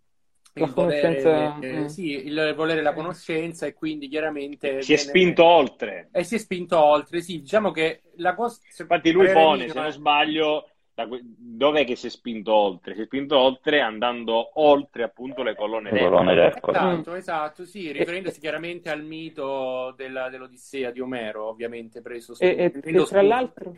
il 0.54 0.72
volere, 0.72 1.18
conoscenza, 1.20 1.58
eh, 1.84 1.88
sì, 1.88 2.10
il 2.26 2.52
volere 2.56 2.82
la 2.82 2.92
conoscenza 2.92 3.66
e 3.66 3.74
quindi 3.74 4.08
chiaramente 4.08 4.82
Si 4.82 4.92
è 4.92 4.96
viene- 4.96 5.10
spinto 5.10 5.44
oltre. 5.44 6.08
e 6.10 6.24
si 6.24 6.34
è 6.36 6.38
spinto 6.38 6.78
oltre, 6.82 7.20
sì, 7.20 7.40
diciamo 7.40 7.70
che 7.70 8.02
la 8.16 8.34
cosa 8.34 8.58
Infatti 8.80 9.10
lui 9.12 9.30
pone, 9.30 9.68
se 9.68 9.78
eh. 9.78 9.82
non 9.82 9.90
sbaglio, 9.92 10.70
que- 11.06 11.20
dov'è 11.22 11.84
che 11.84 11.94
si 11.96 12.06
è 12.06 12.10
spinto 12.10 12.52
oltre? 12.54 12.94
Si 12.94 13.02
è 13.02 13.04
spinto 13.04 13.38
oltre 13.38 13.80
andando 13.80 14.60
oltre 14.60 15.02
appunto 15.04 15.42
le 15.42 15.54
colonne 15.54 15.90
Le 15.90 15.98
colonne 15.98 16.34
d'Ercole. 16.34 16.34
d'Ercole. 16.34 16.76
Esatto, 16.78 17.14
esatto, 17.14 17.64
sì, 17.64 17.92
riferendosi 17.92 18.40
chiaramente 18.40 18.90
al 18.90 19.04
mito 19.04 19.92
della- 19.96 20.28
dell'Odissea 20.28 20.90
di 20.90 21.00
Omero, 21.00 21.44
ovviamente 21.48 22.00
preso 22.00 22.34
E, 22.38 22.46
e- 22.46 22.70
prendendo 22.70 23.02
e 23.02 23.06
tra 23.06 23.22
l'altro, 23.22 23.76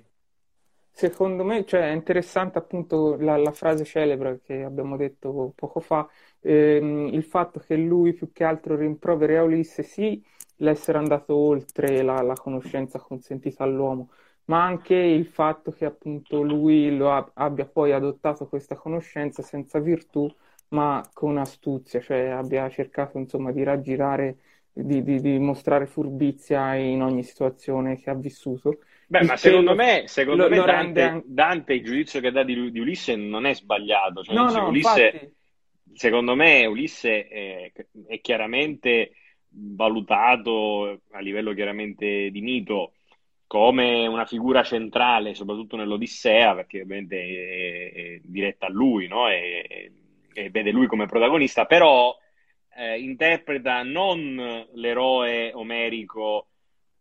secondo 0.93 1.45
me, 1.45 1.65
cioè, 1.65 1.91
è 1.91 1.93
interessante 1.93 2.59
appunto 2.59 3.17
la, 3.19 3.37
la 3.37 3.53
frase 3.53 3.85
celebre 3.85 4.41
che 4.43 4.63
abbiamo 4.63 4.97
detto 4.97 5.53
poco 5.55 5.81
fa, 5.81 6.09
ehm, 6.41 7.09
il 7.13 7.25
fatto 7.25 7.61
che 7.61 7.77
lui 7.77 8.13
più 8.13 8.33
che 8.33 8.45
altro 8.45 8.77
rimproveri 8.77 9.37
a 9.37 9.43
Ulisse 9.43 9.83
sì 9.83 10.23
l'essere 10.57 10.99
andato 10.99 11.35
oltre 11.35 12.03
la, 12.03 12.21
la 12.23 12.35
conoscenza 12.35 12.99
consentita 12.99 13.65
all'uomo, 13.65 14.11
ma 14.47 14.65
anche 14.65 14.95
il 14.95 15.27
fatto 15.27 15.71
che 15.73 15.85
appunto 15.85 16.43
lui 16.43 16.97
lo 16.97 17.13
ab- 17.13 17.31
abbia 17.35 17.67
poi 17.67 17.93
adottato 17.93 18.49
questa 18.49 18.75
conoscenza 18.77 19.43
senza 19.43 19.79
virtù, 19.81 20.29
ma 20.69 21.09
con 21.13 21.39
astuzia, 21.39 22.01
cioè 22.01 22.29
abbia 22.29 22.69
cercato 22.71 23.19
insomma 23.19 23.53
di 23.53 23.63
raggirare, 23.63 24.39
di, 24.73 25.03
di- 25.03 25.21
di 25.21 25.39
mostrare 25.39 25.87
furbizia 25.87 26.75
in 26.75 27.03
ogni 27.03 27.23
situazione 27.23 27.97
che 27.97 28.11
ha 28.11 28.15
vissuto. 28.15 28.79
Beh, 29.07 29.23
Il 29.23 29.27
ma 29.27 29.37
secondo 29.37 29.75
me, 29.75 30.05
secondo 30.07 30.47
lo- 30.47 30.49
me 30.49 30.63
Dante, 30.63 31.01
anche- 31.03 31.25
Dante, 31.27 31.73
il 31.75 31.83
giudizio 31.85 32.21
che 32.21 32.31
dà 32.31 32.45
di, 32.45 32.71
di 32.71 32.79
Ulisse 32.79 33.17
non 33.17 33.45
è 33.45 33.55
sbagliato. 33.55 34.23
Cioè, 34.23 34.37
No, 34.37 34.51
no, 34.51 34.69
Ulisse, 34.69 35.03
infatti, 35.09 35.35
secondo 35.93 36.37
me, 36.37 36.65
Ulisse 36.67 37.27
è, 37.27 37.73
è 38.07 38.21
chiaramente 38.21 39.13
valutato 39.49 41.01
a 41.11 41.19
livello 41.21 41.53
chiaramente 41.55 42.31
di 42.31 42.41
mito 42.41 42.95
come 43.51 44.07
una 44.07 44.27
figura 44.27 44.63
centrale, 44.63 45.35
soprattutto 45.35 45.75
nell'Odissea, 45.75 46.55
perché 46.55 46.83
ovviamente 46.83 47.17
è, 47.19 47.93
è 47.93 48.21
diretta 48.23 48.67
a 48.67 48.71
lui, 48.71 49.09
no? 49.09 49.29
E, 49.29 49.91
e 50.33 50.51
vede 50.51 50.71
lui 50.71 50.87
come 50.87 51.07
protagonista, 51.07 51.65
però 51.67 52.17
eh, 52.77 53.01
interpreta 53.01 53.83
non 53.83 54.69
l'eroe 54.75 55.51
omerico 55.53 56.47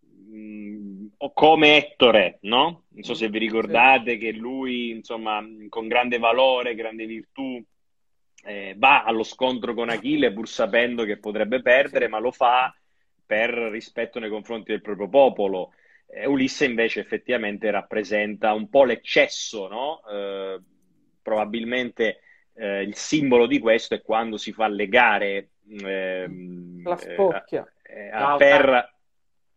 mh, 0.01 1.05
o 1.17 1.33
come 1.33 1.77
Ettore, 1.77 2.39
no? 2.41 2.85
Non 2.87 3.03
so 3.03 3.13
se 3.13 3.29
vi 3.29 3.37
ricordate 3.37 4.17
che 4.17 4.31
lui, 4.31 4.89
insomma, 4.89 5.45
con 5.69 5.87
grande 5.87 6.17
valore, 6.17 6.73
grande 6.73 7.05
virtù, 7.05 7.63
eh, 8.45 8.73
va 8.75 9.03
allo 9.03 9.21
scontro 9.21 9.75
con 9.75 9.89
Achille 9.89 10.33
pur 10.33 10.47
sapendo 10.47 11.03
che 11.03 11.19
potrebbe 11.19 11.61
perdere, 11.61 12.07
ma 12.07 12.17
lo 12.17 12.31
fa 12.31 12.75
per 13.23 13.51
rispetto 13.51 14.17
nei 14.17 14.31
confronti 14.31 14.71
del 14.71 14.81
proprio 14.81 15.09
popolo. 15.09 15.73
Eh, 16.11 16.25
Ulisse 16.27 16.65
invece 16.65 16.99
effettivamente 17.01 17.69
rappresenta 17.71 18.53
un 18.53 18.69
po' 18.69 18.83
l'eccesso, 18.83 19.67
no? 19.67 20.01
Eh, 20.09 20.59
probabilmente 21.21 22.21
eh, 22.55 22.81
il 22.81 22.95
simbolo 22.95 23.45
di 23.45 23.59
questo 23.59 23.93
è 23.95 24.01
quando 24.01 24.37
si 24.37 24.51
fa 24.51 24.67
legare 24.67 25.51
ehm, 25.69 26.81
la 26.83 26.95
spocchia. 26.97 27.71
eh, 27.83 28.09
No, 28.11 28.37
per, 28.37 28.93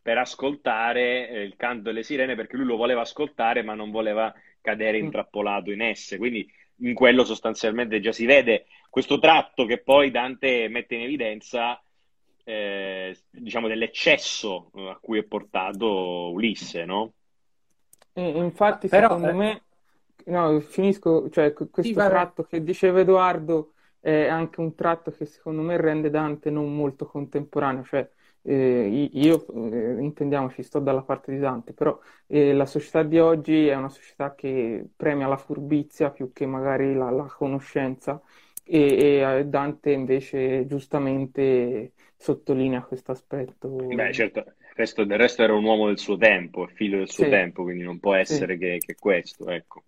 per 0.03 0.19
ascoltare 0.19 1.29
eh, 1.29 1.43
il 1.43 1.57
canto 1.57 1.85
delle 1.85 2.03
sirene 2.03 2.35
perché 2.35 2.57
lui 2.57 2.67
lo 2.67 2.77
voleva 2.77 3.01
ascoltare 3.01 3.63
ma 3.63 3.75
non 3.75 3.91
voleva 3.91 4.33
cadere 4.61 4.99
Mm. 5.01 5.05
intrappolato 5.05 5.71
in 5.71 5.81
esse. 5.81 6.19
Quindi 6.19 6.47
in 6.81 6.95
quello 6.95 7.25
sostanzialmente 7.25 8.01
già 8.01 8.13
si 8.13 8.27
vede 8.27 8.67
questo 8.91 9.19
tratto 9.19 9.65
che 9.65 9.79
poi 9.79 10.11
Dante 10.11 10.69
mette 10.69 10.95
in 10.97 11.03
evidenza, 11.03 11.82
eh, 12.45 13.17
diciamo, 13.31 13.69
dell'eccesso 13.69 14.71
eh, 14.75 14.91
a 14.91 14.99
cui 15.01 15.19
è 15.19 15.25
portato 15.25 16.31
Ulisse, 16.33 16.85
no? 16.85 17.15
E 18.15 18.29
infatti, 18.39 18.89
Però, 18.89 19.09
secondo 19.09 19.31
eh, 19.31 19.35
me, 19.35 19.65
no, 20.27 20.61
finisco, 20.61 21.29
cioè 21.31 21.53
qu- 21.53 21.71
questo 21.71 22.03
Sì, 22.03 22.03
tratto 22.03 22.43
che 22.45 22.63
diceva 22.63 23.01
Edoardo 23.01 23.73
è 24.01 24.27
anche 24.29 24.61
un 24.61 24.75
tratto 24.75 25.11
che 25.13 25.25
secondo 25.27 25.63
me 25.63 25.77
rende 25.79 26.11
Dante 26.11 26.51
non 26.51 26.75
molto 26.75 27.07
contemporaneo, 27.07 27.85
cioè 27.85 28.09
eh, 28.43 29.09
io, 29.13 29.47
eh, 29.73 30.03
intendiamoci, 30.03 30.63
sto 30.63 30.79
dalla 30.81 31.03
parte 31.03 31.33
di 31.33 31.39
Dante, 31.39 31.73
però 31.73 31.99
eh, 32.27 32.53
la 32.53 32.67
società 32.67 33.03
di 33.03 33.19
oggi 33.19 33.67
è 33.69 33.75
una 33.75 33.89
società 33.89 34.35
che 34.35 34.87
premia 34.95 35.27
la 35.29 35.37
furbizia 35.39 36.11
più 36.11 36.33
che 36.33 36.45
magari 36.47 36.95
la, 36.95 37.09
la 37.11 37.25
conoscenza 37.27 38.21
e, 38.65 38.79
e 39.23 39.39
eh, 39.41 39.45
Dante 39.47 39.91
invece 39.93 40.67
giustamente 40.67 41.93
sottolinea 42.23 42.83
questo 42.85 43.13
aspetto. 43.13 43.69
Beh, 43.69 44.13
certo, 44.13 44.39
il 44.39 44.55
resto, 44.75 45.05
del 45.05 45.19
resto 45.19 45.43
era 45.43 45.55
un 45.55 45.65
uomo 45.65 45.89
del 45.89 45.99
suo 45.99 46.17
tempo, 46.17 46.69
figlio 46.69 46.99
del 46.99 47.11
suo 47.11 47.25
Sì. 47.25 47.31
tempo, 47.31 47.63
quindi 47.65 47.83
non 47.83 47.99
può 47.99 48.15
Sì. 48.15 48.35
essere 48.35 48.57
che, 48.57 48.79
che 48.85 48.95
questo, 48.95 49.51
ecco. 49.51 49.83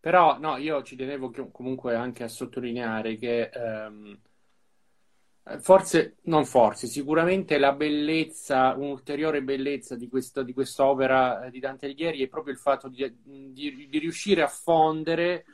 Però 0.00 0.38
no, 0.38 0.56
io 0.56 0.82
ci 0.82 0.96
tenevo 0.96 1.30
comunque 1.52 1.94
anche 1.94 2.22
a 2.22 2.28
sottolineare 2.28 3.16
che 3.16 3.50
ehm, 3.52 4.18
forse, 5.60 6.16
non 6.24 6.44
forse, 6.44 6.86
sicuramente 6.86 7.58
la 7.58 7.72
bellezza, 7.72 8.74
un'ulteriore 8.74 9.42
bellezza 9.42 9.94
di 9.96 10.08
questa, 10.08 10.42
di 10.42 10.52
quest'opera 10.52 11.48
di 11.50 11.60
Dante 11.60 11.86
Alighieri 11.86 12.22
è 12.22 12.28
proprio 12.28 12.52
il 12.52 12.58
fatto 12.58 12.88
di, 12.88 13.12
di- 13.22 13.88
di 13.88 13.98
riuscire 13.98 14.42
a 14.42 14.48
fondere 14.48 15.44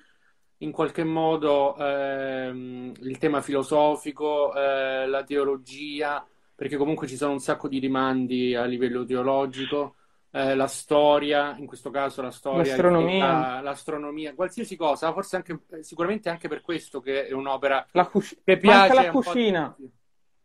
in 0.63 0.71
qualche 0.71 1.05
modo 1.05 1.77
ehm, 1.77 2.93
il 3.01 3.19
tema 3.19 3.41
filosofico, 3.41 4.55
eh, 4.55 5.07
la 5.07 5.25
teologia, 5.25 6.25
perché 6.55 6.77
comunque 6.77 7.07
ci 7.09 7.17
sono 7.17 7.33
un 7.33 7.41
sacco 7.41 7.67
di 7.69 7.79
rimandi 7.79 8.55
a 8.55 8.65
livello 8.65 9.05
teologico 9.05 9.97
eh, 10.31 10.55
la 10.55 10.67
storia, 10.69 11.57
in 11.59 11.67
questo 11.67 11.91
caso 11.91 12.23
la 12.23 12.31
storia, 12.31 12.77
L'astronomia. 12.77 13.27
la- 13.27 13.61
l'astronomia, 13.61 14.35
qualsiasi 14.35 14.77
cosa, 14.77 15.13
forse 15.13 15.37
anche, 15.37 15.59
eh, 15.71 15.83
sicuramente 15.83 16.29
anche 16.29 16.49
per 16.49 16.61
questo 16.61 17.01
che 17.01 17.27
è 17.27 17.33
un'opera 17.33 17.87
La 17.93 18.07
cusci- 18.07 18.41
che 18.45 18.59
Manca 18.63 18.95
piace 18.95 18.95
la 18.95 19.03
un 19.03 19.11
po' 19.11 19.19
a 19.19 19.23
cucina, 19.25 19.77
tutti. 19.77 19.93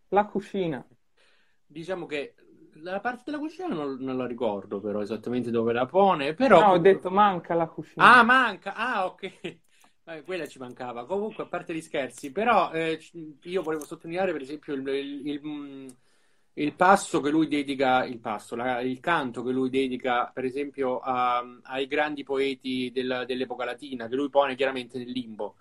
la 0.10 0.26
cucina. 0.26 0.88
Diciamo 1.66 2.06
che 2.06 2.34
la 2.82 3.00
parte 3.00 3.24
della 3.26 3.40
cucina 3.40 3.68
non, 3.68 3.98
non 4.00 4.18
la 4.18 4.26
ricordo 4.26 4.80
però 4.80 5.02
esattamente 5.02 5.52
dove 5.52 5.74
la 5.74 5.86
pone, 5.86 6.34
però... 6.34 6.60
No, 6.60 6.72
ho 6.72 6.78
detto 6.80 7.10
manca 7.10 7.54
la 7.54 7.68
cucina. 7.68 8.18
Ah, 8.18 8.24
manca! 8.24 8.74
Ah, 8.76 9.06
ok. 9.06 9.60
Eh, 10.10 10.24
quella 10.24 10.48
ci 10.48 10.58
mancava. 10.58 11.06
Comunque, 11.06 11.44
a 11.44 11.48
parte 11.48 11.74
gli 11.74 11.82
scherzi, 11.82 12.32
però 12.32 12.72
eh, 12.72 12.98
io 13.44 13.62
volevo 13.62 13.84
sottolineare 13.86 14.32
per 14.32 14.42
esempio 14.42 14.74
il, 14.74 14.88
il- 14.88 15.28
il, 15.28 15.42
mm, 15.46 15.88
il 16.54 16.74
passo 16.74 17.20
che 17.20 17.30
lui 17.30 17.48
dedica, 17.48 18.06
il 18.06 18.20
passo, 18.20 18.56
la- 18.56 18.80
il 18.82 19.00
canto 19.02 19.44
che 19.44 19.52
lui 19.52 19.70
dedica 19.70 20.32
per 20.34 20.46
esempio 20.46 21.00
a- 21.00 21.44
ai 21.64 21.88
grandi 21.88 22.24
poeti 22.24 22.90
della- 22.94 23.26
dell'epoca 23.26 23.66
latina, 23.66 24.08
che 24.08 24.16
lui 24.16 24.30
pone 24.30 24.56
chiaramente 24.56 24.98
nel 24.98 25.10
limbo, 25.10 25.56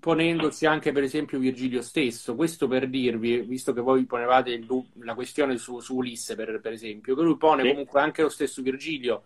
ponendosi 0.00 0.66
anche 0.66 0.90
per 0.92 1.02
esempio 1.04 1.38
Virgilio 1.38 1.80
stesso. 1.82 2.34
Questo 2.34 2.66
per 2.68 2.88
dirvi, 2.88 3.40
visto 3.42 3.72
che 3.72 3.80
voi 3.80 4.04
ponevate 4.06 4.60
la 5.02 5.14
questione 5.14 5.56
su, 5.56 5.78
su 5.80 5.96
Ulisse 5.96 6.34
per, 6.34 6.60
per 6.60 6.72
esempio, 6.72 7.14
che 7.14 7.22
lui 7.22 7.36
pone 7.36 7.62
Sì. 7.62 7.68
comunque 7.70 8.00
anche 8.00 8.22
lo 8.22 8.28
stesso 8.28 8.60
Virgilio 8.62 9.24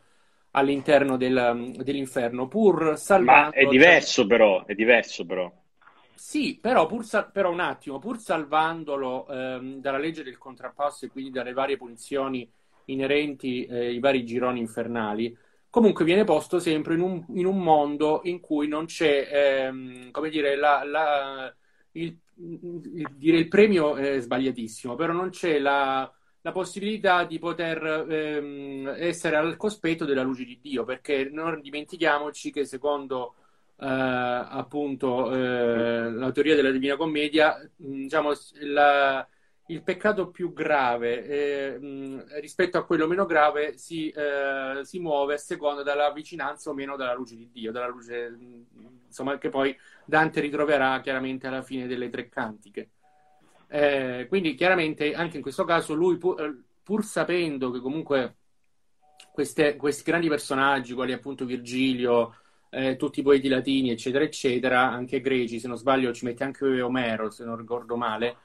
all'interno 0.53 1.16
del- 1.16 1.74
dell'inferno, 1.82 2.48
pur 2.48 2.98
Ma 3.20 3.48
salvando... 3.48 3.48
è 3.48 3.64
diverso 3.64 4.26
però, 4.26 4.66
è 4.66 4.74
diverso 4.74 5.24
però. 5.24 5.50
Sì, 6.14 6.59
però, 6.61 6.86
pur 6.86 7.05
sa- 7.05 7.24
però 7.24 7.50
un 7.50 7.61
attimo, 7.61 7.98
pur 7.98 8.18
salvandolo 8.18 9.26
ehm, 9.28 9.80
dalla 9.80 9.98
legge 9.98 10.22
del 10.22 10.38
contrappasso 10.38 11.05
e 11.07 11.11
quindi 11.11 11.30
dalle 11.30 11.53
varie 11.53 11.76
punizioni 11.76 12.50
inerenti 12.86 13.64
eh, 13.64 13.86
ai 13.86 13.98
vari 13.98 14.24
gironi 14.24 14.61
infernali, 14.61 15.36
comunque 15.68 16.05
viene 16.05 16.24
posto 16.24 16.59
sempre 16.61 16.94
in 16.94 17.00
un, 17.00 17.24
in 17.34 17.46
un 17.46 17.59
mondo 17.59 18.20
in 18.24 18.40
cui 18.40 18.68
non 18.68 18.84
c'è, 18.86 19.28
ehm, 19.66 20.11
come 20.11 20.28
dire, 20.30 20.55
la, 20.57 20.84
la- 20.84 21.55
il, 21.92 22.16
il- 22.36 23.14
dire 23.16 23.38
il 23.38 23.48
premio 23.48 23.96
è 23.96 24.20
sbagliatissimo, 24.20 24.94
però 24.94 25.12
non 25.12 25.30
c'è 25.30 25.59
la, 25.59 26.11
la 26.43 26.53
possibilità 26.53 27.24
di 27.24 27.38
poter 27.38 28.07
ehm, 28.09 28.95
essere 28.99 29.36
al 29.36 29.57
cospetto 29.57 30.05
della 30.05 30.22
luce 30.22 30.45
di 30.45 30.59
Dio, 30.61 30.84
perché 30.84 31.28
non 31.30 31.61
dimentichiamoci 31.61 32.51
che 32.53 32.64
secondo 32.64 33.34
eh, 33.78 33.86
appunto 33.86 35.32
eh, 35.34 36.11
la 36.11 36.30
teoria 36.32 36.55
della 36.57 36.70
Divina 36.70 36.97
Commedia, 36.97 37.57
diciamo, 37.76 38.32
la- 38.62 39.26
il 39.66 39.82
peccato 39.82 40.30
più 40.30 40.53
grave 40.53 41.24
eh, 41.74 41.78
mh, 41.78 42.40
rispetto 42.40 42.76
a 42.78 42.84
quello 42.84 43.07
meno 43.07 43.24
grave 43.26 43.78
si, 43.78 44.11
eh, 44.11 44.80
si 44.82 44.99
muove 44.99 45.34
a 45.34 45.38
seconda 45.38 45.82
della 45.82 46.12
vicinanza 46.12 46.70
o 46.70 46.74
meno 46.74 46.97
della 46.97 47.14
luce 47.14 47.36
di 47.36 47.49
Dio, 47.51 47.70
dalla 47.72 47.86
luce, 47.86 48.28
mh, 48.30 48.66
insomma, 49.07 49.38
che 49.38 49.49
poi 49.49 49.76
Dante 50.05 50.40
ritroverà 50.40 51.01
chiaramente 51.01 51.47
alla 51.47 51.62
fine 51.62 51.86
delle 51.86 52.09
tre 52.11 52.28
cantiche. 52.28 52.90
Eh, 53.75 54.27
quindi 54.29 54.55
chiaramente 54.55 55.14
anche 55.14 55.37
in 55.37 55.43
questo 55.43 55.64
caso 55.64 55.95
lui 55.95 56.18
pur, 56.18 56.39
eh, 56.43 56.62
pur 56.83 57.03
sapendo 57.05 57.70
che 57.70 57.81
comunque 57.81 58.37
queste, 59.33 59.77
questi 59.77 60.03
grandi 60.03 60.29
personaggi, 60.29 60.93
quali 60.93 61.12
appunto 61.14 61.47
Virgilio, 61.47 62.37
eh, 62.68 62.97
tutti 62.97 63.20
i 63.20 63.23
poeti 63.23 63.49
latini, 63.49 63.91
eccetera, 63.91 64.25
eccetera, 64.25 64.91
anche 64.91 65.23
greci, 65.23 65.59
se 65.59 65.68
non 65.68 65.79
sbaglio 65.79 66.12
ci 66.12 66.27
mette 66.27 66.45
anche 66.45 66.83
Omero, 66.83 67.31
se 67.31 67.45
non 67.45 67.57
ricordo 67.57 67.97
male, 67.97 68.37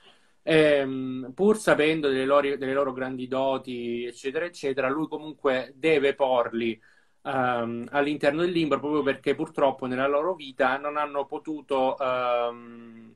ehm, 0.44 1.32
pur 1.36 1.58
sapendo 1.58 2.08
delle 2.08 2.26
loro, 2.26 2.56
delle 2.56 2.74
loro, 2.74 2.94
grandi 2.94 3.28
doti, 3.28 4.06
eccetera, 4.06 4.46
eccetera, 4.46 4.88
lui 4.88 5.10
comunque 5.10 5.74
deve 5.76 6.16
porli 6.16 6.80
um, 7.24 7.86
all'interno 7.92 8.42
del 8.42 8.52
limbo 8.52 8.80
proprio 8.80 9.04
perché 9.04 9.36
purtroppo 9.36 9.88
nella 9.88 10.08
loro 10.08 10.36
vita 10.36 10.78
non 10.78 10.96
hanno 10.98 11.26
potuto... 11.26 11.98
Um, 12.00 13.16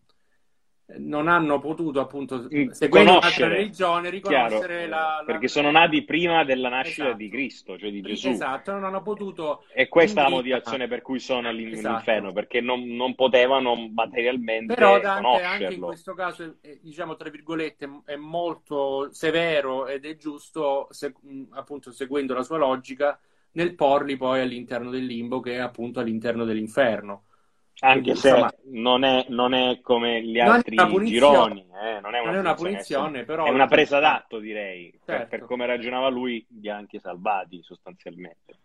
non 0.97 1.27
hanno 1.27 1.59
potuto 1.59 1.99
appunto 1.99 2.47
seguendo 2.71 3.17
un'altra 3.17 3.47
religione 3.47 4.09
riconoscere 4.09 4.87
la, 4.87 5.17
la, 5.19 5.23
perché 5.25 5.47
sono 5.47 5.71
nati 5.71 6.03
prima 6.03 6.43
della 6.43 6.69
nascita 6.69 7.03
esatto. 7.03 7.17
di 7.17 7.29
Cristo 7.29 7.77
cioè 7.77 7.91
di 7.91 8.01
Gesù 8.01 8.29
esatto 8.29 8.71
non 8.71 8.83
hanno 8.83 9.01
potuto 9.01 9.63
e 9.73 9.87
questa 9.87 10.21
è 10.21 10.23
la 10.23 10.29
motivazione 10.29 10.87
per 10.87 11.01
cui 11.01 11.19
sono 11.19 11.47
all'inferno 11.47 11.97
esatto. 11.97 12.33
perché 12.33 12.61
non, 12.61 12.83
non, 12.83 13.15
potevano 13.15 13.75
materialmente 13.75 14.73
però 14.73 14.99
Dante 14.99 15.43
anche 15.43 15.73
in 15.73 15.81
questo 15.81 16.13
caso 16.13 16.55
diciamo 16.81 17.15
tra 17.15 17.29
virgolette 17.29 18.01
è 18.05 18.15
molto 18.15 19.09
severo 19.11 19.87
ed 19.87 20.05
è 20.05 20.15
giusto 20.17 20.87
se, 20.89 21.13
appunto 21.51 21.91
seguendo 21.91 22.33
la 22.33 22.43
sua 22.43 22.57
logica 22.57 23.19
nel 23.53 23.75
porli 23.75 24.17
poi 24.17 24.41
all'interno 24.41 24.89
del 24.89 25.05
limbo 25.05 25.39
che 25.39 25.55
è 25.55 25.59
appunto 25.59 25.99
all'interno 25.99 26.45
dell'inferno 26.45 27.23
anche 27.79 28.01
Quindi, 28.01 28.19
se 28.19 28.29
insomma, 28.29 28.53
non, 28.65 29.03
è, 29.03 29.25
non, 29.29 29.53
è, 29.53 29.79
come 29.81 30.21
gli 30.21 30.39
altri 30.39 30.75
gironi, 31.05 31.65
eh? 31.83 31.99
non 31.99 32.13
è 32.13 32.19
una, 32.19 32.29
non 32.29 32.35
è 32.35 32.39
una 32.39 32.53
punizione, 32.53 33.23
però 33.23 33.45
è 33.45 33.49
una 33.49 33.67
presa 33.67 33.99
d'atto, 33.99 34.37
direi. 34.37 34.91
Certo. 35.03 35.27
Per, 35.27 35.27
per, 35.27 35.47
come 35.47 35.65
ragionava 35.65 36.07
lui, 36.09 36.45
li 36.59 36.69
ha 36.69 36.75
anche 36.75 36.99
salvati 36.99 37.61
sostanzialmente. 37.63 38.59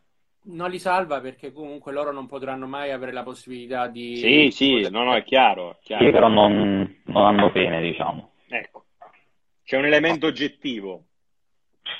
Non 0.49 0.71
li 0.71 0.79
salva 0.79 1.21
perché 1.21 1.51
comunque 1.51 1.93
loro 1.93 2.13
non 2.13 2.27
potranno 2.27 2.67
mai 2.67 2.93
avere 2.93 3.13
la 3.13 3.23
possibilità 3.23 3.89
di. 3.89 4.17
Sì, 4.17 4.51
sì, 4.51 4.89
no, 4.91 5.03
no, 5.03 5.15
è 5.15 5.25
chiaro. 5.25 5.73
È 5.73 5.77
chiaro. 5.83 6.05
Sì, 6.05 6.11
però 6.11 6.29
non, 6.29 7.01
non 7.05 7.25
hanno 7.25 7.51
pene, 7.51 7.81
diciamo. 7.81 8.33
Ecco, 8.49 8.85
c'è 9.65 9.79
un 9.79 9.87
elemento 9.87 10.27
oggettivo. 10.27 11.05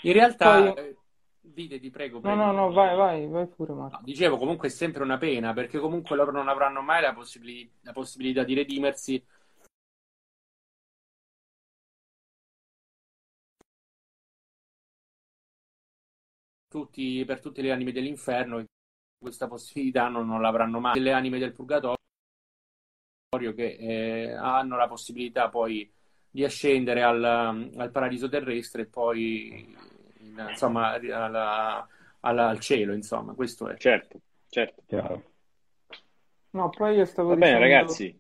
In 0.03 0.13
realtà. 0.13 0.73
Poi 0.73 0.96
Dite, 1.57 1.81
ti 1.81 1.89
prego. 1.89 2.21
No, 2.23 2.35
no, 2.35 2.53
no, 2.53 2.71
vai, 2.71 2.95
vai, 2.95 3.27
vai 3.29 3.47
pure 3.47 3.73
Marco. 3.73 3.97
No, 3.97 4.03
dicevo, 4.05 4.37
comunque 4.37 4.69
è 4.69 4.71
sempre 4.71 5.03
una 5.03 5.17
pena, 5.17 5.55
perché 5.55 5.79
comunque 5.79 6.15
loro 6.15 6.31
non 6.31 6.49
avranno 6.49 6.83
mai 6.83 7.01
la, 7.01 7.15
possibili- 7.15 7.67
la 7.81 7.93
possibilità 7.93 8.45
di 8.45 8.53
redimersi 8.53 9.25
Tutti, 16.69 17.25
per 17.25 17.41
tutte 17.41 17.63
le 17.63 17.73
anime 17.73 17.93
dell'inferno 17.93 18.63
questa 19.19 19.47
possibilità 19.47 20.09
non, 20.09 20.27
non 20.27 20.43
l'avranno 20.43 20.79
mai. 20.79 21.01
Le 21.01 21.13
anime 21.13 21.39
del 21.39 21.55
purgatorio 21.55 21.97
che 23.55 23.77
eh, 23.79 24.33
hanno 24.33 24.77
la 24.77 24.89
possibilità 24.89 25.49
poi 25.49 25.91
di 26.31 26.45
ascendere 26.45 27.03
al, 27.03 27.25
al 27.25 27.91
paradiso 27.91 28.29
terrestre 28.29 28.83
e 28.83 28.87
poi 28.87 29.75
insomma, 30.51 30.93
alla, 30.93 31.87
alla, 32.21 32.49
al 32.49 32.61
cielo, 32.61 32.95
insomma, 32.95 33.35
questo 33.35 33.69
è. 33.69 33.77
Certo, 33.77 34.21
certo. 34.49 34.83
Chiaro. 34.87 35.23
No, 36.51 36.71
poi 36.71 36.97
io 36.97 37.05
stavo 37.05 37.31
Va 37.31 37.37
bene, 37.37 37.59
ragazzi. 37.59 38.19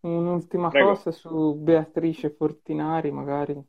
un'ultima 0.00 0.68
Prego. 0.68 0.88
cosa 0.90 1.10
su 1.10 1.54
Beatrice 1.54 2.30
Fortinari, 2.30 3.10
magari, 3.10 3.60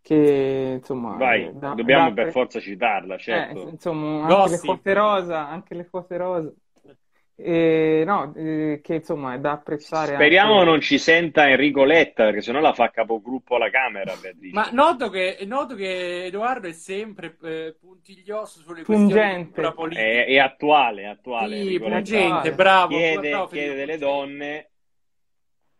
che 0.00 0.76
insomma... 0.78 1.16
Vai, 1.16 1.50
da, 1.58 1.74
dobbiamo 1.74 2.08
da, 2.08 2.22
per 2.22 2.32
forza 2.32 2.60
citarla, 2.60 3.18
certo. 3.18 3.66
Eh, 3.66 3.70
insomma, 3.70 4.26
anche 4.26 4.50
le 4.50 4.58
quote 4.58 4.92
rosa, 4.94 5.48
anche 5.48 5.74
le 5.74 5.88
quote 5.88 6.16
rosa. 6.16 6.52
E, 7.34 8.02
no, 8.06 8.32
eh, 8.36 8.80
che 8.82 8.94
insomma 8.96 9.34
è 9.34 9.38
da 9.38 9.52
apprezzare. 9.52 10.14
Speriamo 10.14 10.58
anche... 10.58 10.64
non 10.64 10.80
ci 10.80 10.98
senta 10.98 11.48
Enrico 11.48 11.84
Letta, 11.84 12.24
perché 12.24 12.42
sennò 12.42 12.60
la 12.60 12.72
fa 12.74 12.90
capogruppo 12.90 13.56
alla 13.56 13.70
Camera. 13.70 14.12
Ma 14.52 14.68
noto 14.72 15.08
che, 15.08 15.38
noto 15.46 15.74
che 15.74 16.26
Edoardo 16.26 16.68
è 16.68 16.72
sempre 16.72 17.36
eh, 17.42 17.76
puntiglioso 17.80 18.60
sulle 18.60 18.82
pungente. 18.82 19.52
questioni 19.52 19.74
politica. 19.74 20.02
È, 20.02 20.26
è 20.26 20.38
attuale, 20.38 21.06
attuale. 21.06 21.62
Sì, 21.62 21.78
pungente, 21.80 22.52
bravo. 22.52 22.96
Chiede, 22.96 23.30
bravo, 23.30 23.46
chiede 23.46 23.74
delle 23.74 23.98
donne. 23.98 24.70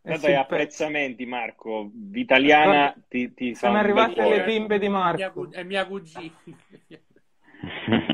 Tanto 0.03 0.27
eh 0.27 0.31
sì, 0.31 0.35
apprezzamenti, 0.35 1.27
Marco. 1.27 1.91
Vitaliana 1.95 2.93
ti, 3.09 3.33
ti 3.35 3.55
Sono 3.55 3.79
arrivate 3.79 4.29
le 4.29 4.43
bimbe 4.43 4.81
di 4.81 4.89
Marco. 4.89 5.49
È 5.53 5.63
mia 5.63 5.87
cugina. 5.87 6.33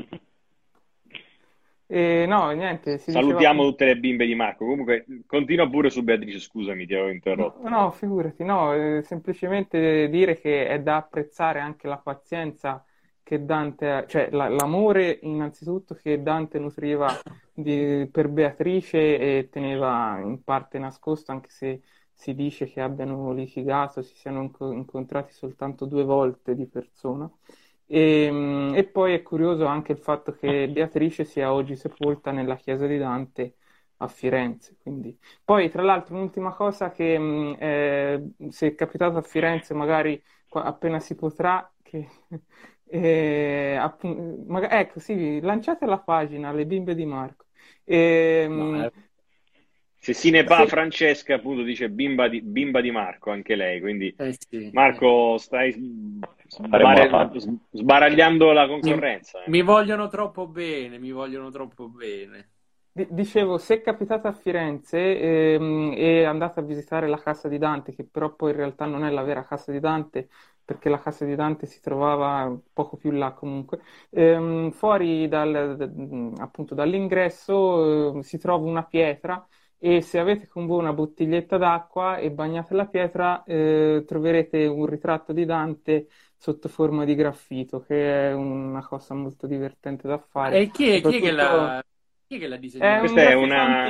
E 1.91 2.25
no, 2.27 2.51
niente. 2.51 2.99
Salutiamo 2.99 3.61
diceva... 3.61 3.69
tutte 3.69 3.85
le 3.85 3.97
bimbe 3.97 4.27
di 4.27 4.35
Marco. 4.35 4.63
Comunque, 4.63 5.05
continua 5.25 5.67
pure 5.67 5.89
su 5.89 6.03
Beatrice. 6.03 6.39
Scusami, 6.39 6.85
ti 6.85 6.93
avevo 6.93 7.09
interrotto. 7.09 7.67
No, 7.67 7.69
no 7.69 7.91
figurati, 7.91 8.43
no, 8.43 8.73
eh, 8.73 9.01
semplicemente 9.01 10.07
dire 10.09 10.39
che 10.39 10.67
è 10.67 10.79
da 10.81 10.97
apprezzare 10.97 11.59
anche 11.59 11.87
la 11.87 11.97
pazienza 11.97 12.85
che 13.23 13.43
Dante, 13.43 14.05
cioè 14.07 14.29
la, 14.31 14.49
l'amore 14.49 15.17
innanzitutto 15.23 15.95
che 15.95 16.21
Dante 16.21 16.59
nutriva 16.59 17.11
di, 17.51 18.07
per 18.11 18.27
Beatrice 18.27 19.17
e 19.17 19.49
teneva 19.51 20.19
in 20.23 20.43
parte 20.43 20.77
nascosto, 20.77 21.31
anche 21.31 21.49
se 21.49 21.81
si 22.13 22.35
dice 22.35 22.65
che 22.65 22.81
abbiano 22.81 23.31
litigato, 23.31 24.03
si 24.03 24.15
siano 24.15 24.51
incontrati 24.73 25.31
soltanto 25.33 25.85
due 25.85 26.03
volte 26.03 26.53
di 26.53 26.67
persona. 26.67 27.27
E, 27.91 28.25
ehm, 28.25 28.73
e, 28.75 28.83
poi 28.85 29.13
è 29.15 29.23
curioso 29.23 29.65
anche 29.65 29.93
il 29.93 29.97
fatto 29.97 30.31
che 30.33 30.69
Beatrice 30.69 31.25
sia 31.25 31.51
oggi 31.51 31.75
sepolta 31.75 32.31
nella 32.31 32.55
chiesa 32.55 32.85
di 32.85 32.97
Dante 32.97 33.55
a 33.97 34.07
Firenze. 34.07 34.77
Quindi... 34.79 35.17
Poi, 35.43 35.69
tra 35.69 35.81
l'altro, 35.81 36.15
un'ultima 36.15 36.53
cosa 36.53 36.91
che 36.91 37.15
eh, 37.59 38.31
se 38.49 38.67
è 38.67 38.75
capitato 38.75 39.17
a 39.17 39.21
Firenze, 39.21 39.73
magari 39.73 40.21
appena 40.51 40.99
si 40.99 41.15
potrà, 41.15 41.71
che, 41.81 42.07
eh, 42.85 43.75
appunto, 43.79 44.43
magari, 44.51 44.75
ecco, 44.75 44.99
sì, 44.99 45.39
lanciate 45.41 45.85
la 45.87 45.99
pagina, 45.99 46.51
Le 46.51 46.65
bimbe 46.67 46.93
di 46.93 47.05
Marco. 47.05 47.45
E, 47.83 48.43
ehm, 48.45 48.57
no, 48.57 48.83
eh. 48.85 48.91
Se 50.13 50.21
si 50.21 50.29
ne 50.31 50.43
va, 50.43 50.61
sì. 50.61 50.67
Francesca 50.67 51.35
appunto 51.35 51.61
dice 51.61 51.89
bimba 51.89 52.27
di, 52.27 52.41
bimba 52.41 52.81
di 52.81 52.91
Marco, 52.91 53.31
anche 53.31 53.55
lei. 53.55 53.79
Quindi, 53.79 54.13
eh 54.17 54.35
sì, 54.37 54.69
Marco, 54.73 55.37
stai 55.37 55.71
sbar- 56.47 57.35
sbaragliando 57.71 58.51
la 58.51 58.67
concorrenza. 58.67 59.39
Mi, 59.39 59.45
eh. 59.45 59.49
mi, 59.49 59.61
vogliono 59.61 60.07
troppo 60.07 60.47
bene, 60.47 60.97
mi 60.97 61.11
vogliono 61.11 61.51
troppo 61.51 61.87
bene. 61.87 62.49
dicevo, 62.91 63.57
se 63.57 63.75
è 63.75 63.81
capitata 63.81 64.29
a 64.29 64.33
Firenze 64.33 65.19
ehm, 65.19 65.93
e 65.95 66.23
andate 66.23 66.59
a 66.59 66.63
visitare 66.63 67.07
la 67.07 67.19
casa 67.19 67.47
di 67.47 67.59
Dante, 67.59 67.93
che 67.93 68.03
però 68.03 68.33
poi 68.33 68.51
in 68.51 68.57
realtà 68.57 68.85
non 68.85 69.05
è 69.05 69.11
la 69.11 69.21
vera 69.21 69.43
casa 69.43 69.71
di 69.71 69.79
Dante, 69.79 70.29
perché 70.65 70.89
la 70.89 70.99
casa 70.99 71.25
di 71.25 71.35
Dante 71.35 71.65
si 71.65 71.81
trovava 71.81 72.55
poco 72.73 72.97
più 72.97 73.11
là 73.11 73.31
comunque, 73.31 73.81
ehm, 74.09 74.71
fuori 74.71 75.27
dal, 75.27 76.33
appunto 76.39 76.73
dall'ingresso 76.75 78.17
eh, 78.19 78.23
si 78.23 78.37
trova 78.37 78.67
una 78.67 78.83
pietra 78.83 79.45
e 79.79 80.01
se 80.01 80.19
avete 80.19 80.47
con 80.47 80.65
voi 80.65 80.79
una 80.79 80.93
bottiglietta 80.93 81.57
d'acqua 81.57 82.17
e 82.17 82.31
bagnate 82.31 82.73
la 82.73 82.85
pietra 82.85 83.43
eh, 83.43 84.03
troverete 84.05 84.65
un 84.65 84.85
ritratto 84.85 85.31
di 85.31 85.45
Dante 85.45 86.07
sotto 86.35 86.67
forma 86.67 87.05
di 87.05 87.15
graffito 87.15 87.81
che 87.81 88.29
è 88.29 88.33
una 88.33 88.85
cosa 88.85 89.13
molto 89.13 89.47
divertente 89.47 90.07
da 90.07 90.17
fare. 90.17 90.59
E 90.59 90.69
chi 90.69 90.89
è, 90.89 91.01
chi 91.01 91.17
è 91.17 91.21
che 91.21 91.31
l'ha, 91.31 91.83
chi 92.27 92.35
è 92.35 92.39
che 92.39 92.99
questa 92.99 93.29
è 93.29 93.33
una, 93.33 93.87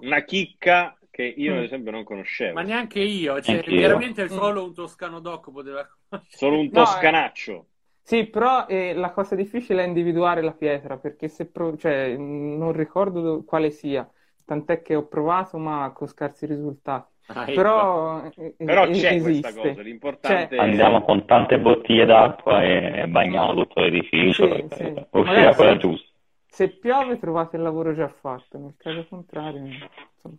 una, 0.00 0.20
chicca 0.24 0.96
che 1.10 1.24
io 1.24 1.54
ad 1.54 1.60
mm. 1.60 1.64
esempio 1.64 1.90
non 1.90 2.04
conoscevo. 2.04 2.54
Ma 2.54 2.62
neanche 2.62 3.00
io 3.00 3.40
cioè, 3.42 3.60
chiaramente 3.62 4.28
solo 4.28 4.64
un 4.64 4.72
toscano 4.72 5.20
doc 5.20 5.50
poteva 5.50 5.86
conoscere. 6.08 6.36
Solo 6.36 6.58
un 6.58 6.70
toscanaccio. 6.70 7.52
no, 7.52 7.66
sì, 8.00 8.26
però 8.26 8.66
eh, 8.66 8.94
la 8.94 9.10
cosa 9.10 9.34
difficile 9.34 9.84
è 9.84 9.86
individuare 9.86 10.40
la 10.40 10.52
pietra, 10.52 10.98
perché 10.98 11.28
se 11.28 11.46
pro- 11.46 11.76
cioè, 11.76 12.16
non 12.16 12.72
ricordo 12.72 13.44
quale 13.44 13.70
sia, 13.70 14.08
tant'è 14.44 14.82
che 14.82 14.94
ho 14.94 15.06
provato 15.06 15.58
ma 15.58 15.90
con 15.94 16.06
scarsi 16.06 16.46
risultati. 16.46 17.10
Ah, 17.26 17.42
ecco. 17.42 17.54
però, 17.54 18.24
eh, 18.24 18.54
però 18.56 18.84
c'è 18.86 19.14
esiste. 19.14 19.20
questa 19.22 19.54
cosa, 19.54 19.80
l'importante 19.82 20.56
c'è. 20.56 20.62
Andiamo 20.62 21.02
con 21.02 21.24
tante 21.24 21.58
bottiglie 21.58 22.04
d'acqua 22.04 22.62
e 22.62 23.06
bagniamo 23.08 23.54
tutto 23.54 23.80
l'edificio 23.80 24.46
sì, 24.46 24.66
sì. 24.70 25.06
uscire 25.10 25.54
quella 25.54 25.76
giusta. 25.76 26.10
Se 26.46 26.68
piove 26.68 27.18
trovate 27.18 27.56
il 27.56 27.62
lavoro 27.62 27.94
già 27.94 28.08
fatto, 28.08 28.58
nel 28.58 28.74
caso 28.76 29.06
contrario... 29.08 29.62
Insomma. 29.62 30.36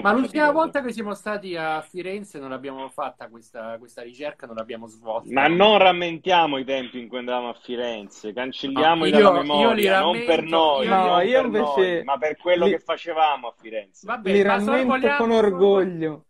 Ma 0.00 0.12
l'ultima 0.12 0.50
volta 0.52 0.80
che 0.80 0.90
siamo 0.90 1.12
stati 1.12 1.54
a 1.54 1.82
Firenze 1.82 2.38
non 2.38 2.52
abbiamo 2.52 2.88
fatta 2.88 3.28
questa, 3.28 3.76
questa, 3.78 4.00
ricerca, 4.00 4.46
non 4.46 4.56
l'abbiamo 4.56 4.86
svolta. 4.86 5.30
Ma 5.30 5.48
non 5.48 5.76
rammentiamo 5.76 6.56
i 6.56 6.64
tempi 6.64 6.98
in 7.00 7.08
cui 7.08 7.18
andavamo 7.18 7.50
a 7.50 7.58
Firenze, 7.60 8.32
cancelliamoli 8.32 9.10
no, 9.10 9.18
io, 9.18 9.22
dalla 9.22 9.42
memoria, 9.42 9.98
rammento, 9.98 10.16
non 10.16 10.26
per 10.26 10.44
noi, 10.44 10.86
io, 10.86 10.94
no, 10.94 11.20
io 11.20 11.40
invece 11.42 11.92
noi, 11.94 12.04
ma 12.04 12.16
per 12.16 12.36
quello 12.38 12.64
li, 12.64 12.70
che 12.70 12.78
facevamo 12.78 13.48
a 13.48 13.54
Firenze. 13.60 14.06
Vabbè, 14.06 14.32
li 14.32 14.42
rammento 14.42 15.08
con 15.18 15.30
orgoglio. 15.30 16.24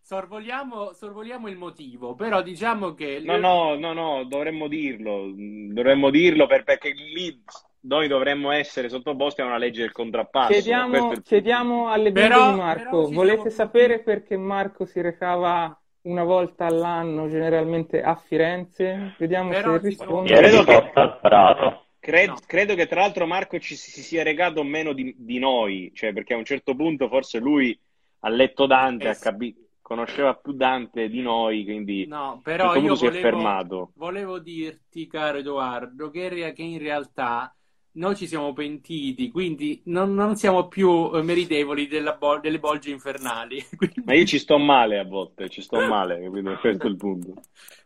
sorvoliamo, 0.00 0.92
sorvoliamo 0.92 1.48
il 1.48 1.56
motivo, 1.56 2.14
però 2.14 2.40
diciamo 2.40 2.94
che... 2.94 3.20
No, 3.24 3.36
no, 3.36 3.74
no, 3.74 3.92
no, 3.92 4.24
dovremmo 4.24 4.68
dirlo, 4.68 5.32
dovremmo 5.34 6.10
dirlo 6.10 6.46
per- 6.46 6.62
perché 6.62 6.92
lì 6.92 7.42
noi 7.82 8.08
dovremmo 8.08 8.50
essere 8.50 8.88
sottoposti 8.88 9.40
a 9.40 9.46
una 9.46 9.56
legge 9.58 9.80
del 9.82 9.92
contrappasso. 9.92 10.52
Chiediamo, 10.52 11.12
chiediamo 11.22 11.88
alle 11.90 12.12
Però- 12.12 12.50
di 12.50 12.56
Marco, 12.58 13.08
volete 13.10 13.50
siamo- 13.50 13.50
sapere 13.50 14.00
perché 14.00 14.36
Marco 14.36 14.84
si 14.84 15.00
recava 15.00 15.74
una 16.02 16.24
volta 16.24 16.66
all'anno 16.66 17.28
generalmente 17.28 18.02
a 18.02 18.14
Firenze? 18.16 19.14
Vediamo 19.18 19.50
Però 19.50 19.78
se 19.78 19.86
risponde. 19.86 20.34
Credo 20.34 20.64
che- 20.64 20.72
sotto 20.72 21.00
al 21.00 21.18
prato. 21.20 21.84
Cre- 22.00 22.26
No. 22.26 22.36
Credo 22.46 22.74
che 22.74 22.86
tra 22.86 23.00
l'altro 23.00 23.26
Marco 23.26 23.58
ci 23.58 23.76
si 23.76 23.90
si 23.90 24.02
sia 24.02 24.22
recato 24.22 24.62
meno 24.64 24.94
di, 24.94 25.14
di 25.18 25.38
noi, 25.38 25.90
cioè 25.94 26.14
perché 26.14 26.32
a 26.32 26.38
un 26.38 26.44
certo 26.46 26.74
punto 26.74 27.08
forse 27.08 27.38
lui 27.38 27.78
ha 28.20 28.28
letto 28.30 28.64
Dante, 28.66 29.04
Eh 29.04 29.08
ha 29.10 29.12
sì. 29.14 29.22
capi- 29.22 29.54
conosceva 29.82 30.34
più 30.34 30.52
Dante 30.52 31.08
di 31.10 31.20
noi, 31.20 31.64
quindi 31.64 32.06
No, 32.06 32.40
però 32.42 32.74
io 32.76 32.94
si 32.94 33.04
è 33.04 33.08
volevo, 33.08 33.28
fermato. 33.28 33.92
volevo 33.96 34.38
dirti, 34.38 35.06
caro 35.08 35.38
Edoardo, 35.38 36.08
che 36.10 36.52
in 36.56 36.78
realtà 36.78 37.54
noi 37.92 38.16
ci 38.16 38.26
siamo 38.26 38.52
pentiti, 38.52 39.30
quindi 39.30 39.82
non, 39.86 40.14
non 40.14 40.36
siamo 40.36 40.68
più 40.68 41.10
eh, 41.14 41.22
meritevoli 41.22 41.86
della 41.86 42.14
bol- 42.14 42.40
delle 42.40 42.58
bolge 42.58 42.90
infernali. 42.90 43.64
Quindi- 43.76 44.02
Ma 44.04 44.14
io 44.14 44.24
ci 44.26 44.38
sto 44.38 44.58
male 44.58 44.98
a 44.98 45.04
volte, 45.04 45.48
ci 45.48 45.62
sto 45.62 45.80
male, 45.80 46.20
capito? 46.20 46.56
Questo 46.58 46.86
è 46.86 46.90
il 46.90 46.96
punto. 46.96 47.34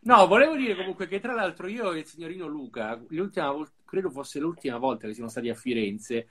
No, 0.01 0.27
volevo 0.27 0.55
dire 0.55 0.75
comunque 0.75 1.07
che 1.07 1.19
tra 1.19 1.33
l'altro 1.33 1.67
io 1.67 1.91
e 1.91 1.99
il 1.99 2.05
signorino 2.05 2.47
Luca, 2.47 3.01
credo 3.85 4.09
fosse 4.09 4.39
l'ultima 4.39 4.77
volta 4.77 5.07
che 5.07 5.13
siamo 5.13 5.29
stati 5.29 5.49
a 5.49 5.55
Firenze, 5.55 6.27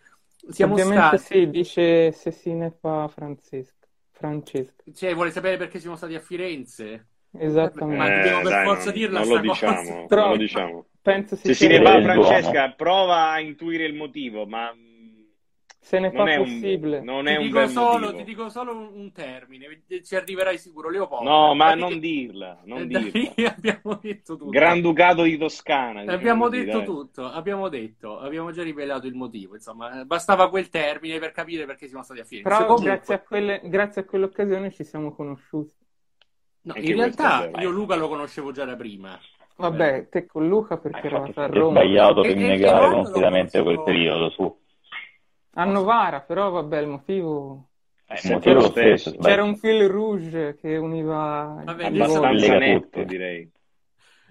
siamo 0.49 0.75
Ovviamente 0.75 1.16
stati... 1.18 1.41
sì, 1.41 1.51
dice 1.51 2.12
Cecine 2.12 2.70
fa 2.70 3.09
Francesca. 3.09 3.87
Francesca, 4.12 4.85
Cioè, 4.95 5.14
vuole 5.14 5.31
sapere 5.31 5.57
perché 5.57 5.81
siamo 5.81 5.97
stati 5.97 6.14
a 6.14 6.20
Firenze? 6.20 7.07
esattamente. 7.33 7.97
Ma 7.97 8.09
dobbiamo 8.11 8.43
per 8.43 8.51
dai, 8.51 8.64
forza 8.66 8.85
non, 8.87 8.95
dirla 8.95 9.18
non 9.20 9.29
lo 9.29 9.39
diciamo, 9.41 10.07
non 10.09 10.29
lo 10.29 10.37
diciamo. 10.37 10.87
Penso 11.05 11.36
si 11.36 11.50
Se 11.50 11.55
si 11.55 11.66
ne 11.68 11.78
va, 11.80 12.00
Francesca, 12.00 12.72
prova 12.72 13.30
a 13.30 13.38
intuire 13.40 13.84
il 13.84 13.94
motivo, 13.94 14.46
ma 14.46 14.72
se 15.78 15.98
ne 16.00 16.11
non 16.11 16.26
fa 16.26 16.28
è 16.28 16.36
un, 16.36 16.44
possibile. 16.59 17.00
non 17.00 17.26
Ti 17.26 17.34
è 17.34 17.36
un 17.36 17.48
dico, 17.48 17.50
bel 17.50 17.68
solo, 17.68 18.14
ti 18.14 18.24
dico 18.24 18.48
solo 18.48 18.72
un, 18.72 18.92
un 18.94 19.12
termine, 19.12 19.84
ci 20.02 20.16
arriverai 20.16 20.59
sicuro, 20.59 20.88
Leopoldo. 20.90 21.24
No, 21.30 21.55
ma 21.55 21.74
non 21.74 21.98
dirla, 22.00 22.61
non 22.64 22.82
eh, 22.82 22.86
dirla. 22.86 23.32
abbiamo 23.57 23.98
detto 24.00 24.36
tutto. 24.36 24.48
Granducato 24.48 25.22
di 25.24 25.36
Toscana. 25.36 26.05
diciamo 26.05 26.14
Abbiamo 26.16 26.44
così, 26.44 26.64
detto 26.64 26.78
dai. 26.78 26.84
tutto, 26.84 27.24
abbiamo 27.26 27.68
detto, 27.70 28.18
abbiamo 28.18 28.50
già 28.52 28.62
rivelato 28.62 29.07
il 29.07 29.14
motivo, 29.14 29.55
insomma, 29.55 30.00
eh, 30.00 30.05
bastava 30.07 30.50
quel 30.50 30.68
termine 30.68 31.18
per 31.18 31.32
capire 31.32 31.64
perché 31.66 31.86
siamo 31.88 32.02
stati 32.05 32.20
a 32.20 32.24
Firenze. 32.24 32.42
Però 32.50 32.64
Comunque, 32.66 32.84
grazie 32.90 33.14
a, 33.14 33.20
quelle- 33.22 33.61
grazie 33.64 34.02
a 34.02 34.05
quell'occasione 34.05 34.70
ci 34.70 34.84
siamo 34.84 35.14
conosciuti. 35.14 35.74
no, 36.62 36.74
in 36.76 36.94
realtà 36.96 37.50
io 37.55 37.70
Luca 37.70 37.94
lo 37.94 38.09
conoscevo 38.09 38.52
già 38.52 38.64
da 38.64 38.76
prima. 38.76 39.18
Vabbè, 39.57 40.09
te 40.09 40.26
con 40.26 40.48
Luca 40.48 40.78
perché 40.78 41.07
Eh, 41.07 41.07
eravate 41.07 41.40
a 41.40 41.46
Roma. 41.46 41.80
sbagliato 41.80 42.22
E- 42.24 42.28
per 42.28 42.36
negare 42.36 42.90
completamente 42.90 43.62
quel 43.62 43.82
periodo 43.82 44.30
su. 44.30 44.59
A 45.57 45.64
Novara, 45.64 46.20
però 46.20 46.50
vabbè, 46.50 46.78
il 46.80 46.88
motivo... 46.88 47.68
Eh, 48.07 48.20
il 48.24 48.32
motivo 48.32 48.61
stesso, 48.62 49.11
stesso. 49.11 49.18
C'era 49.18 49.44
un 49.44 49.57
fil 49.57 49.88
rouge 49.88 50.57
che 50.61 50.76
univa 50.76 51.62
Vabbè. 51.64 51.84
Abbastanza 51.84 52.59
netto, 52.59 53.05
direi. 53.05 53.50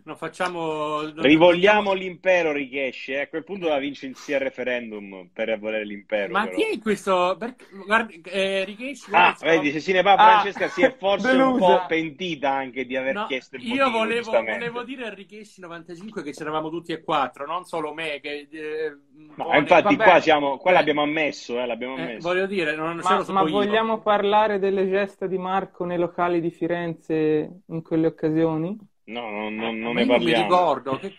Non 0.06 0.18
facciamo... 0.18 1.01
non- 1.01 1.22
Rivogliamo 1.22 1.93
l'impero, 1.93 2.51
Richeshi. 2.51 3.14
eh. 3.14 3.22
A 3.22 3.28
quel 3.28 3.43
punto 3.45 3.68
la 3.70 3.78
vince 3.78 4.06
il 4.08 4.18
sì 4.18 4.34
al 4.34 4.41
referendum 4.41 5.30
per 5.32 5.58
volere 5.60 5.86
l'impero. 5.86 6.34
Ma 6.34 6.43
però. 6.43 6.56
chi 6.58 6.64
è 6.74 6.80
questo? 6.80 7.36
Perché, 7.39 7.66
guarda, 7.86 8.14
eh, 8.26 8.64
Richeshi, 8.66 9.12
Ah, 9.14 9.36
vedi, 9.39 9.72
se 9.72 9.80
se 9.80 9.93
ne 9.93 10.01
va 10.01 10.14
Ah, 10.14 10.18
Francesca 10.18 10.68
si 10.68 10.82
è 10.84 10.95
forse 10.97 11.30
un 11.30 11.58
po' 11.58 11.86
pentita 11.88 12.51
anche 12.51 12.86
di 12.86 12.97
aver 12.97 13.14
No, 13.14 13.26
chiesto 13.28 13.56
il 13.56 13.64
io 13.64 13.70
motivo, 13.70 13.97
volevo, 13.99 14.22
giustamente. 14.22 14.58
volevo 14.60 14.84
dire 14.84 15.06
a 15.08 15.14
Richeshi 15.14 15.62
95 15.62 16.22
che 16.24 16.32
c'eravamo 16.32 16.70
tutti 16.70 16.91
e 16.91 17.01
quattro, 17.04 17.45
non 17.45 17.64
solo 17.64 17.93
me. 17.93 18.20
Che, 18.20 18.47
eh, 18.51 18.97
No, 19.36 19.45
pone- 19.45 19.58
infatti 19.60 19.95
vabbè. 19.95 20.04
qua, 20.04 20.20
siamo, 20.20 20.58
qua 20.58 20.72
Eh. 20.72 20.74
l'abbiamo 20.74 21.01
ammesso, 21.04 21.60
eh, 21.60 21.66
l'abbiamo 21.66 21.95
Eh, 21.95 22.01
ammesso. 22.01 22.28
voglio 22.28 22.45
dire, 22.47 22.76
non 22.76 22.99
Ma, 23.01 23.24
ma 23.30 23.41
io. 23.41 23.49
vogliamo 23.51 24.01
parlare 24.01 24.60
delle 24.60 24.88
gesta 24.89 25.28
di 25.28 25.38
Marco 25.38 25.86
nei 25.86 25.97
locali 25.97 26.39
di 26.41 26.51
Firenze 26.51 27.62
in 27.68 27.82
quelle 27.82 28.08
occasioni? 28.08 28.78
No, 29.06 29.30
non, 29.30 29.56
non- 29.56 29.78
non 29.80 29.93
Ma 29.93 29.99
ne 29.99 30.06
non 30.06 30.18
mi 30.18 30.32
parliamo. 30.32 30.43
ricordo. 30.43 30.97
Che... 30.99 31.16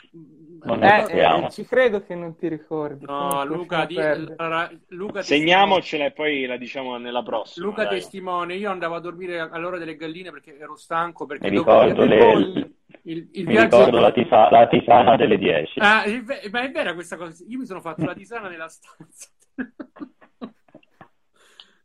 Non 0.62 0.78
ne 0.78 0.87
Eh, 0.87 1.03
parliamo. 1.03 1.47
eh, 1.47 1.51
ci 1.51 1.66
credo 1.66 2.03
che 2.03 2.14
non 2.14 2.35
ti 2.37 2.49
ricordi. 2.49 3.05
No, 3.05 3.45
Luca, 3.45 3.85
di- 3.85 3.99
allora, 3.99 4.70
Luca 4.89 5.20
Segniamocela 5.20 6.07
e 6.07 6.12
poi 6.12 6.47
la 6.47 6.57
diciamo 6.57 6.97
nella 6.97 7.22
prossima. 7.22 7.66
Luca 7.66 7.85
dai. 7.85 7.99
testimone, 7.99 8.55
io 8.55 8.70
andavo 8.70 8.95
a 8.95 9.01
dormire 9.01 9.39
all'ora 9.41 9.76
delle 9.76 9.97
galline 9.97 10.30
perché 10.30 10.57
ero 10.59 10.76
stanco. 10.76 11.26
Perché 11.26 11.51
Mi 11.51 11.57
dopo 11.57 11.82
ricordo 11.82 12.03
il, 12.05 12.09
le- 12.09 12.70
il, 13.03 13.28
il 13.32 13.45
Mi 13.45 13.53
viaggio. 13.53 13.76
ricordo 13.76 14.01
la, 14.01 14.12
tisa- 14.12 14.51
la 14.51 14.66
tisana 14.68 15.16
delle 15.16 15.37
10. 15.37 15.78
Ah, 15.80 16.07
il 16.07 16.24
ve- 16.24 16.49
ma 16.51 16.62
è 16.62 16.70
vera 16.70 16.95
questa 16.95 17.18
cosa? 17.18 17.45
Io 17.47 17.59
mi 17.59 17.66
sono 17.66 17.82
fatto 17.82 18.07
la 18.07 18.14
tisana 18.14 18.49
nella 18.49 18.68
stanza. 18.68 19.28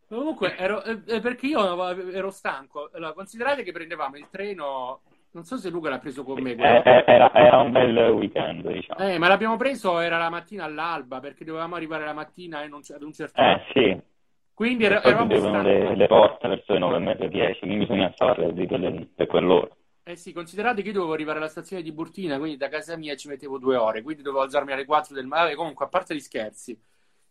Comunque, 0.07 0.55
ero, 0.57 0.81
eh, 0.83 1.01
eh, 1.05 1.19
perché 1.19 1.45
io 1.47 1.89
ero 2.11 2.31
stanco. 2.31 2.89
Allora, 2.93 3.13
considerate 3.13 3.63
che 3.63 3.71
prendevamo 3.73 4.17
il 4.17 4.27
treno. 4.31 5.01
Non 5.31 5.45
so 5.45 5.57
se 5.57 5.69
Luca 5.69 5.89
l'ha 5.89 5.99
preso 5.99 6.23
con 6.23 6.41
me. 6.41 6.51
Eh, 6.53 6.81
eh, 6.85 7.03
era, 7.05 7.31
era 7.33 7.57
un 7.59 7.71
bel 7.71 7.95
weekend, 8.11 8.67
diciamo. 8.71 8.99
Eh, 8.99 9.17
ma 9.19 9.27
l'abbiamo 9.27 9.57
preso 9.57 9.99
era 9.99 10.17
la 10.17 10.29
mattina 10.29 10.63
all'alba 10.63 11.19
perché 11.19 11.45
dovevamo 11.45 11.75
arrivare 11.75 12.03
la 12.03 12.13
mattina 12.13 12.63
e 12.63 12.67
non 12.67 12.81
ad 12.87 13.03
un 13.03 13.13
certo 13.13 13.39
Eh, 13.39 13.61
sì. 13.73 14.01
Quindi 14.53 14.85
era- 14.85 15.03
eravamo 15.03 15.37
stanchi. 15.37 15.67
le, 15.67 15.95
le 15.95 16.07
porte 16.07 16.47
verso 16.47 16.73
le 16.73 16.79
9 16.79 16.95
e 16.95 16.99
mezza 16.99 17.27
10, 17.27 17.59
quindi 17.59 17.77
bisogna 17.77 18.11
stare 18.13 18.51
di 18.53 18.65
quelle, 18.67 19.07
per 19.15 19.27
quell'ora. 19.27 19.69
Eh 20.03 20.15
sì, 20.15 20.33
considerate 20.33 20.81
che 20.81 20.87
io 20.87 20.93
dovevo 20.95 21.13
arrivare 21.13 21.37
alla 21.37 21.47
stazione 21.47 21.83
di 21.83 21.91
Burtina, 21.91 22.39
quindi 22.39 22.57
da 22.57 22.67
casa 22.67 22.97
mia 22.97 23.15
ci 23.15 23.27
mettevo 23.27 23.59
due 23.59 23.75
ore, 23.75 24.01
quindi 24.01 24.23
dovevo 24.23 24.41
alzarmi 24.43 24.71
alle 24.71 24.85
4 24.85 25.13
del 25.13 25.27
mattino. 25.27 25.55
Comunque, 25.55 25.85
a 25.85 25.87
parte 25.87 26.15
gli 26.15 26.19
scherzi, 26.19 26.77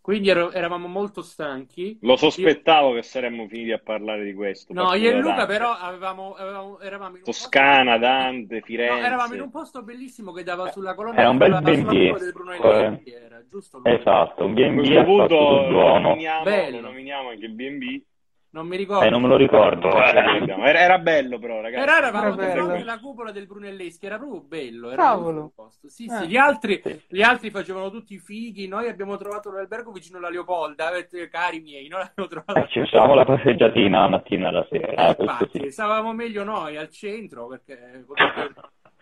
quindi 0.01 0.28
ero- 0.30 0.53
eravamo 0.53 0.86
molto 0.88 1.22
stanchi. 1.22 1.99
Lo 2.03 2.16
sospettavo 2.16 2.94
che 2.94 3.03
saremmo 3.03 3.46
finiti 3.49 3.72
a 3.72 3.78
parlare 3.78 4.24
di 4.24 4.32
questo. 4.34 4.72
No, 4.72 4.94
io 4.94 5.11
e 5.11 5.14
Luca 5.14 5.34
Dante. 5.36 5.53
però 5.53 5.72
avevamo, 5.72 6.34
avevamo- 6.34 6.80
eravamo 6.80 7.16
in 7.16 7.22
Toscana, 7.24 7.99
Dante, 7.99 8.59
posto, 8.61 8.66
Firenze. 8.66 9.01
no, 9.01 9.07
eravamo 9.07 9.34
in 9.34 9.40
un 9.40 9.51
posto 9.51 9.82
bellissimo 9.82 10.32
che 10.32 10.42
dava 10.42 10.70
sulla 10.70 10.94
colonna 10.94 11.18
Era 11.18 11.28
un 11.30 11.36
bel 11.36 11.61
Brunelleschi, 11.61 13.11
era, 13.12 13.44
giusto 13.49 13.78
Luca? 13.78 13.90
Esatto, 13.90 14.44
un 14.44 14.51
A 14.51 14.55
B&B 14.55 14.74
questo 14.76 14.99
a 15.01 15.05
punto 15.05 15.34
lo 15.34 15.68
buono. 15.70 15.99
nominiamo, 16.01 16.70
lo 16.70 16.80
nominiamo 16.80 17.28
anche 17.30 17.49
B&B. 17.49 18.03
Non 18.51 18.66
mi 18.66 18.76
ricordo. 18.76 19.05
Eh, 19.05 19.11
non 19.11 19.20
me 19.20 19.28
lo 19.28 19.36
ricordo. 19.36 19.88
Non 19.88 19.99
lo 19.99 20.20
ricordiamo. 20.20 20.64
Era, 20.66 20.78
era 20.80 20.99
bello 20.99 21.38
però, 21.38 21.61
ragazzi. 21.61 21.82
Eravamo 21.82 22.26
Era 22.26 22.34
bello. 22.34 22.53
proprio 22.55 22.76
nella 22.78 22.99
cupola 22.99 23.30
del 23.30 23.46
Brunelleschi, 23.46 24.07
era 24.07 24.16
proprio 24.16 24.40
bello. 24.40 24.90
Era 24.90 25.03
Cavolo. 25.03 25.53
Sì, 25.86 26.07
Eh. 26.07 26.16
sì, 26.16 26.26
gli 26.28 26.36
altri, 26.36 26.82
gli 27.09 27.20
altri 27.20 27.51
facevano 27.51 27.90
tutti 27.90 28.14
i 28.14 28.18
fighi. 28.18 28.66
Noi 28.66 28.88
abbiamo 28.88 29.16
trovato 29.18 29.51
un 29.51 29.57
albergo 29.57 29.92
vicino 29.92 30.16
alla 30.18 30.30
Leopolda, 30.30 30.90
cari 31.30 31.61
miei, 31.61 31.88
noi 31.88 32.01
abbiamo 32.01 32.28
trovato. 32.28 32.59
Eh, 32.59 32.68
ci 32.70 32.80
facciamo 32.80 33.14
la 33.14 33.24
passeggiatina 33.24 34.01
la 34.01 34.09
mattina 34.09 34.49
e 34.49 34.53
la 34.53 34.66
sera. 34.70 35.09
Eh, 35.09 35.11
eh, 35.11 35.16
infatti, 35.22 35.61
sì. 35.64 35.70
stavamo 35.70 36.12
meglio 36.14 36.42
noi 36.44 36.76
al 36.78 36.88
centro 36.88 37.49
perché 37.49 38.05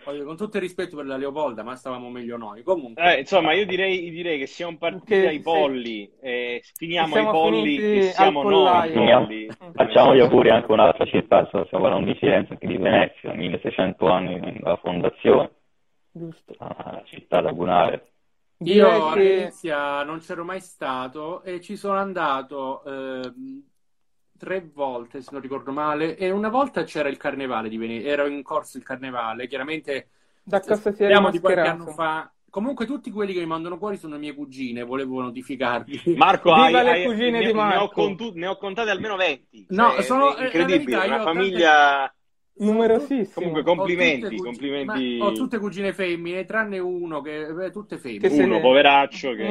con 0.07 0.11
tutto, 0.11 0.11
poi, 0.11 0.23
con 0.25 0.37
tutto 0.37 0.57
il 0.57 0.63
rispetto 0.63 0.97
per 0.97 1.07
la 1.07 1.17
Leopolda, 1.17 1.63
ma 1.63 1.75
stavamo 1.77 2.09
meglio 2.11 2.37
noi. 2.37 2.63
Comunque, 2.63 3.17
Eh, 3.17 3.21
insomma, 3.21 3.53
io 3.53 3.67
direi, 3.67 4.11
direi 4.11 4.39
che 4.39 4.47
siamo 4.47 4.77
partiti 4.79 5.05
Che- 5.21 5.27
ai 5.29 5.37
sì. 5.37 5.43
polli 5.43 6.11
e 6.21 6.63
finiamo 6.75 7.15
ai 7.15 7.23
Siamo 7.23 7.31
polli 7.31 7.77
che 7.77 8.03
siamo 8.03 8.43
noi. 8.43 8.91
Finiamo. 8.91 9.27
Facciamo 9.73 10.15
gli 10.15 10.21
auguri 10.21 10.51
anche 10.51 10.67
a 10.71 10.73
un'altra 10.75 11.05
città, 11.07 11.45
stiamo 11.47 11.67
parlando 11.85 12.13
di 12.13 12.19
Firenze, 12.19 12.53
anche 12.53 12.67
di 12.67 12.77
Venezia, 12.77 13.33
1600 13.33 14.07
anni 14.09 14.59
dalla 14.61 14.77
fondazione, 14.77 15.51
Giusto. 16.13 16.55
una 16.59 17.03
città 17.07 17.41
lagunare. 17.41 18.11
io 18.59 18.89
a 19.09 19.13
che 19.13 19.21
Venezia 19.23 20.03
non 20.03 20.19
c'ero 20.21 20.43
mai 20.45 20.61
stato 20.61 21.43
e 21.43 21.61
ci 21.61 21.77
sono 21.77 21.99
andato 21.99 22.83
ehm, 22.85 23.63
tre 24.37 24.69
volte, 24.73 25.21
se 25.23 25.31
non 25.33 25.41
ricordo 25.41 25.73
male, 25.73 26.17
e 26.17 26.31
una 26.31 26.49
volta 26.49 26.85
c'era 26.85 27.09
il 27.09 27.17
carnevale 27.17 27.69
di 27.69 27.77
Venezia, 27.77 28.11
era 28.11 28.27
in 28.27 28.43
corso 28.43 28.77
il 28.77 28.85
carnevale, 28.85 29.47
chiaramente 29.47 30.09
da 30.43 30.61
cosa 30.61 30.93
si 30.93 30.99
parliamo 30.99 31.31
di 31.31 31.41
qualche 31.41 31.61
anno 31.61 31.87
fa. 31.87 32.31
Comunque 32.49 32.87
tutti 32.87 33.11
quelli 33.11 33.35
che 33.35 33.41
mi 33.41 33.47
mandano 33.47 33.77
fuori 33.77 33.99
sono 33.99 34.17
mie 34.17 34.35
cugine, 34.35 34.83
volevo 34.83 35.21
notificarvi. 35.21 36.15
Marco, 36.17 36.55
Viva 36.55 36.67
hai, 36.67 36.73
le 36.73 36.91
hai- 36.91 37.05
cugine 37.05 37.31
ne, 37.33 37.39
di 37.41 37.45
ne 37.45 37.51
ho, 37.51 37.55
Marco. 37.55 37.89
contu- 37.89 38.35
ne 38.35 38.47
ho 38.47 38.57
contate 38.57 38.91
almeno 38.91 39.17
20. 39.17 39.67
No, 39.71 39.91
Cioè, 39.91 40.03
sono- 40.03 40.35
è 40.37 40.41
eh, 40.41 40.45
incredibile, 40.47 40.97
la 40.97 41.03
verità, 41.03 41.05
una 41.05 41.17
io 41.17 41.23
ho 41.23 41.25
famiglia... 42.57 42.73
Numerosissimo. 42.73 43.31
Comunque, 43.35 43.61
Ho 43.61 43.65
tutte 43.65 43.77
complimenti, 43.77 44.37
complimenti. 44.37 45.17
ma 45.19 45.25
ho 45.27 45.33
tutte 45.33 45.59
cugine 45.59 45.93
femmine, 45.93 46.45
tranne 46.45 46.79
uno 46.79 47.21
che 47.21 47.53
beh, 47.53 47.71
tutte 47.71 47.97
Che 47.97 48.01
femmine. 48.01 48.29
se 48.31 48.43
Uno, 48.43 48.55
ne- 48.57 48.61
poveraccio, 48.61 49.33
che 49.35 49.47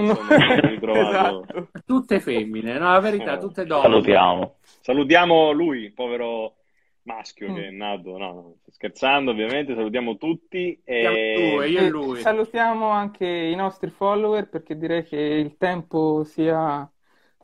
ritrovato... 0.62 1.46
Esatto. 1.48 1.70
Tutte 1.86 2.20
femmine, 2.20 2.78
no, 2.78 2.92
la 2.92 3.00
verità, 3.00 3.38
Oh. 3.38 3.40
tutte 3.40 3.66
donne. 3.66 3.82
Salutiamo. 3.84 4.56
Salutiamo 4.82 5.52
lui, 5.52 5.92
povero 5.92 6.56
maschio 7.04 7.52
Mm. 7.52 7.56
che 7.56 7.68
è 7.68 7.70
nato, 7.70 8.18
no, 8.18 8.34
no, 8.34 8.56
scherzando 8.72 9.30
ovviamente, 9.32 9.76
salutiamo 9.76 10.18
tutti 10.18 10.82
e... 10.84 11.58
e 11.62 11.76
E 11.76 11.90
lui. 11.90 12.20
salutiamo 12.22 12.88
anche 12.90 13.28
i 13.28 13.54
nostri 13.56 13.92
follower 13.92 14.50
perché 14.50 14.76
direi 14.76 15.04
che 15.04 15.18
il 15.18 15.56
tempo 15.58 16.24
sia 16.24 16.90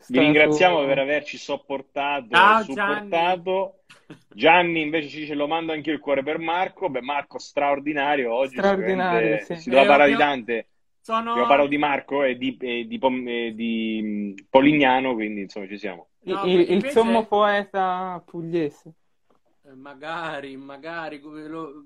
Vi 0.08 0.20
ringraziamo 0.20 0.86
per 0.86 1.00
averci 1.00 1.38
sopportato 1.38 2.28
Ciao, 2.36 2.60
e 2.60 2.64
supportato. 2.64 3.76
Gianni 4.34 4.82
invece 4.82 5.08
ci 5.10 5.20
dice 5.20 5.34
lo 5.36 5.48
mando 5.48 5.72
anch'io 5.72 5.94
il 5.94 6.00
cuore 6.00 6.24
per 6.24 6.38
Marco. 6.38 6.90
Beh, 6.90 7.02
Marco 7.02 7.38
straordinario 7.40 8.34
oggi. 8.34 8.58
Straordinario, 8.58 9.38
sì. 9.40 9.56
Si 9.56 9.70
doveva 9.70 9.86
Eh, 9.86 9.88
parlare 9.90 10.12
di 10.12 10.18
Dante. 10.18 10.68
Sono... 11.00 11.32
Abbiamo 11.32 11.48
parlato 11.48 11.70
di 11.70 11.78
Marco 11.78 12.24
e 12.24 12.38
di, 12.38 12.58
e 12.60 12.86
di 12.86 13.00
Pom- 13.00 13.28
e 13.28 13.54
di, 13.56 14.34
mh, 14.38 14.46
Polignano, 14.50 15.14
quindi 15.14 15.42
insomma 15.42 15.68
ci 15.68 15.78
siamo. 15.78 16.10
No, 16.24 16.44
il, 16.46 16.60
il 16.60 16.72
invece- 16.72 16.92
sommo 16.92 17.26
poeta 17.26 18.22
pugliese. 18.26 18.94
Eh, 19.66 19.74
Magari, 19.74 20.56
magari, 20.58 21.20
come 21.20 21.48
lo- 21.48 21.86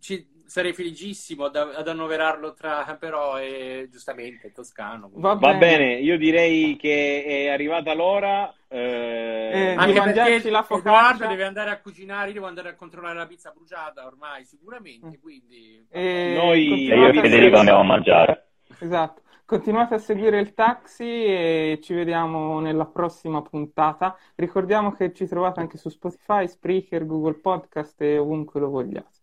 ci- 0.00 0.26
sarei 0.48 0.72
felicissimo 0.72 1.44
ad, 1.44 1.56
ad 1.56 1.86
annoverarlo 1.86 2.54
tra, 2.54 2.96
però 2.98 3.34
è 3.36 3.86
giustamente 3.90 4.50
toscano. 4.52 5.10
Va 5.14 5.34
Va 5.34 5.54
bene. 5.54 5.58
bene, 5.58 5.94
io 6.00 6.16
direi 6.18 6.76
che 6.76 7.22
è 7.24 7.48
arrivata 7.48 7.94
l'ora. 7.94 8.52
eh, 8.66 9.50
Eh, 9.52 9.74
Anche 9.76 10.00
perché 10.00 10.20
la 10.50 10.60
Edoardo 10.60 10.62
focaccia. 10.62 11.26
deve 11.26 11.44
andare 11.44 11.70
a 11.70 11.80
cucinare, 11.80 12.28
io 12.28 12.34
devo 12.34 12.46
andare 12.46 12.68
a 12.70 12.74
controllare 12.74 13.16
la 13.16 13.26
pizza 13.26 13.50
bruciata 13.54 14.04
ormai, 14.06 14.44
sicuramente, 14.44 15.18
quindi... 15.20 15.86
E 15.90 16.34
Noi- 16.36 16.90
E 16.90 16.96
io 16.96 17.06
a 17.06 17.08
e 17.08 17.20
Federico 17.20 17.56
andiamo 17.58 17.80
a 17.80 17.84
mangiare. 17.84 18.48
Esatto. 18.80 19.22
Continuate 19.46 19.94
a 19.94 19.98
seguire 19.98 20.38
il 20.40 20.52
taxi 20.52 21.04
e 21.24 21.78
ci 21.82 21.94
vediamo 21.94 22.60
nella 22.60 22.84
prossima 22.84 23.40
puntata. 23.40 24.14
Ricordiamo 24.34 24.92
che 24.92 25.14
ci 25.14 25.26
trovate 25.26 25.60
anche 25.60 25.78
su 25.78 25.88
Spotify, 25.88 26.46
Spreaker, 26.46 27.06
Google 27.06 27.38
Podcast 27.40 27.98
e 28.02 28.18
ovunque 28.18 28.60
lo 28.60 28.68
vogliate. 28.68 29.16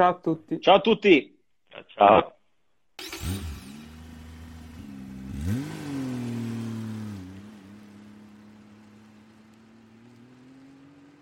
Ciao 0.00 0.12
a 0.12 0.14
tutti. 0.14 0.60
Ciao 0.60 0.76
a 0.76 0.80
tutti. 0.80 1.38
Ciao. 1.94 2.34